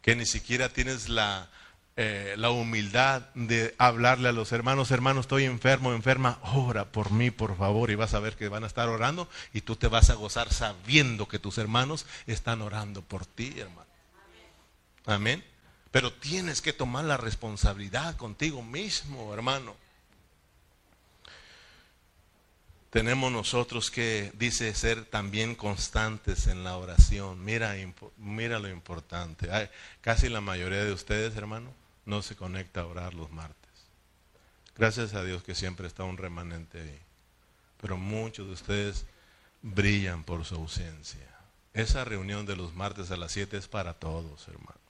Que 0.02 0.14
ni 0.14 0.26
siquiera 0.26 0.68
tienes 0.68 1.08
la, 1.08 1.48
eh, 1.94 2.34
la 2.38 2.50
humildad 2.50 3.22
de 3.34 3.74
hablarle 3.76 4.30
a 4.30 4.32
los 4.32 4.50
hermanos, 4.52 4.90
hermanos, 4.90 5.24
estoy 5.24 5.44
enfermo, 5.44 5.92
enferma, 5.92 6.38
ora 6.54 6.86
por 6.90 7.10
mí, 7.10 7.30
por 7.30 7.56
favor, 7.56 7.90
y 7.90 7.96
vas 7.96 8.14
a 8.14 8.20
ver 8.20 8.34
que 8.36 8.48
van 8.48 8.64
a 8.64 8.66
estar 8.66 8.88
orando 8.88 9.28
y 9.52 9.60
tú 9.60 9.76
te 9.76 9.88
vas 9.88 10.08
a 10.08 10.14
gozar 10.14 10.50
sabiendo 10.52 11.28
que 11.28 11.38
tus 11.38 11.58
hermanos 11.58 12.06
están 12.26 12.62
orando 12.62 13.02
por 13.02 13.26
ti, 13.26 13.54
hermano. 13.58 13.90
Amén. 15.04 15.44
Pero 15.90 16.12
tienes 16.14 16.62
que 16.62 16.72
tomar 16.72 17.04
la 17.04 17.18
responsabilidad 17.18 18.16
contigo 18.16 18.62
mismo, 18.62 19.34
hermano. 19.34 19.76
Tenemos 22.88 23.30
nosotros 23.32 23.90
que, 23.90 24.32
dice, 24.34 24.74
ser 24.74 25.04
también 25.04 25.54
constantes 25.54 26.46
en 26.46 26.64
la 26.64 26.76
oración. 26.76 27.44
Mira, 27.44 27.74
mira 28.16 28.58
lo 28.58 28.68
importante. 28.68 29.48
casi 30.00 30.30
la 30.30 30.40
mayoría 30.40 30.84
de 30.84 30.92
ustedes, 30.92 31.36
hermano, 31.36 31.81
no 32.04 32.22
se 32.22 32.36
conecta 32.36 32.80
a 32.80 32.86
orar 32.86 33.14
los 33.14 33.30
martes. 33.30 33.70
Gracias 34.76 35.14
a 35.14 35.22
Dios 35.22 35.42
que 35.42 35.54
siempre 35.54 35.86
está 35.86 36.04
un 36.04 36.16
remanente 36.16 36.80
ahí. 36.80 37.00
Pero 37.80 37.96
muchos 37.96 38.46
de 38.46 38.52
ustedes 38.52 39.06
brillan 39.60 40.24
por 40.24 40.44
su 40.44 40.54
ausencia. 40.56 41.28
Esa 41.74 42.04
reunión 42.04 42.46
de 42.46 42.56
los 42.56 42.74
martes 42.74 43.10
a 43.10 43.16
las 43.16 43.32
7 43.32 43.56
es 43.56 43.68
para 43.68 43.94
todos, 43.94 44.46
hermano. 44.48 44.80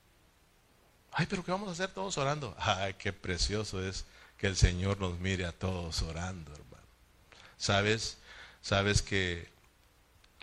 Ay, 1.11 1.27
pero 1.29 1.43
¿qué 1.43 1.51
vamos 1.51 1.69
a 1.69 1.73
hacer 1.73 1.91
todos 1.91 2.17
orando? 2.17 2.55
Ay, 2.57 2.95
qué 2.95 3.13
precioso 3.13 3.85
es 3.85 4.05
que 4.37 4.47
el 4.47 4.55
Señor 4.55 4.99
nos 4.99 5.19
mire 5.19 5.45
a 5.45 5.51
todos 5.51 6.01
orando, 6.01 6.51
hermano. 6.51 6.87
¿Sabes? 7.57 8.17
¿Sabes 8.61 9.01
que 9.01 9.49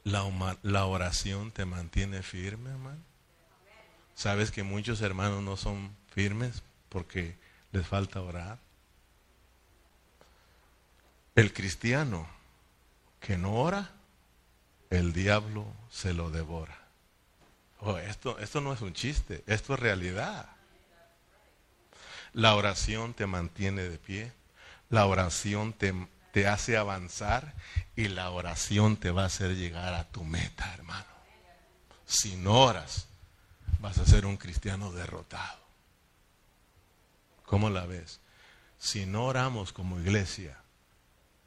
la, 0.04 0.58
la 0.62 0.86
oración 0.86 1.50
te 1.50 1.64
mantiene 1.64 2.22
firme, 2.22 2.70
hermano? 2.70 3.02
¿Sabes 4.14 4.50
que 4.50 4.62
muchos 4.62 5.00
hermanos 5.00 5.42
no 5.42 5.56
son 5.56 5.94
firmes 6.10 6.62
porque 6.88 7.36
les 7.72 7.86
falta 7.86 8.20
orar. 8.20 8.58
El 11.34 11.52
cristiano 11.52 12.28
que 13.20 13.38
no 13.38 13.54
ora, 13.54 13.90
el 14.90 15.12
diablo 15.12 15.66
se 15.90 16.12
lo 16.12 16.30
devora. 16.30 16.76
Oh, 17.80 17.96
esto, 17.96 18.38
esto 18.40 18.60
no 18.60 18.72
es 18.72 18.80
un 18.80 18.92
chiste, 18.92 19.42
esto 19.46 19.74
es 19.74 19.80
realidad. 19.80 20.46
La 22.32 22.54
oración 22.54 23.14
te 23.14 23.26
mantiene 23.26 23.82
de 23.82 23.98
pie, 23.98 24.32
la 24.90 25.06
oración 25.06 25.72
te, 25.72 25.94
te 26.32 26.46
hace 26.46 26.76
avanzar 26.76 27.54
y 27.96 28.08
la 28.08 28.30
oración 28.30 28.96
te 28.96 29.10
va 29.10 29.22
a 29.22 29.26
hacer 29.26 29.56
llegar 29.56 29.94
a 29.94 30.04
tu 30.04 30.24
meta, 30.24 30.72
hermano. 30.74 31.06
Si 32.04 32.36
no 32.36 32.60
oras, 32.60 33.06
vas 33.78 33.98
a 33.98 34.04
ser 34.04 34.26
un 34.26 34.36
cristiano 34.36 34.92
derrotado. 34.92 35.59
¿Cómo 37.50 37.68
la 37.68 37.84
ves? 37.84 38.20
Si 38.78 39.06
no 39.06 39.24
oramos 39.24 39.72
como 39.72 39.98
iglesia, 39.98 40.56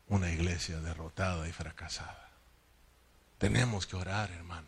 una 0.10 0.30
iglesia 0.30 0.82
derrotada 0.82 1.48
y 1.48 1.54
fracasada. 1.54 2.30
Tenemos 3.38 3.88
que 3.88 3.96
orar, 3.96 4.30
hermano. 4.32 4.68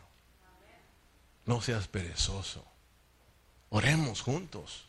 No 1.46 1.60
seas 1.60 1.90
perezoso. 1.90 2.66
Oremos 3.68 4.22
juntos. 4.22 4.86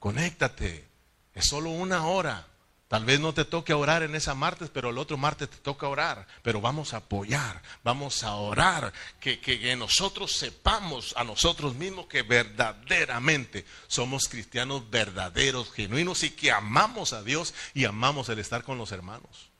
Conéctate. 0.00 0.84
Es 1.32 1.46
solo 1.46 1.70
una 1.70 2.08
hora. 2.08 2.48
Tal 2.88 3.04
vez 3.04 3.18
no 3.18 3.34
te 3.34 3.44
toque 3.44 3.74
orar 3.74 4.04
en 4.04 4.14
esa 4.14 4.34
martes, 4.34 4.70
pero 4.72 4.90
el 4.90 4.98
otro 4.98 5.16
martes 5.16 5.50
te 5.50 5.56
toca 5.56 5.88
orar. 5.88 6.28
Pero 6.42 6.60
vamos 6.60 6.94
a 6.94 6.98
apoyar, 6.98 7.60
vamos 7.82 8.22
a 8.22 8.34
orar, 8.36 8.92
que, 9.18 9.40
que, 9.40 9.74
nosotros 9.74 10.36
sepamos 10.36 11.12
a 11.16 11.24
nosotros 11.24 11.74
mismos 11.74 12.06
que 12.06 12.22
verdaderamente 12.22 13.64
somos 13.88 14.28
cristianos 14.28 14.88
verdaderos, 14.88 15.72
genuinos 15.72 16.22
y 16.22 16.30
que 16.30 16.52
amamos 16.52 17.12
a 17.12 17.24
Dios 17.24 17.54
y 17.74 17.86
amamos 17.86 18.28
el 18.28 18.38
estar 18.38 18.62
con 18.62 18.78
los 18.78 18.92
hermanos. 18.92 19.50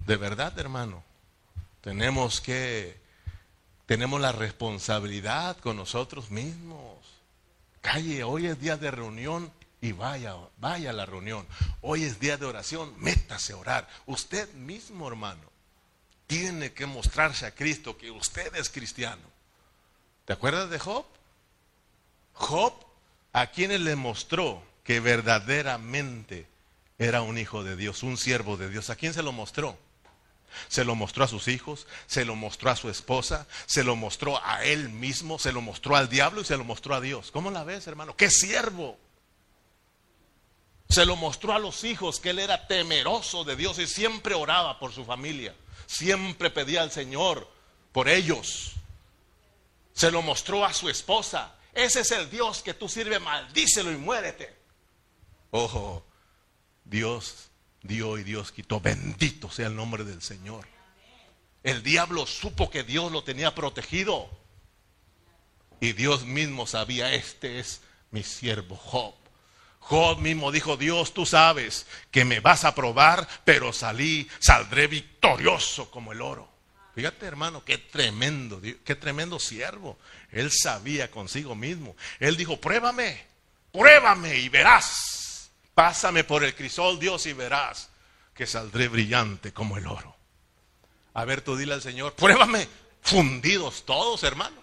De 0.00 0.16
verdad, 0.16 0.58
hermano, 0.58 1.02
tenemos 1.80 2.42
que, 2.42 3.00
tenemos 3.86 4.20
la 4.20 4.32
responsabilidad 4.32 5.56
con 5.58 5.76
nosotros 5.76 6.30
mismos. 6.30 6.98
Calle, 7.80 8.22
hoy 8.22 8.48
es 8.48 8.60
día 8.60 8.76
de 8.76 8.90
reunión 8.90 9.50
y 9.82 9.90
vaya, 9.90 10.36
vaya 10.58 10.90
a 10.90 10.94
la 10.94 11.04
reunión. 11.04 11.44
Hoy 11.82 12.04
es 12.04 12.20
día 12.20 12.38
de 12.38 12.46
oración, 12.46 12.94
métase 12.98 13.52
a 13.52 13.56
orar. 13.56 13.88
Usted 14.06 14.50
mismo, 14.54 15.08
hermano, 15.08 15.42
tiene 16.28 16.72
que 16.72 16.86
mostrarse 16.86 17.44
a 17.46 17.54
Cristo 17.54 17.98
que 17.98 18.12
usted 18.12 18.54
es 18.54 18.70
cristiano. 18.70 19.22
¿Te 20.24 20.32
acuerdas 20.32 20.70
de 20.70 20.78
Job? 20.78 21.04
Job, 22.32 22.72
¿a 23.32 23.48
quienes 23.48 23.80
le 23.80 23.96
mostró 23.96 24.62
que 24.84 25.00
verdaderamente 25.00 26.46
era 26.96 27.22
un 27.22 27.36
hijo 27.36 27.64
de 27.64 27.74
Dios, 27.74 28.04
un 28.04 28.16
siervo 28.16 28.56
de 28.56 28.70
Dios? 28.70 28.88
¿A 28.88 28.94
quién 28.94 29.12
se 29.12 29.24
lo 29.24 29.32
mostró? 29.32 29.76
Se 30.68 30.84
lo 30.84 30.94
mostró 30.94 31.24
a 31.24 31.28
sus 31.28 31.48
hijos, 31.48 31.88
se 32.06 32.24
lo 32.24 32.36
mostró 32.36 32.70
a 32.70 32.76
su 32.76 32.88
esposa, 32.88 33.48
se 33.66 33.82
lo 33.82 33.96
mostró 33.96 34.40
a 34.44 34.62
él 34.64 34.90
mismo, 34.90 35.40
se 35.40 35.50
lo 35.50 35.60
mostró 35.60 35.96
al 35.96 36.08
diablo 36.08 36.42
y 36.42 36.44
se 36.44 36.56
lo 36.56 36.62
mostró 36.62 36.94
a 36.94 37.00
Dios. 37.00 37.32
¿Cómo 37.32 37.50
la 37.50 37.64
ves, 37.64 37.88
hermano? 37.88 38.14
¡Qué 38.14 38.30
siervo! 38.30 38.96
Se 40.92 41.06
lo 41.06 41.16
mostró 41.16 41.54
a 41.54 41.58
los 41.58 41.84
hijos 41.84 42.20
que 42.20 42.30
él 42.30 42.38
era 42.38 42.66
temeroso 42.66 43.44
de 43.44 43.56
Dios 43.56 43.78
y 43.78 43.86
siempre 43.86 44.34
oraba 44.34 44.78
por 44.78 44.92
su 44.92 45.06
familia. 45.06 45.54
Siempre 45.86 46.50
pedía 46.50 46.82
al 46.82 46.90
Señor 46.90 47.50
por 47.92 48.10
ellos. 48.10 48.72
Se 49.94 50.10
lo 50.10 50.20
mostró 50.20 50.66
a 50.66 50.74
su 50.74 50.90
esposa. 50.90 51.54
Ese 51.72 52.00
es 52.00 52.10
el 52.10 52.28
Dios 52.28 52.62
que 52.62 52.74
tú 52.74 52.90
sirves, 52.90 53.22
maldícelo 53.22 53.90
y 53.90 53.96
muérete. 53.96 54.54
Ojo, 55.50 56.04
Dios 56.84 57.48
dio 57.82 58.18
y 58.18 58.22
Dios 58.22 58.52
quitó. 58.52 58.78
Bendito 58.78 59.50
sea 59.50 59.68
el 59.68 59.76
nombre 59.76 60.04
del 60.04 60.20
Señor. 60.20 60.68
El 61.62 61.82
diablo 61.82 62.26
supo 62.26 62.68
que 62.68 62.82
Dios 62.82 63.10
lo 63.10 63.24
tenía 63.24 63.54
protegido. 63.54 64.28
Y 65.80 65.94
Dios 65.94 66.26
mismo 66.26 66.66
sabía, 66.66 67.14
este 67.14 67.60
es 67.60 67.80
mi 68.10 68.22
siervo 68.22 68.76
Job. 68.76 69.21
Job 69.82 70.18
mismo 70.18 70.52
dijo, 70.52 70.76
Dios, 70.76 71.12
tú 71.12 71.26
sabes 71.26 71.86
que 72.10 72.24
me 72.24 72.40
vas 72.40 72.64
a 72.64 72.74
probar, 72.74 73.28
pero 73.44 73.72
salí, 73.72 74.28
saldré 74.38 74.86
victorioso 74.86 75.90
como 75.90 76.12
el 76.12 76.22
oro. 76.22 76.48
Fíjate, 76.94 77.26
hermano, 77.26 77.64
qué 77.64 77.78
tremendo, 77.78 78.60
qué 78.60 78.94
tremendo 78.94 79.38
siervo. 79.38 79.98
Él 80.30 80.50
sabía 80.52 81.10
consigo 81.10 81.54
mismo. 81.54 81.96
Él 82.20 82.36
dijo, 82.36 82.60
pruébame, 82.60 83.24
pruébame 83.72 84.38
y 84.38 84.48
verás. 84.48 85.50
Pásame 85.74 86.22
por 86.22 86.44
el 86.44 86.54
crisol, 86.54 87.00
Dios, 87.00 87.26
y 87.26 87.32
verás 87.32 87.90
que 88.34 88.46
saldré 88.46 88.88
brillante 88.88 89.52
como 89.52 89.76
el 89.76 89.86
oro. 89.86 90.14
A 91.14 91.24
ver, 91.24 91.40
tú 91.42 91.56
dile 91.56 91.74
al 91.74 91.82
Señor, 91.82 92.14
pruébame, 92.14 92.68
fundidos 93.02 93.84
todos, 93.84 94.22
hermano. 94.22 94.62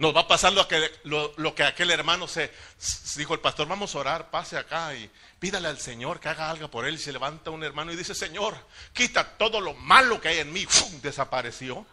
Nos 0.00 0.16
va 0.16 0.22
a 0.22 0.50
lo 0.50 0.66
que, 0.66 0.90
lo, 1.04 1.54
que 1.54 1.62
aquel 1.62 1.90
hermano 1.90 2.26
se, 2.26 2.50
dijo, 3.16 3.34
el 3.34 3.40
pastor, 3.40 3.68
vamos 3.68 3.94
a 3.94 3.98
orar, 3.98 4.30
pase 4.30 4.56
acá 4.56 4.94
y 4.94 5.10
pídale 5.38 5.68
al 5.68 5.78
Señor 5.78 6.20
que 6.20 6.30
haga 6.30 6.48
algo 6.48 6.70
por 6.70 6.86
él. 6.86 6.94
Y 6.94 6.98
se 6.98 7.12
levanta 7.12 7.50
un 7.50 7.62
hermano 7.62 7.92
y 7.92 7.96
dice, 7.96 8.14
Señor, 8.14 8.56
quita 8.94 9.36
todo 9.36 9.60
lo 9.60 9.74
malo 9.74 10.18
que 10.18 10.28
hay 10.28 10.38
en 10.38 10.54
mí. 10.54 10.66
Desapareció. 11.02 11.84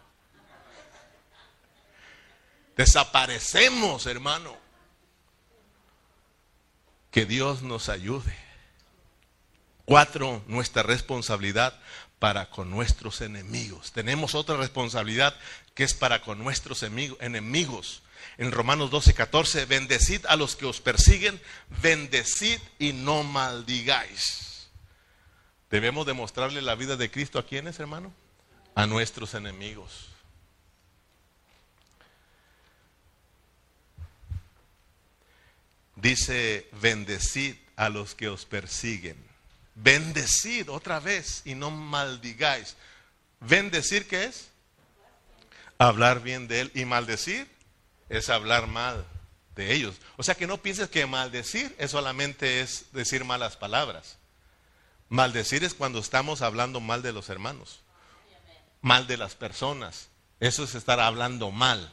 Desaparecemos, 2.78 4.06
hermano. 4.06 4.56
Que 7.10 7.26
Dios 7.26 7.60
nos 7.60 7.90
ayude. 7.90 8.34
Cuatro, 9.84 10.42
nuestra 10.46 10.82
responsabilidad 10.82 11.78
para 12.18 12.48
con 12.50 12.70
nuestros 12.70 13.20
enemigos. 13.20 13.92
Tenemos 13.92 14.34
otra 14.34 14.56
responsabilidad 14.56 15.34
que 15.78 15.84
es 15.84 15.94
para 15.94 16.22
con 16.22 16.40
nuestros 16.40 16.82
enemigos. 16.82 18.02
En 18.36 18.50
Romanos 18.50 18.90
12, 18.90 19.14
14, 19.14 19.64
bendecid 19.66 20.26
a 20.26 20.34
los 20.34 20.56
que 20.56 20.66
os 20.66 20.80
persiguen, 20.80 21.40
bendecid 21.80 22.58
y 22.80 22.92
no 22.92 23.22
maldigáis. 23.22 24.66
Debemos 25.70 26.04
demostrarle 26.04 26.62
la 26.62 26.74
vida 26.74 26.96
de 26.96 27.12
Cristo 27.12 27.38
a 27.38 27.46
quienes, 27.46 27.78
hermano? 27.78 28.12
A 28.74 28.88
nuestros 28.88 29.34
enemigos. 29.34 30.08
Dice, 35.94 36.68
bendecid 36.72 37.54
a 37.76 37.88
los 37.88 38.16
que 38.16 38.28
os 38.28 38.46
persiguen. 38.46 39.16
Bendecid 39.76 40.70
otra 40.70 40.98
vez 40.98 41.42
y 41.44 41.54
no 41.54 41.70
maldigáis. 41.70 42.74
¿Bendecir 43.38 44.08
qué 44.08 44.24
es? 44.24 44.48
Hablar 45.78 46.20
bien 46.22 46.48
de 46.48 46.60
él. 46.60 46.72
Y 46.74 46.84
maldecir 46.84 47.48
es 48.08 48.28
hablar 48.28 48.66
mal 48.66 49.06
de 49.54 49.74
ellos. 49.74 49.96
O 50.16 50.22
sea 50.22 50.34
que 50.34 50.46
no 50.46 50.62
pienses 50.62 50.88
que 50.88 51.06
maldecir 51.06 51.74
es 51.78 51.90
solamente 51.90 52.60
es 52.60 52.92
decir 52.92 53.24
malas 53.24 53.56
palabras. 53.56 54.18
Maldecir 55.08 55.64
es 55.64 55.74
cuando 55.74 55.98
estamos 55.98 56.42
hablando 56.42 56.80
mal 56.80 57.02
de 57.02 57.12
los 57.12 57.28
hermanos, 57.30 57.80
mal 58.82 59.06
de 59.06 59.16
las 59.16 59.34
personas. 59.34 60.08
Eso 60.38 60.64
es 60.64 60.74
estar 60.74 61.00
hablando 61.00 61.50
mal. 61.50 61.92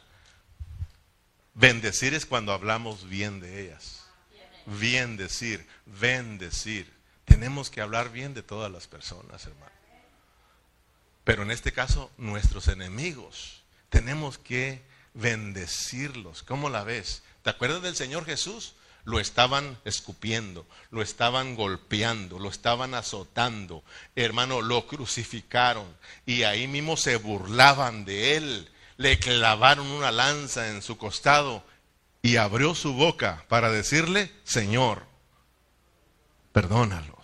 Bendecir 1.54 2.14
es 2.14 2.26
cuando 2.26 2.52
hablamos 2.52 3.08
bien 3.08 3.40
de 3.40 3.64
ellas. 3.64 4.04
Bien 4.66 5.16
decir, 5.16 5.66
bendecir. 5.86 6.94
Tenemos 7.24 7.70
que 7.70 7.82
hablar 7.82 8.12
bien 8.12 8.34
de 8.34 8.44
todas 8.44 8.72
las 8.72 8.88
personas, 8.88 9.46
hermano. 9.46 9.72
Pero 11.24 11.44
en 11.44 11.52
este 11.52 11.72
caso, 11.72 12.12
nuestros 12.18 12.68
enemigos, 12.68 13.64
tenemos 13.90 14.38
que 14.38 14.84
bendecirlos. 15.14 16.44
¿Cómo 16.44 16.70
la 16.70 16.84
ves? 16.84 17.24
¿Te 17.44 17.50
acuerdas 17.50 17.82
del 17.82 17.96
Señor 17.96 18.26
Jesús? 18.26 18.76
Lo 19.04 19.20
estaban 19.20 19.78
escupiendo, 19.86 20.66
lo 20.90 21.04
estaban 21.04 21.56
golpeando, 21.56 22.40
lo 22.40 22.50
estaban 22.50 22.96
azotando. 22.96 23.84
Hermano, 24.16 24.62
lo 24.62 24.88
crucificaron 24.88 25.86
y 26.26 26.44
ahí 26.44 26.68
mismo 26.68 26.98
se 26.98 27.18
burlaban 27.18 28.04
de 28.04 28.38
él. 28.38 28.72
Le 28.98 29.20
clavaron 29.20 29.88
una 29.88 30.12
lanza 30.12 30.70
en 30.70 30.82
su 30.82 30.98
costado 30.98 31.64
y 32.24 32.38
abrió 32.38 32.74
su 32.74 32.94
boca 32.94 33.46
para 33.48 33.70
decirle, 33.70 34.32
Señor, 34.44 35.06
perdónalo 36.52 37.16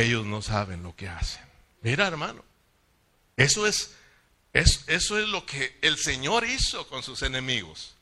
ellos 0.00 0.26
no 0.26 0.42
saben 0.42 0.82
lo 0.82 0.94
que 0.94 1.08
hacen. 1.08 1.44
Mira, 1.82 2.06
hermano, 2.06 2.44
eso 3.36 3.66
es, 3.66 3.94
eso 4.52 5.18
es 5.18 5.28
lo 5.28 5.44
que 5.44 5.78
el 5.82 5.98
Señor 5.98 6.44
hizo 6.44 6.86
con 6.88 7.02
sus 7.02 7.22
enemigos. 7.22 7.94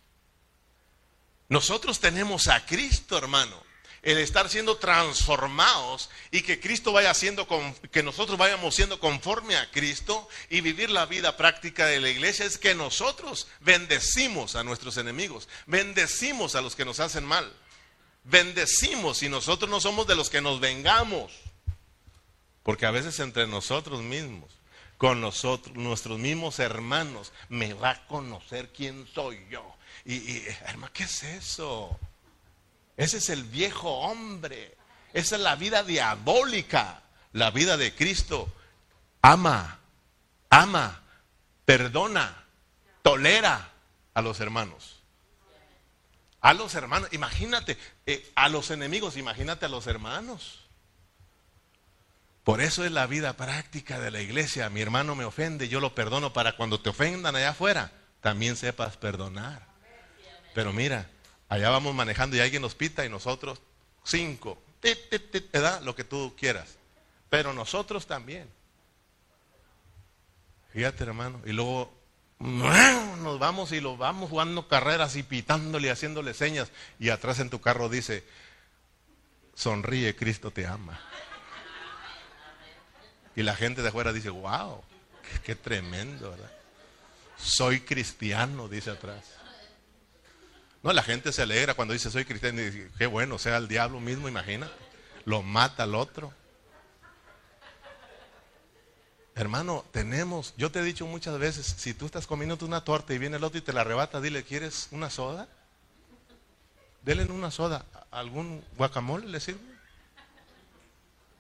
Nosotros 1.49 2.01
tenemos 2.01 2.49
a 2.49 2.65
Cristo, 2.67 3.17
hermano. 3.19 3.65
El 4.03 4.19
estar 4.19 4.49
siendo 4.49 4.77
transformados 4.77 6.11
y 6.31 6.43
que 6.43 6.61
Cristo 6.61 6.93
vaya 6.93 7.11
haciendo, 7.11 7.49
que 7.91 8.05
nosotros 8.05 8.39
vayamos 8.39 8.77
siendo 8.77 9.01
conforme 9.01 9.57
a 9.57 9.69
Cristo 9.73 10.29
y 10.49 10.61
vivir 10.61 10.91
la 10.91 11.07
vida 11.07 11.37
práctica 11.37 11.87
de 11.87 11.99
la 11.99 12.09
iglesia 12.09 12.45
es 12.45 12.57
que 12.57 12.77
nosotros 12.77 13.49
bendecimos 13.61 14.55
a 14.55 14.63
nuestros 14.63 14.97
enemigos, 14.97 15.49
bendecimos 15.67 16.55
a 16.55 16.61
los 16.61 16.77
que 16.77 16.85
nos 16.85 17.01
hacen 17.01 17.25
mal, 17.25 17.53
bendecimos 18.23 19.25
y 19.25 19.29
nosotros 19.29 19.69
no 19.69 19.81
somos 19.81 20.07
de 20.07 20.15
los 20.15 20.31
que 20.31 20.41
nos 20.41 20.61
vengamos. 20.61 21.33
Porque 22.63 22.87
a 22.87 22.93
veces 22.93 23.19
entre 23.19 23.49
nosotros 23.49 24.03
mismos, 24.03 24.56
con 24.99 25.21
nosotros, 25.21 25.77
nuestros 25.77 26.19
mismos 26.19 26.59
hermanos, 26.59 27.33
me 27.49 27.75
va 27.75 27.91
a 27.91 28.07
conocer 28.07 28.73
quién 28.73 29.07
soy 29.07 29.47
yo. 29.51 29.77
Y, 30.05 30.43
hermano, 30.65 30.93
¿qué 30.93 31.05
es 31.05 31.23
eso? 31.23 31.99
Ese 32.97 33.19
es 33.19 33.29
el 33.29 33.45
viejo 33.45 33.91
hombre. 33.91 34.77
Esa 35.13 35.37
es 35.37 35.43
la 35.43 35.57
vida 35.57 35.83
diabólica. 35.83 37.03
La 37.33 37.51
vida 37.51 37.77
de 37.77 37.95
Cristo. 37.95 38.53
Ama, 39.21 39.81
ama, 40.49 41.03
perdona, 41.65 42.45
tolera 43.03 43.73
a 44.15 44.23
los 44.23 44.41
hermanos. 44.41 45.03
A 46.41 46.55
los 46.55 46.75
hermanos, 46.77 47.13
imagínate, 47.13 47.77
eh, 48.07 48.31
a 48.37 48.49
los 48.49 48.71
enemigos, 48.71 49.17
imagínate 49.17 49.67
a 49.67 49.69
los 49.69 49.87
hermanos. 49.89 50.66
Por 52.47 52.61
eso 52.61 52.85
es 52.85 52.93
la 52.93 53.09
vida 53.09 53.37
práctica 53.37 53.99
de 53.99 54.13
la 54.13 54.21
iglesia. 54.21 54.71
Mi 54.71 54.81
hermano 54.81 55.17
me 55.17 55.25
ofende, 55.25 55.67
yo 55.67 55.81
lo 55.81 55.97
perdono 55.97 56.33
para 56.33 56.57
cuando 56.57 56.79
te 56.79 56.91
ofendan 56.91 57.35
allá 57.35 57.49
afuera, 57.49 57.91
también 58.21 58.55
sepas 58.55 58.97
perdonar. 58.97 59.67
Pero 60.55 60.73
mira, 60.73 61.11
allá 61.49 61.71
vamos 61.71 61.93
manejando 61.93 62.37
y 62.37 62.41
alguien 62.41 62.63
nos 62.63 62.77
pita 62.77 63.05
y 63.05 63.09
nosotros 63.09 63.61
cinco, 64.05 64.63
te 64.81 64.97
da 65.61 65.81
lo 65.81 65.97
que 65.97 66.05
tú 66.05 66.37
quieras. 66.39 66.77
Pero 67.31 67.53
nosotros 67.53 68.07
también. 68.07 68.49
Fíjate 70.73 71.03
hermano, 71.03 71.43
y 71.47 71.51
luego 71.51 71.93
nos 72.39 73.41
vamos 73.41 73.73
y 73.73 73.81
lo 73.81 73.97
vamos 73.97 74.31
jugando 74.31 74.69
carreras 74.69 75.17
y 75.17 75.25
pitándole 75.25 75.89
y 75.89 75.91
haciéndole 75.91 76.33
señas 76.33 76.71
y 77.01 77.09
atrás 77.09 77.41
en 77.41 77.51
tu 77.51 77.61
carro 77.61 77.89
dice, 77.89 78.23
sonríe, 79.57 80.15
Cristo 80.15 80.53
te 80.53 80.65
ama. 80.65 81.01
Y 83.37 83.43
la 83.43 83.55
gente 83.55 83.83
de 83.83 83.89
afuera 83.89 84.15
dice, 84.15 84.31
wow, 84.31 84.83
qué, 85.45 85.55
tremendo, 85.55 86.31
¿verdad? 86.31 86.51
Soy 87.37 87.81
cristiano, 87.81 88.67
dice 88.67 88.91
atrás. 88.91 89.25
No, 90.83 90.93
la 90.93 91.03
gente 91.03 91.33
se 91.33 91.43
alegra 91.43 91.75
cuando 91.75 91.93
dice 91.93 92.11
soy 92.11 92.25
cristiano 92.25 92.61
y 92.63 92.71
dice, 92.71 92.91
qué 92.97 93.07
bueno, 93.07 93.39
sea 93.39 93.59
el 93.59 93.69
diablo 93.69 94.01
mismo, 94.01 94.27
imagina. 94.27 94.71
Lo 95.27 95.43
mata 95.43 95.83
al 95.83 95.95
otro. 95.95 96.33
Hermano, 99.35 99.85
tenemos, 99.93 100.55
yo 100.57 100.73
te 100.73 100.79
he 100.79 100.83
dicho 100.83 101.07
muchas 101.07 101.39
veces, 101.39 101.67
si 101.67 101.93
tú 101.93 102.07
estás 102.07 102.27
comiendo 102.27 102.57
una 102.65 102.85
torta 102.85 103.13
y 103.13 103.19
viene 103.19 103.37
el 103.37 103.45
otro 103.45 103.59
y 103.59 103.63
te 103.63 103.75
la 103.75 103.83
arrebata, 103.83 104.23
dile, 104.23 104.45
¿quieres 104.45 104.89
una 104.93 105.11
soda? 105.11 105.47
Dele 107.03 107.25
una 107.25 107.51
soda. 107.51 107.85
¿Algún 108.11 108.65
guacamole 108.79 109.27
le 109.27 109.41
sirve? 109.41 109.76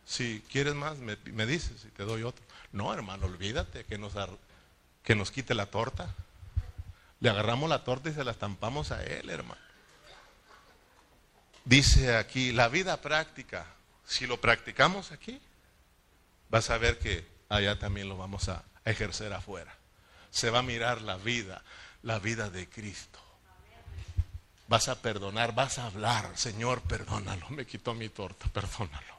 Si 0.06 0.42
quieres 0.52 0.74
más, 0.74 0.96
me, 0.98 1.46
dices 1.46 1.84
y 1.84 1.88
te 1.88 2.04
doy 2.04 2.22
otro. 2.22 2.44
No, 2.72 2.94
hermano, 2.94 3.26
olvídate 3.26 3.84
que 3.84 3.98
nos, 3.98 4.12
que 5.02 5.16
nos 5.16 5.32
quite 5.32 5.52
la 5.54 5.66
torta. 5.66 6.14
Le 7.18 7.28
agarramos 7.28 7.68
la 7.68 7.82
torta 7.82 8.08
y 8.08 8.14
se 8.14 8.22
la 8.22 8.30
estampamos 8.30 8.92
a 8.92 9.02
él, 9.02 9.28
hermano. 9.28 9.60
Dice 11.64 12.16
aquí, 12.16 12.52
la 12.52 12.68
vida 12.68 13.00
práctica, 13.00 13.66
si 14.06 14.28
lo 14.28 14.40
practicamos 14.40 15.10
aquí, 15.10 15.40
vas 16.50 16.70
a 16.70 16.78
ver 16.78 17.00
que 17.00 17.26
allá 17.48 17.76
también 17.76 18.08
lo 18.08 18.16
vamos 18.16 18.48
a 18.48 18.62
ejercer 18.84 19.32
afuera. 19.32 19.74
Se 20.30 20.50
va 20.50 20.60
a 20.60 20.62
mirar 20.62 21.02
la 21.02 21.16
vida, 21.16 21.64
la 22.04 22.20
vida 22.20 22.48
de 22.48 22.68
Cristo. 22.68 23.18
Vas 24.68 24.88
a 24.88 25.02
perdonar, 25.02 25.52
vas 25.52 25.78
a 25.78 25.86
hablar, 25.86 26.30
Señor, 26.36 26.82
perdónalo, 26.82 27.48
me 27.50 27.66
quitó 27.66 27.94
mi 27.94 28.08
torta, 28.08 28.46
perdónalo. 28.52 29.15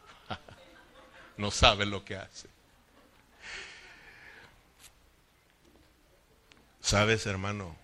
No 1.37 1.51
sabe 1.51 1.85
lo 1.85 2.03
que 2.03 2.15
hace. 2.15 2.47
Sabes, 6.81 7.25
hermano, 7.25 7.75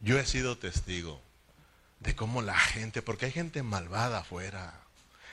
yo 0.00 0.18
he 0.18 0.26
sido 0.26 0.58
testigo 0.58 1.20
de 2.00 2.14
cómo 2.14 2.42
la 2.42 2.58
gente, 2.58 3.00
porque 3.00 3.26
hay 3.26 3.32
gente 3.32 3.62
malvada 3.62 4.18
afuera. 4.18 4.80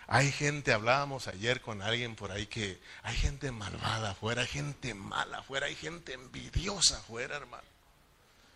Hay 0.08 0.32
gente, 0.32 0.74
hablábamos 0.74 1.28
ayer 1.28 1.62
con 1.62 1.82
alguien 1.82 2.16
por 2.16 2.32
ahí 2.32 2.46
que 2.46 2.80
hay 3.04 3.16
gente 3.16 3.52
malvada 3.52 4.12
afuera, 4.12 4.42
hay 4.42 4.48
gente 4.48 4.94
mala 4.94 5.40
afuera, 5.40 5.68
hay 5.68 5.76
gente 5.76 6.14
envidiosa 6.14 6.98
afuera, 6.98 7.38
hermano. 7.38 7.68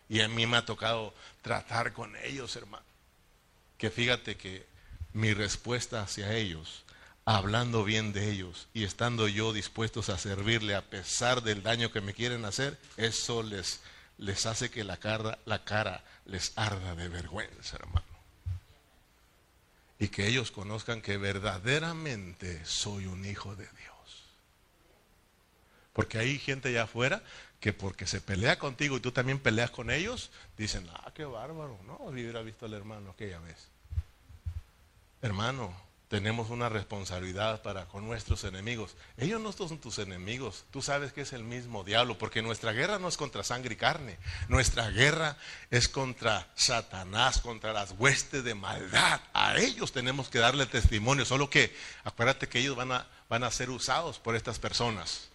Y 0.07 0.21
a 0.21 0.27
mí 0.27 0.45
me 0.47 0.57
ha 0.57 0.65
tocado 0.65 1.13
tratar 1.41 1.93
con 1.93 2.15
ellos, 2.17 2.55
hermano. 2.55 2.85
Que 3.77 3.89
fíjate 3.89 4.37
que 4.37 4.65
mi 5.13 5.33
respuesta 5.33 6.01
hacia 6.01 6.33
ellos, 6.33 6.83
hablando 7.25 7.83
bien 7.83 8.13
de 8.13 8.29
ellos 8.31 8.67
y 8.73 8.83
estando 8.83 9.27
yo 9.27 9.51
dispuestos 9.51 10.09
a 10.09 10.17
servirle 10.17 10.75
a 10.75 10.83
pesar 10.83 11.41
del 11.41 11.63
daño 11.63 11.91
que 11.91 12.01
me 12.01 12.13
quieren 12.13 12.45
hacer, 12.45 12.77
eso 12.97 13.41
les, 13.41 13.81
les 14.19 14.45
hace 14.45 14.69
que 14.69 14.83
la 14.83 14.97
cara, 14.97 15.39
la 15.45 15.63
cara 15.63 16.03
les 16.25 16.53
arda 16.55 16.95
de 16.95 17.09
vergüenza, 17.09 17.77
hermano. 17.77 18.05
Y 19.97 20.09
que 20.09 20.27
ellos 20.27 20.51
conozcan 20.51 21.01
que 21.01 21.17
verdaderamente 21.17 22.63
soy 22.65 23.07
un 23.07 23.25
hijo 23.25 23.55
de 23.55 23.63
Dios. 23.63 24.23
Porque 25.93 26.19
hay 26.19 26.37
gente 26.37 26.69
allá 26.69 26.83
afuera 26.83 27.23
que 27.59 27.73
porque 27.73 28.05
se 28.05 28.21
pelea 28.21 28.59
contigo 28.59 28.97
y 28.97 28.99
tú 28.99 29.11
también 29.11 29.39
peleas 29.39 29.71
con 29.71 29.89
ellos, 29.89 30.29
dicen, 30.57 30.87
ah, 30.93 31.11
qué 31.15 31.25
bárbaro, 31.25 31.79
no, 31.87 31.95
hubiera 32.01 32.41
visto 32.41 32.65
al 32.65 32.73
hermano 32.73 33.11
aquella 33.11 33.39
vez. 33.39 33.69
Hermano, 35.21 35.73
tenemos 36.15 36.49
una 36.49 36.69
responsabilidad 36.69 37.61
para 37.61 37.89
con 37.89 38.07
nuestros 38.07 38.45
enemigos. 38.45 38.95
Ellos 39.17 39.41
no 39.41 39.51
son 39.51 39.79
tus 39.79 39.99
enemigos. 39.99 40.63
Tú 40.71 40.81
sabes 40.81 41.11
que 41.11 41.19
es 41.19 41.33
el 41.33 41.43
mismo 41.43 41.83
diablo, 41.83 42.17
porque 42.17 42.41
nuestra 42.41 42.71
guerra 42.71 42.99
no 42.99 43.09
es 43.09 43.17
contra 43.17 43.43
sangre 43.43 43.73
y 43.73 43.75
carne. 43.75 44.17
Nuestra 44.47 44.89
guerra 44.91 45.35
es 45.71 45.89
contra 45.89 46.47
Satanás, 46.55 47.41
contra 47.41 47.73
las 47.73 47.95
huestes 47.97 48.45
de 48.45 48.55
maldad. 48.55 49.19
A 49.33 49.57
ellos 49.57 49.91
tenemos 49.91 50.29
que 50.29 50.39
darle 50.39 50.65
testimonio. 50.67 51.25
Solo 51.25 51.49
que 51.49 51.75
acuérdate 52.05 52.47
que 52.47 52.59
ellos 52.59 52.77
van 52.77 52.93
a, 52.93 53.05
van 53.27 53.43
a 53.43 53.51
ser 53.51 53.69
usados 53.69 54.17
por 54.17 54.37
estas 54.37 54.57
personas. 54.57 55.27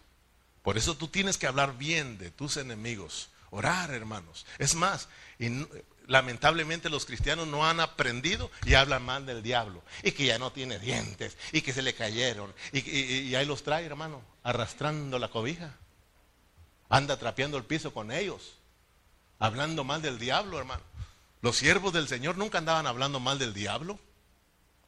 Por 0.62 0.78
eso 0.78 0.96
tú 0.96 1.08
tienes 1.08 1.36
que 1.36 1.46
hablar 1.46 1.76
bien 1.76 2.16
de 2.16 2.30
tus 2.30 2.56
enemigos. 2.56 3.28
Orar, 3.50 3.90
hermanos. 3.90 4.46
Es 4.56 4.74
más, 4.74 5.08
y 5.38 5.50
lamentablemente 6.10 6.90
los 6.90 7.06
cristianos 7.06 7.46
no 7.46 7.64
han 7.64 7.78
aprendido 7.78 8.50
y 8.66 8.74
hablan 8.74 9.04
mal 9.04 9.26
del 9.26 9.44
diablo. 9.44 9.80
Y 10.02 10.10
que 10.10 10.26
ya 10.26 10.40
no 10.40 10.50
tiene 10.50 10.80
dientes. 10.80 11.38
Y 11.52 11.62
que 11.62 11.72
se 11.72 11.82
le 11.82 11.94
cayeron. 11.94 12.52
Y, 12.72 13.32
ahí 13.36 13.46
los 13.46 13.62
trae, 13.62 13.86
hermano, 13.86 14.20
arrastrando 14.42 15.20
la 15.20 15.28
cobija. 15.28 15.76
Anda 16.88 17.16
trapeando 17.16 17.56
el 17.56 17.64
piso 17.64 17.94
con 17.94 18.10
ellos. 18.10 18.54
Hablando 19.38 19.84
mal 19.84 20.02
del 20.02 20.18
diablo, 20.18 20.58
hermano. 20.58 20.82
Los 21.42 21.56
siervos 21.56 21.92
del 21.92 22.08
Señor 22.08 22.36
nunca 22.36 22.58
andaban 22.58 22.88
hablando 22.88 23.20
mal 23.20 23.38
del 23.38 23.54
diablo. 23.54 23.96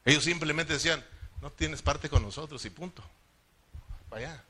Ellos 0.05 0.25
simplemente 0.25 0.73
decían, 0.73 1.05
no 1.41 1.53
tienes 1.53 1.83
parte 1.83 2.11
con 2.11 2.23
nosotros 2.23 2.65
y 2.65 2.71
punto. 2.71 3.01
Para 4.11 4.27
allá. 4.27 4.45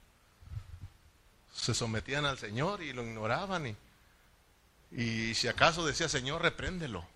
Se 1.53 1.75
sometían 1.75 2.25
al 2.25 2.39
Señor 2.39 2.83
y 2.83 2.95
lo 2.95 3.03
ignoraban 3.03 3.67
y 3.67 3.77
y 4.95 5.35
si 5.35 5.49
acaso 5.49 5.87
decía, 5.87 6.09
Señor, 6.09 6.43
repréndelo. 6.43 7.07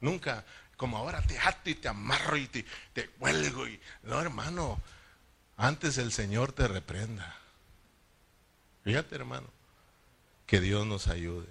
Nunca, 0.00 0.44
como 0.76 0.96
ahora 0.96 1.22
te 1.22 1.38
ato 1.38 1.70
y 1.70 1.74
te 1.74 1.88
amarro 1.88 2.36
y 2.36 2.46
te, 2.46 2.64
te. 2.92 3.10
Y, 3.20 3.80
no, 4.02 4.20
hermano, 4.20 4.80
antes 5.56 5.98
el 5.98 6.12
Señor 6.12 6.52
te 6.52 6.66
reprenda. 6.66 7.36
Fíjate, 8.84 9.14
hermano, 9.14 9.48
que 10.46 10.60
Dios 10.60 10.86
nos 10.86 11.08
ayude. 11.08 11.46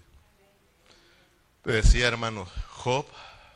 Decía, 1.63 2.07
hermano, 2.07 2.47
Job 2.69 3.05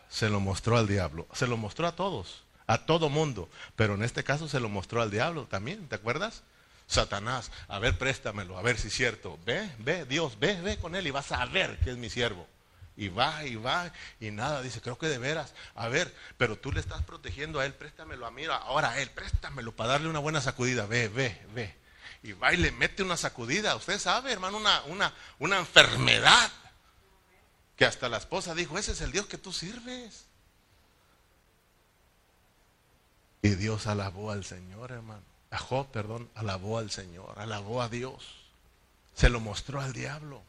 se 0.09 0.29
lo 0.29 0.39
mostró 0.39 0.77
al 0.77 0.87
diablo. 0.87 1.27
Se 1.33 1.47
lo 1.47 1.57
mostró 1.57 1.87
a 1.87 1.95
todos, 1.95 2.43
a 2.65 2.85
todo 2.85 3.09
mundo. 3.09 3.49
Pero 3.75 3.95
en 3.95 4.03
este 4.03 4.23
caso 4.23 4.47
se 4.47 4.59
lo 4.59 4.69
mostró 4.69 5.01
al 5.01 5.11
diablo 5.11 5.45
también, 5.45 5.87
¿te 5.87 5.95
acuerdas? 5.95 6.43
Satanás, 6.87 7.51
a 7.67 7.79
ver, 7.79 7.97
préstamelo, 7.97 8.57
a 8.57 8.61
ver 8.61 8.79
si 8.79 8.87
es 8.87 8.93
cierto. 8.93 9.37
Ve, 9.45 9.69
ve, 9.79 10.05
Dios, 10.05 10.39
ve, 10.39 10.59
ve 10.61 10.77
con 10.77 10.95
él 10.95 11.05
y 11.05 11.11
vas 11.11 11.31
a 11.33 11.45
ver 11.45 11.77
que 11.79 11.91
es 11.91 11.97
mi 11.97 12.09
siervo. 12.09 12.47
Y 12.95 13.09
va, 13.09 13.43
y 13.43 13.55
va, 13.55 13.91
y 14.19 14.31
nada, 14.31 14.61
dice, 14.63 14.81
creo 14.81 14.97
que 14.97 15.07
de 15.07 15.19
veras, 15.19 15.53
a 15.75 15.87
ver, 15.87 16.11
pero 16.37 16.57
tú 16.57 16.71
le 16.71 16.79
estás 16.79 17.03
protegiendo 17.03 17.59
a 17.59 17.65
él, 17.65 17.73
préstamelo 17.73 18.25
a 18.25 18.31
mí, 18.31 18.45
ahora 18.45 18.91
a 18.91 18.99
él, 18.99 19.11
préstamelo 19.11 19.75
para 19.75 19.91
darle 19.91 20.07
una 20.07 20.17
buena 20.17 20.41
sacudida, 20.41 20.87
ve, 20.87 21.09
ve, 21.09 21.39
ve. 21.53 21.75
Y 22.23 22.31
va 22.31 22.53
y 22.53 22.57
le 22.57 22.71
mete 22.71 23.03
una 23.03 23.17
sacudida, 23.17 23.75
usted 23.75 23.99
sabe, 23.99 24.31
hermano, 24.31 24.57
una, 24.57 24.81
una, 24.85 25.13
una 25.39 25.59
enfermedad. 25.59 26.51
Que 27.75 27.85
hasta 27.85 28.09
la 28.09 28.17
esposa 28.17 28.55
dijo, 28.55 28.79
ese 28.79 28.93
es 28.93 29.01
el 29.01 29.11
Dios 29.11 29.27
que 29.27 29.37
tú 29.37 29.53
sirves. 29.53 30.25
Y 33.43 33.49
Dios 33.49 33.85
alabó 33.85 34.31
al 34.31 34.43
Señor, 34.43 34.91
hermano 34.91 35.36
a 35.51 35.57
Job, 35.57 35.87
perdón, 35.91 36.29
alabó 36.35 36.77
al 36.77 36.91
Señor, 36.91 37.33
alabó 37.37 37.81
a 37.81 37.89
Dios. 37.89 38.35
Se 39.15 39.29
lo 39.29 39.39
mostró 39.39 39.81
al 39.81 39.93
diablo. 39.93 40.43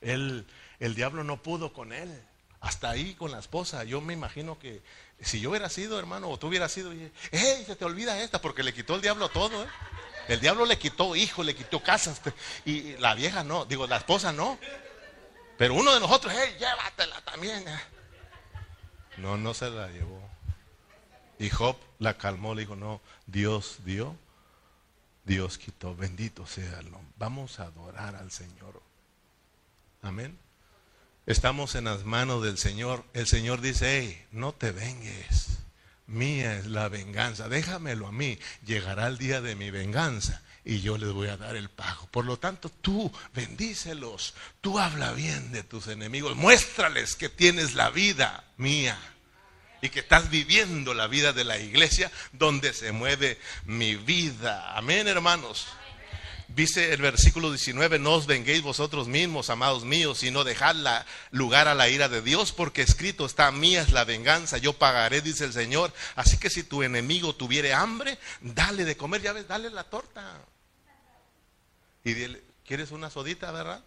el 0.00 0.46
diablo 0.94 1.24
no 1.24 1.42
pudo 1.42 1.72
con 1.72 1.92
él. 1.92 2.22
Hasta 2.60 2.88
ahí 2.88 3.14
con 3.14 3.30
la 3.30 3.38
esposa. 3.38 3.84
Yo 3.84 4.00
me 4.00 4.14
imagino 4.14 4.58
que 4.58 4.80
si 5.20 5.38
yo 5.40 5.50
hubiera 5.50 5.68
sido, 5.68 5.98
hermano, 5.98 6.30
o 6.30 6.38
tú 6.38 6.46
hubieras 6.48 6.72
sido, 6.72 6.92
¡hey! 7.30 7.64
Se 7.66 7.76
te 7.76 7.84
olvida 7.84 8.20
esta, 8.22 8.40
porque 8.40 8.62
le 8.62 8.72
quitó 8.72 8.94
el 8.94 9.02
diablo 9.02 9.28
todo, 9.28 9.62
¿eh? 9.62 9.68
El 10.28 10.40
diablo 10.40 10.64
le 10.64 10.78
quitó 10.78 11.14
hijo, 11.14 11.42
le 11.42 11.54
quitó 11.54 11.82
casas. 11.82 12.22
Y 12.64 12.96
la 12.96 13.14
vieja 13.14 13.44
no, 13.44 13.66
digo, 13.66 13.86
la 13.86 13.98
esposa 13.98 14.32
no. 14.32 14.58
Pero 15.58 15.74
uno 15.74 15.92
de 15.92 16.00
nosotros, 16.00 16.32
¡hey! 16.34 16.56
Llévatela 16.58 17.20
también. 17.20 17.68
¿eh? 17.68 17.80
No, 19.18 19.36
no 19.36 19.52
se 19.52 19.68
la 19.68 19.88
llevó. 19.88 20.23
Y 21.38 21.50
Job 21.50 21.76
la 21.98 22.16
calmó, 22.16 22.54
le 22.54 22.62
dijo, 22.62 22.76
no, 22.76 23.00
Dios 23.26 23.78
dio, 23.84 24.16
Dios 25.24 25.58
quitó, 25.58 25.96
bendito 25.96 26.46
sea 26.46 26.78
el 26.80 26.90
nombre. 26.90 27.12
Vamos 27.18 27.60
a 27.60 27.64
adorar 27.64 28.14
al 28.16 28.30
Señor. 28.30 28.82
Amén. 30.02 30.38
Estamos 31.26 31.74
en 31.74 31.84
las 31.84 32.04
manos 32.04 32.42
del 32.42 32.58
Señor. 32.58 33.04
El 33.14 33.26
Señor 33.26 33.60
dice, 33.62 34.00
hey, 34.00 34.26
no 34.30 34.52
te 34.52 34.72
vengues. 34.72 35.58
Mía 36.06 36.58
es 36.58 36.66
la 36.66 36.88
venganza. 36.88 37.48
Déjamelo 37.48 38.06
a 38.06 38.12
mí. 38.12 38.38
Llegará 38.66 39.06
el 39.06 39.16
día 39.16 39.40
de 39.40 39.56
mi 39.56 39.70
venganza 39.70 40.42
y 40.64 40.80
yo 40.80 40.98
les 40.98 41.10
voy 41.12 41.28
a 41.28 41.38
dar 41.38 41.56
el 41.56 41.70
pago. 41.70 42.06
Por 42.10 42.26
lo 42.26 42.38
tanto, 42.38 42.68
tú 42.68 43.10
bendícelos. 43.34 44.34
Tú 44.60 44.78
habla 44.78 45.12
bien 45.12 45.50
de 45.52 45.62
tus 45.62 45.86
enemigos. 45.86 46.36
Muéstrales 46.36 47.16
que 47.16 47.30
tienes 47.30 47.74
la 47.74 47.88
vida 47.88 48.44
mía 48.58 48.98
y 49.84 49.90
que 49.90 50.00
estás 50.00 50.30
viviendo 50.30 50.94
la 50.94 51.08
vida 51.08 51.34
de 51.34 51.44
la 51.44 51.58
iglesia 51.58 52.10
donde 52.32 52.72
se 52.72 52.90
mueve 52.90 53.38
mi 53.66 53.96
vida. 53.96 54.74
Amén, 54.74 55.06
hermanos. 55.08 55.66
Dice 56.48 56.94
el 56.94 57.02
versículo 57.02 57.50
19, 57.50 57.98
no 57.98 58.14
os 58.14 58.26
venguéis 58.26 58.62
vosotros 58.62 59.08
mismos, 59.08 59.50
amados 59.50 59.84
míos, 59.84 60.20
sino 60.20 60.42
dejad 60.42 61.04
lugar 61.32 61.68
a 61.68 61.74
la 61.74 61.90
ira 61.90 62.08
de 62.08 62.22
Dios, 62.22 62.52
porque 62.52 62.80
escrito 62.80 63.26
está, 63.26 63.52
mía 63.52 63.82
es 63.82 63.92
la 63.92 64.04
venganza, 64.04 64.56
yo 64.56 64.72
pagaré, 64.72 65.20
dice 65.20 65.44
el 65.44 65.52
Señor. 65.52 65.92
Así 66.16 66.38
que 66.38 66.48
si 66.48 66.62
tu 66.62 66.82
enemigo 66.82 67.34
tuviere 67.34 67.74
hambre, 67.74 68.18
dale 68.40 68.86
de 68.86 68.96
comer, 68.96 69.20
ya 69.20 69.34
ves, 69.34 69.46
dale 69.46 69.68
la 69.68 69.84
torta. 69.84 70.40
Y 72.04 72.14
dile, 72.14 72.42
¿quieres 72.66 72.90
una 72.90 73.10
sodita, 73.10 73.52
verdad? 73.52 73.84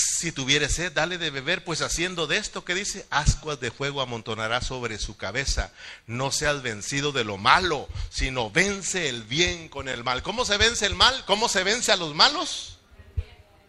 Si 0.00 0.30
tuviere 0.30 0.68
sed, 0.68 0.92
dale 0.92 1.18
de 1.18 1.30
beber, 1.30 1.64
pues 1.64 1.82
haciendo 1.82 2.28
de 2.28 2.36
esto 2.36 2.64
que 2.64 2.72
dice, 2.72 3.04
ascuas 3.10 3.58
de 3.58 3.72
fuego 3.72 4.00
amontonará 4.00 4.60
sobre 4.60 4.96
su 4.96 5.16
cabeza. 5.16 5.72
No 6.06 6.30
seas 6.30 6.62
vencido 6.62 7.10
de 7.10 7.24
lo 7.24 7.36
malo, 7.36 7.88
sino 8.08 8.48
vence 8.48 9.08
el 9.08 9.24
bien 9.24 9.68
con 9.68 9.88
el 9.88 10.04
mal. 10.04 10.22
¿Cómo 10.22 10.44
se 10.44 10.56
vence 10.56 10.86
el 10.86 10.94
mal? 10.94 11.24
¿Cómo 11.26 11.48
se 11.48 11.64
vence 11.64 11.90
a 11.90 11.96
los 11.96 12.14
malos? 12.14 12.78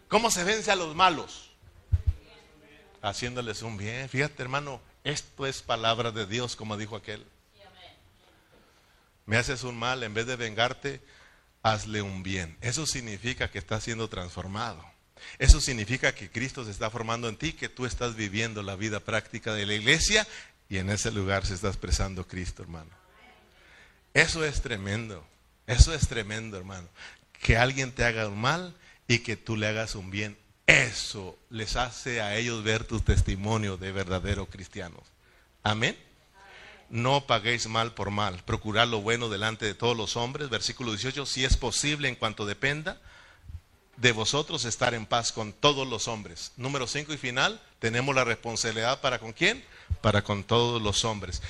¿Cómo 0.06 0.30
se 0.30 0.44
vence 0.44 0.70
a 0.70 0.76
los 0.76 0.94
malos? 0.94 1.50
Haciéndoles 3.02 3.62
un 3.62 3.76
bien. 3.76 4.08
Fíjate, 4.08 4.40
hermano, 4.40 4.80
esto 5.02 5.46
es 5.46 5.62
palabra 5.62 6.12
de 6.12 6.26
Dios, 6.26 6.54
como 6.54 6.76
dijo 6.76 6.94
aquel. 6.94 7.26
Me 9.26 9.36
haces 9.36 9.64
un 9.64 9.76
mal, 9.76 10.04
en 10.04 10.14
vez 10.14 10.26
de 10.26 10.36
vengarte, 10.36 11.00
hazle 11.64 12.02
un 12.02 12.22
bien. 12.22 12.56
Eso 12.60 12.86
significa 12.86 13.50
que 13.50 13.58
estás 13.58 13.82
siendo 13.82 14.08
transformado. 14.08 14.89
Eso 15.38 15.60
significa 15.60 16.14
que 16.14 16.30
Cristo 16.30 16.64
se 16.64 16.70
está 16.70 16.90
formando 16.90 17.28
en 17.28 17.36
ti, 17.36 17.52
que 17.52 17.68
tú 17.68 17.86
estás 17.86 18.16
viviendo 18.16 18.62
la 18.62 18.76
vida 18.76 19.00
práctica 19.00 19.54
de 19.54 19.66
la 19.66 19.74
iglesia 19.74 20.26
y 20.68 20.78
en 20.78 20.88
ese 20.88 21.10
lugar 21.10 21.44
se 21.44 21.54
está 21.54 21.68
expresando 21.68 22.26
Cristo, 22.26 22.62
hermano. 22.62 22.90
Eso 24.14 24.44
es 24.44 24.62
tremendo. 24.62 25.26
Eso 25.66 25.92
es 25.94 26.08
tremendo, 26.08 26.56
hermano. 26.56 26.88
Que 27.42 27.56
alguien 27.56 27.92
te 27.92 28.04
haga 28.04 28.28
un 28.28 28.40
mal 28.40 28.74
y 29.08 29.18
que 29.20 29.36
tú 29.36 29.56
le 29.56 29.66
hagas 29.66 29.94
un 29.94 30.10
bien. 30.10 30.36
Eso 30.66 31.36
les 31.50 31.74
hace 31.74 32.20
a 32.20 32.36
ellos 32.36 32.62
ver 32.62 32.84
tu 32.84 33.00
testimonio 33.00 33.76
de 33.76 33.90
verdadero 33.90 34.46
cristianos. 34.46 35.02
Amén. 35.64 35.96
No 36.88 37.26
paguéis 37.26 37.66
mal 37.66 37.94
por 37.94 38.10
mal. 38.10 38.42
Procurad 38.44 38.86
lo 38.86 39.00
bueno 39.00 39.28
delante 39.28 39.66
de 39.66 39.74
todos 39.74 39.96
los 39.96 40.16
hombres. 40.16 40.50
Versículo 40.50 40.92
18. 40.92 41.26
Si 41.26 41.44
es 41.44 41.56
posible 41.56 42.08
en 42.08 42.14
cuanto 42.14 42.46
dependa 42.46 43.00
de 44.00 44.12
vosotros 44.12 44.64
estar 44.64 44.94
en 44.94 45.04
paz 45.04 45.30
con 45.30 45.52
todos 45.52 45.86
los 45.86 46.08
hombres. 46.08 46.52
Número 46.56 46.86
5 46.86 47.12
y 47.12 47.18
final, 47.18 47.60
tenemos 47.78 48.14
la 48.14 48.24
responsabilidad 48.24 49.00
para 49.02 49.18
con 49.18 49.34
quién? 49.34 49.62
Para 50.00 50.22
con 50.22 50.42
todos 50.42 50.80
los 50.80 51.04
hombres. 51.04 51.42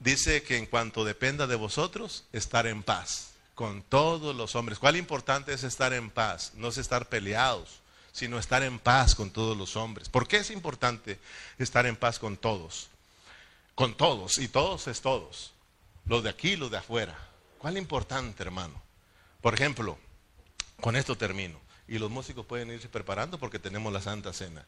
Dice 0.00 0.42
que 0.42 0.56
en 0.56 0.64
cuanto 0.64 1.04
dependa 1.04 1.46
de 1.46 1.54
vosotros, 1.54 2.24
estar 2.32 2.66
en 2.66 2.82
paz 2.82 3.32
con 3.54 3.82
todos 3.82 4.34
los 4.34 4.56
hombres. 4.56 4.78
¿Cuál 4.78 4.96
importante 4.96 5.52
es 5.52 5.64
estar 5.64 5.92
en 5.92 6.10
paz? 6.10 6.52
No 6.56 6.68
es 6.68 6.78
estar 6.78 7.10
peleados, 7.10 7.80
sino 8.10 8.38
estar 8.38 8.62
en 8.62 8.78
paz 8.78 9.14
con 9.14 9.30
todos 9.30 9.54
los 9.54 9.76
hombres. 9.76 10.08
¿Por 10.08 10.26
qué 10.26 10.38
es 10.38 10.50
importante 10.50 11.20
estar 11.58 11.84
en 11.84 11.96
paz 11.96 12.18
con 12.18 12.38
todos? 12.38 12.88
Con 13.74 13.94
todos, 13.94 14.38
y 14.38 14.48
todos 14.48 14.88
es 14.88 15.02
todos. 15.02 15.52
Los 16.06 16.22
de 16.22 16.30
aquí, 16.30 16.56
los 16.56 16.70
de 16.70 16.78
afuera. 16.78 17.18
¿Cuál 17.58 17.76
importante, 17.76 18.42
hermano? 18.42 18.80
Por 19.42 19.52
ejemplo, 19.52 19.98
con 20.80 20.96
esto 20.96 21.16
termino 21.16 21.61
y 21.88 21.98
los 21.98 22.10
músicos 22.10 22.46
pueden 22.46 22.70
irse 22.70 22.88
preparando 22.88 23.38
porque 23.38 23.58
tenemos 23.58 23.92
la 23.92 24.00
Santa 24.00 24.32
Cena. 24.32 24.64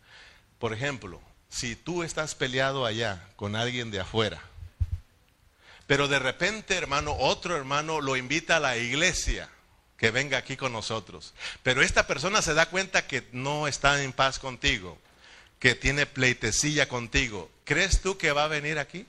Por 0.59 0.73
ejemplo, 0.73 1.21
si 1.49 1.77
tú 1.77 2.03
estás 2.03 2.35
peleado 2.35 2.85
allá 2.87 3.29
con 3.37 3.57
alguien 3.57 3.91
de 3.91 4.01
afuera, 4.01 4.43
pero 5.87 6.09
de 6.09 6.19
repente, 6.19 6.77
hermano, 6.77 7.15
otro 7.19 7.57
hermano 7.57 8.01
lo 8.01 8.17
invita 8.17 8.57
a 8.57 8.61
la 8.61 8.77
iglesia 8.77 9.49
que 9.97 10.11
venga 10.11 10.39
aquí 10.39 10.57
con 10.57 10.73
nosotros, 10.73 11.35
pero 11.63 11.83
esta 11.83 12.07
persona 12.07 12.43
se 12.43 12.55
da 12.55 12.67
cuenta 12.67 13.07
que 13.07 13.27
no 13.33 13.69
está 13.69 14.03
en 14.03 14.13
paz 14.13 14.39
contigo, 14.39 14.99
que 15.59 15.75
tiene 15.75 16.07
pleitecilla 16.07 16.89
contigo, 16.89 17.51
¿crees 17.65 18.01
tú 18.01 18.19
que 18.19 18.33
va 18.33 18.45
a 18.45 18.49
venir 18.49 18.79
aquí? 18.79 19.07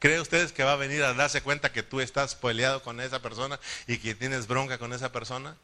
¿Creen 0.00 0.20
ustedes 0.20 0.52
que 0.52 0.64
va 0.64 0.72
a 0.72 0.76
venir 0.76 1.02
a 1.02 1.12
darse 1.12 1.42
cuenta 1.42 1.72
que 1.72 1.82
tú 1.82 2.00
estás 2.00 2.34
peleado 2.34 2.82
con 2.82 3.00
esa 3.00 3.20
persona 3.20 3.60
y 3.86 3.98
que 3.98 4.14
tienes 4.14 4.46
bronca 4.46 4.78
con 4.78 4.94
esa 4.94 5.12
persona? 5.12 5.56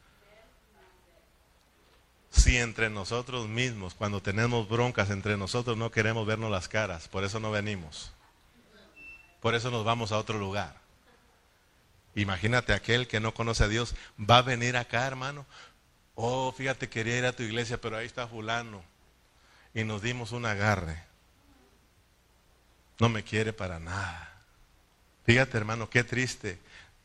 Si 2.47 2.57
entre 2.57 2.89
nosotros 2.89 3.49
mismos, 3.49 3.93
cuando 3.93 4.21
tenemos 4.21 4.69
broncas 4.69 5.09
entre 5.09 5.35
nosotros, 5.35 5.75
no 5.75 5.91
queremos 5.91 6.25
vernos 6.25 6.49
las 6.49 6.69
caras, 6.69 7.09
por 7.09 7.25
eso 7.25 7.41
no 7.41 7.51
venimos. 7.51 8.13
Por 9.41 9.53
eso 9.53 9.69
nos 9.69 9.83
vamos 9.83 10.13
a 10.13 10.17
otro 10.17 10.39
lugar. 10.39 10.79
Imagínate 12.15 12.71
aquel 12.71 13.05
que 13.05 13.19
no 13.19 13.33
conoce 13.33 13.65
a 13.65 13.67
Dios, 13.67 13.95
va 14.17 14.37
a 14.37 14.43
venir 14.43 14.77
acá, 14.77 15.05
hermano. 15.05 15.45
Oh, 16.15 16.53
fíjate, 16.53 16.87
quería 16.87 17.17
ir 17.17 17.25
a 17.25 17.33
tu 17.33 17.43
iglesia, 17.43 17.81
pero 17.81 17.97
ahí 17.97 18.05
está 18.05 18.29
fulano. 18.29 18.81
Y 19.73 19.83
nos 19.83 20.01
dimos 20.01 20.31
un 20.31 20.45
agarre. 20.45 21.03
No 22.97 23.09
me 23.09 23.25
quiere 23.25 23.51
para 23.51 23.77
nada. 23.77 24.41
Fíjate, 25.25 25.57
hermano, 25.57 25.89
qué 25.89 26.05
triste. 26.05 26.59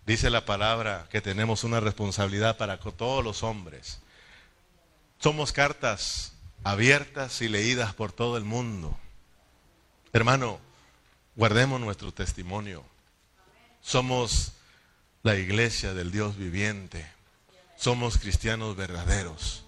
Dice 0.06 0.30
la 0.30 0.44
palabra 0.44 1.08
que 1.10 1.20
tenemos 1.20 1.64
una 1.64 1.80
responsabilidad 1.80 2.56
para 2.58 2.78
todos 2.78 3.24
los 3.24 3.42
hombres 3.42 4.01
somos 5.22 5.52
cartas 5.52 6.32
abiertas 6.64 7.42
y 7.42 7.48
leídas 7.48 7.94
por 7.94 8.10
todo 8.10 8.36
el 8.36 8.44
mundo. 8.44 8.98
Hermano, 10.12 10.58
guardemos 11.36 11.80
nuestro 11.80 12.12
testimonio. 12.12 12.84
Somos 13.80 14.52
la 15.22 15.36
iglesia 15.36 15.94
del 15.94 16.10
Dios 16.10 16.36
viviente. 16.36 17.06
Somos 17.76 18.18
cristianos 18.18 18.74
verdaderos. 18.74 19.64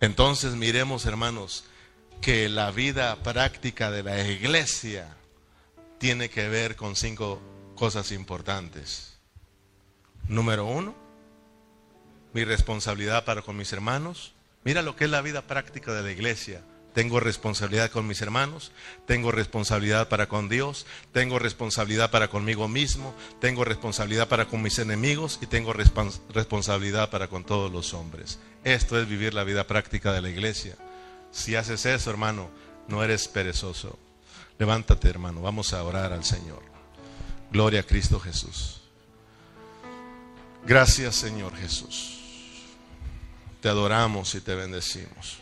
Entonces 0.00 0.56
miremos, 0.56 1.06
hermanos, 1.06 1.64
que 2.20 2.50
la 2.50 2.70
vida 2.70 3.16
práctica 3.22 3.90
de 3.90 4.02
la 4.02 4.28
iglesia 4.28 5.16
tiene 5.98 6.28
que 6.28 6.48
ver 6.48 6.76
con 6.76 6.96
cinco 6.96 7.40
cosas 7.76 8.12
importantes. 8.12 9.14
Número 10.28 10.66
uno, 10.66 10.94
mi 12.34 12.44
responsabilidad 12.44 13.24
para 13.24 13.40
con 13.40 13.56
mis 13.56 13.72
hermanos. 13.72 14.34
Mira 14.64 14.82
lo 14.82 14.96
que 14.96 15.04
es 15.04 15.10
la 15.10 15.22
vida 15.22 15.42
práctica 15.42 15.92
de 15.92 16.02
la 16.02 16.10
iglesia. 16.10 16.62
Tengo 16.94 17.20
responsabilidad 17.20 17.90
con 17.90 18.06
mis 18.06 18.20
hermanos, 18.20 18.70
tengo 19.06 19.32
responsabilidad 19.32 20.08
para 20.08 20.28
con 20.28 20.50
Dios, 20.50 20.86
tengo 21.12 21.38
responsabilidad 21.38 22.10
para 22.10 22.28
conmigo 22.28 22.68
mismo, 22.68 23.14
tengo 23.40 23.64
responsabilidad 23.64 24.28
para 24.28 24.46
con 24.46 24.60
mis 24.60 24.78
enemigos 24.78 25.38
y 25.40 25.46
tengo 25.46 25.72
responsabilidad 25.72 27.08
para 27.08 27.28
con 27.28 27.44
todos 27.44 27.72
los 27.72 27.94
hombres. 27.94 28.40
Esto 28.62 29.00
es 29.00 29.08
vivir 29.08 29.32
la 29.32 29.44
vida 29.44 29.66
práctica 29.66 30.12
de 30.12 30.20
la 30.20 30.28
iglesia. 30.28 30.76
Si 31.30 31.56
haces 31.56 31.86
eso, 31.86 32.10
hermano, 32.10 32.50
no 32.88 33.02
eres 33.02 33.26
perezoso. 33.26 33.98
Levántate, 34.58 35.08
hermano, 35.08 35.40
vamos 35.40 35.72
a 35.72 35.82
orar 35.82 36.12
al 36.12 36.24
Señor. 36.24 36.62
Gloria 37.50 37.80
a 37.80 37.84
Cristo 37.84 38.20
Jesús. 38.20 38.82
Gracias, 40.66 41.16
Señor 41.16 41.56
Jesús. 41.56 42.21
Te 43.62 43.68
adoramos 43.68 44.34
y 44.34 44.40
te 44.40 44.56
bendecimos. 44.56 45.38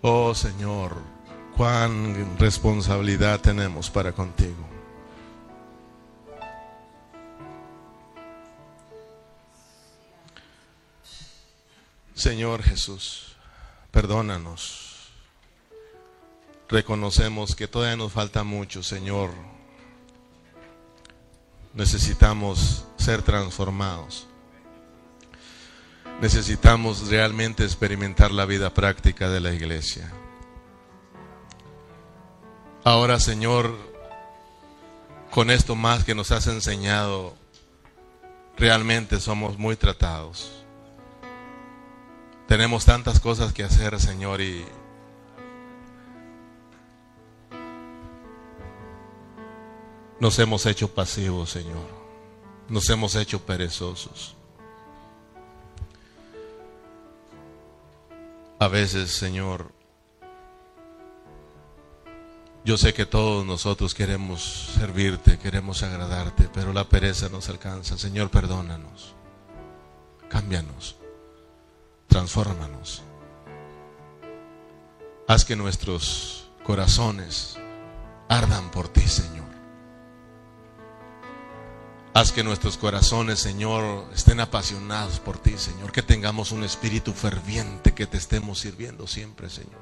Oh 0.00 0.34
Señor, 0.34 0.96
cuán 1.54 2.38
responsabilidad 2.38 3.40
tenemos 3.42 3.90
para 3.90 4.12
contigo. 4.12 4.66
Señor 12.14 12.62
Jesús, 12.62 13.36
perdónanos. 13.90 15.10
Reconocemos 16.70 17.54
que 17.54 17.68
todavía 17.68 17.96
nos 17.96 18.12
falta 18.12 18.44
mucho, 18.44 18.82
Señor. 18.82 19.28
Necesitamos 21.74 22.86
ser 23.02 23.22
transformados. 23.22 24.26
Necesitamos 26.20 27.08
realmente 27.08 27.64
experimentar 27.64 28.30
la 28.30 28.46
vida 28.46 28.72
práctica 28.72 29.28
de 29.28 29.40
la 29.40 29.52
iglesia. 29.52 30.12
Ahora, 32.84 33.18
Señor, 33.18 33.76
con 35.30 35.50
esto 35.50 35.74
más 35.74 36.04
que 36.04 36.14
nos 36.14 36.30
has 36.30 36.46
enseñado, 36.46 37.34
realmente 38.56 39.18
somos 39.18 39.58
muy 39.58 39.74
tratados. 39.74 40.64
Tenemos 42.46 42.84
tantas 42.84 43.18
cosas 43.18 43.52
que 43.52 43.64
hacer, 43.64 43.98
Señor, 43.98 44.40
y 44.40 44.64
nos 50.20 50.38
hemos 50.38 50.66
hecho 50.66 50.86
pasivos, 50.92 51.50
Señor 51.50 52.01
nos 52.72 52.88
hemos 52.88 53.14
hecho 53.16 53.44
perezosos. 53.44 54.34
A 58.58 58.66
veces, 58.66 59.10
Señor, 59.10 59.70
yo 62.64 62.78
sé 62.78 62.94
que 62.94 63.04
todos 63.04 63.44
nosotros 63.44 63.94
queremos 63.94 64.70
servirte, 64.74 65.38
queremos 65.38 65.82
agradarte, 65.82 66.48
pero 66.50 66.72
la 66.72 66.88
pereza 66.88 67.28
nos 67.28 67.50
alcanza. 67.50 67.98
Señor, 67.98 68.30
perdónanos, 68.30 69.14
cámbianos, 70.30 70.96
transfórmanos. 72.06 73.02
Haz 75.28 75.44
que 75.44 75.56
nuestros 75.56 76.48
corazones 76.64 77.58
ardan 78.30 78.70
por 78.70 78.88
ti, 78.88 79.02
Señor. 79.02 79.41
Haz 82.14 82.30
que 82.30 82.44
nuestros 82.44 82.76
corazones, 82.76 83.38
Señor, 83.38 84.04
estén 84.14 84.40
apasionados 84.40 85.18
por 85.18 85.38
ti, 85.38 85.56
Señor. 85.56 85.92
Que 85.92 86.02
tengamos 86.02 86.52
un 86.52 86.62
espíritu 86.62 87.14
ferviente, 87.14 87.94
que 87.94 88.06
te 88.06 88.18
estemos 88.18 88.58
sirviendo 88.58 89.06
siempre, 89.06 89.48
Señor. 89.48 89.80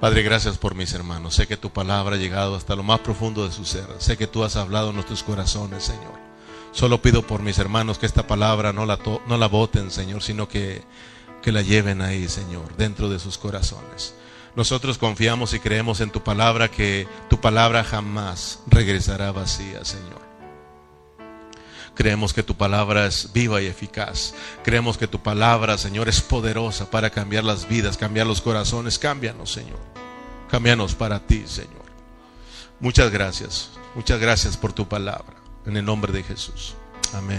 Padre, 0.00 0.22
gracias 0.22 0.56
por 0.56 0.76
mis 0.76 0.92
hermanos. 0.92 1.34
Sé 1.34 1.48
que 1.48 1.56
tu 1.56 1.70
palabra 1.70 2.14
ha 2.14 2.18
llegado 2.18 2.54
hasta 2.54 2.76
lo 2.76 2.84
más 2.84 3.00
profundo 3.00 3.44
de 3.44 3.52
su 3.52 3.64
ser. 3.64 3.88
Sé 3.98 4.16
que 4.16 4.28
tú 4.28 4.44
has 4.44 4.54
hablado 4.54 4.90
en 4.90 4.94
nuestros 4.94 5.24
corazones, 5.24 5.82
Señor. 5.82 6.14
Solo 6.70 7.02
pido 7.02 7.26
por 7.26 7.42
mis 7.42 7.58
hermanos 7.58 7.98
que 7.98 8.06
esta 8.06 8.28
palabra 8.28 8.72
no 8.72 8.86
la, 8.86 9.00
no 9.26 9.38
la 9.38 9.48
voten, 9.48 9.90
Señor, 9.90 10.22
sino 10.22 10.48
que, 10.48 10.84
que 11.42 11.50
la 11.50 11.62
lleven 11.62 12.02
ahí, 12.02 12.28
Señor, 12.28 12.76
dentro 12.76 13.08
de 13.08 13.18
sus 13.18 13.36
corazones. 13.36 14.14
Nosotros 14.54 14.96
confiamos 14.96 15.54
y 15.54 15.58
creemos 15.58 16.00
en 16.00 16.10
tu 16.10 16.22
palabra 16.22 16.70
que 16.70 17.08
tu 17.28 17.40
palabra 17.40 17.82
jamás 17.82 18.60
regresará 18.68 19.32
vacía, 19.32 19.84
Señor. 19.84 20.25
Creemos 21.96 22.34
que 22.34 22.42
tu 22.42 22.54
palabra 22.54 23.06
es 23.06 23.32
viva 23.32 23.60
y 23.62 23.66
eficaz. 23.66 24.34
Creemos 24.62 24.98
que 24.98 25.08
tu 25.08 25.22
palabra, 25.22 25.78
Señor, 25.78 26.08
es 26.10 26.20
poderosa 26.20 26.90
para 26.90 27.08
cambiar 27.08 27.42
las 27.42 27.66
vidas, 27.66 27.96
cambiar 27.96 28.26
los 28.26 28.42
corazones. 28.42 28.98
Cámbianos, 28.98 29.50
Señor. 29.50 29.80
Cámbianos 30.50 30.94
para 30.94 31.20
ti, 31.20 31.44
Señor. 31.46 31.86
Muchas 32.80 33.10
gracias. 33.10 33.70
Muchas 33.94 34.20
gracias 34.20 34.58
por 34.58 34.74
tu 34.74 34.86
palabra. 34.86 35.36
En 35.64 35.78
el 35.78 35.84
nombre 35.86 36.12
de 36.12 36.22
Jesús. 36.22 36.74
Amén. 37.14 37.34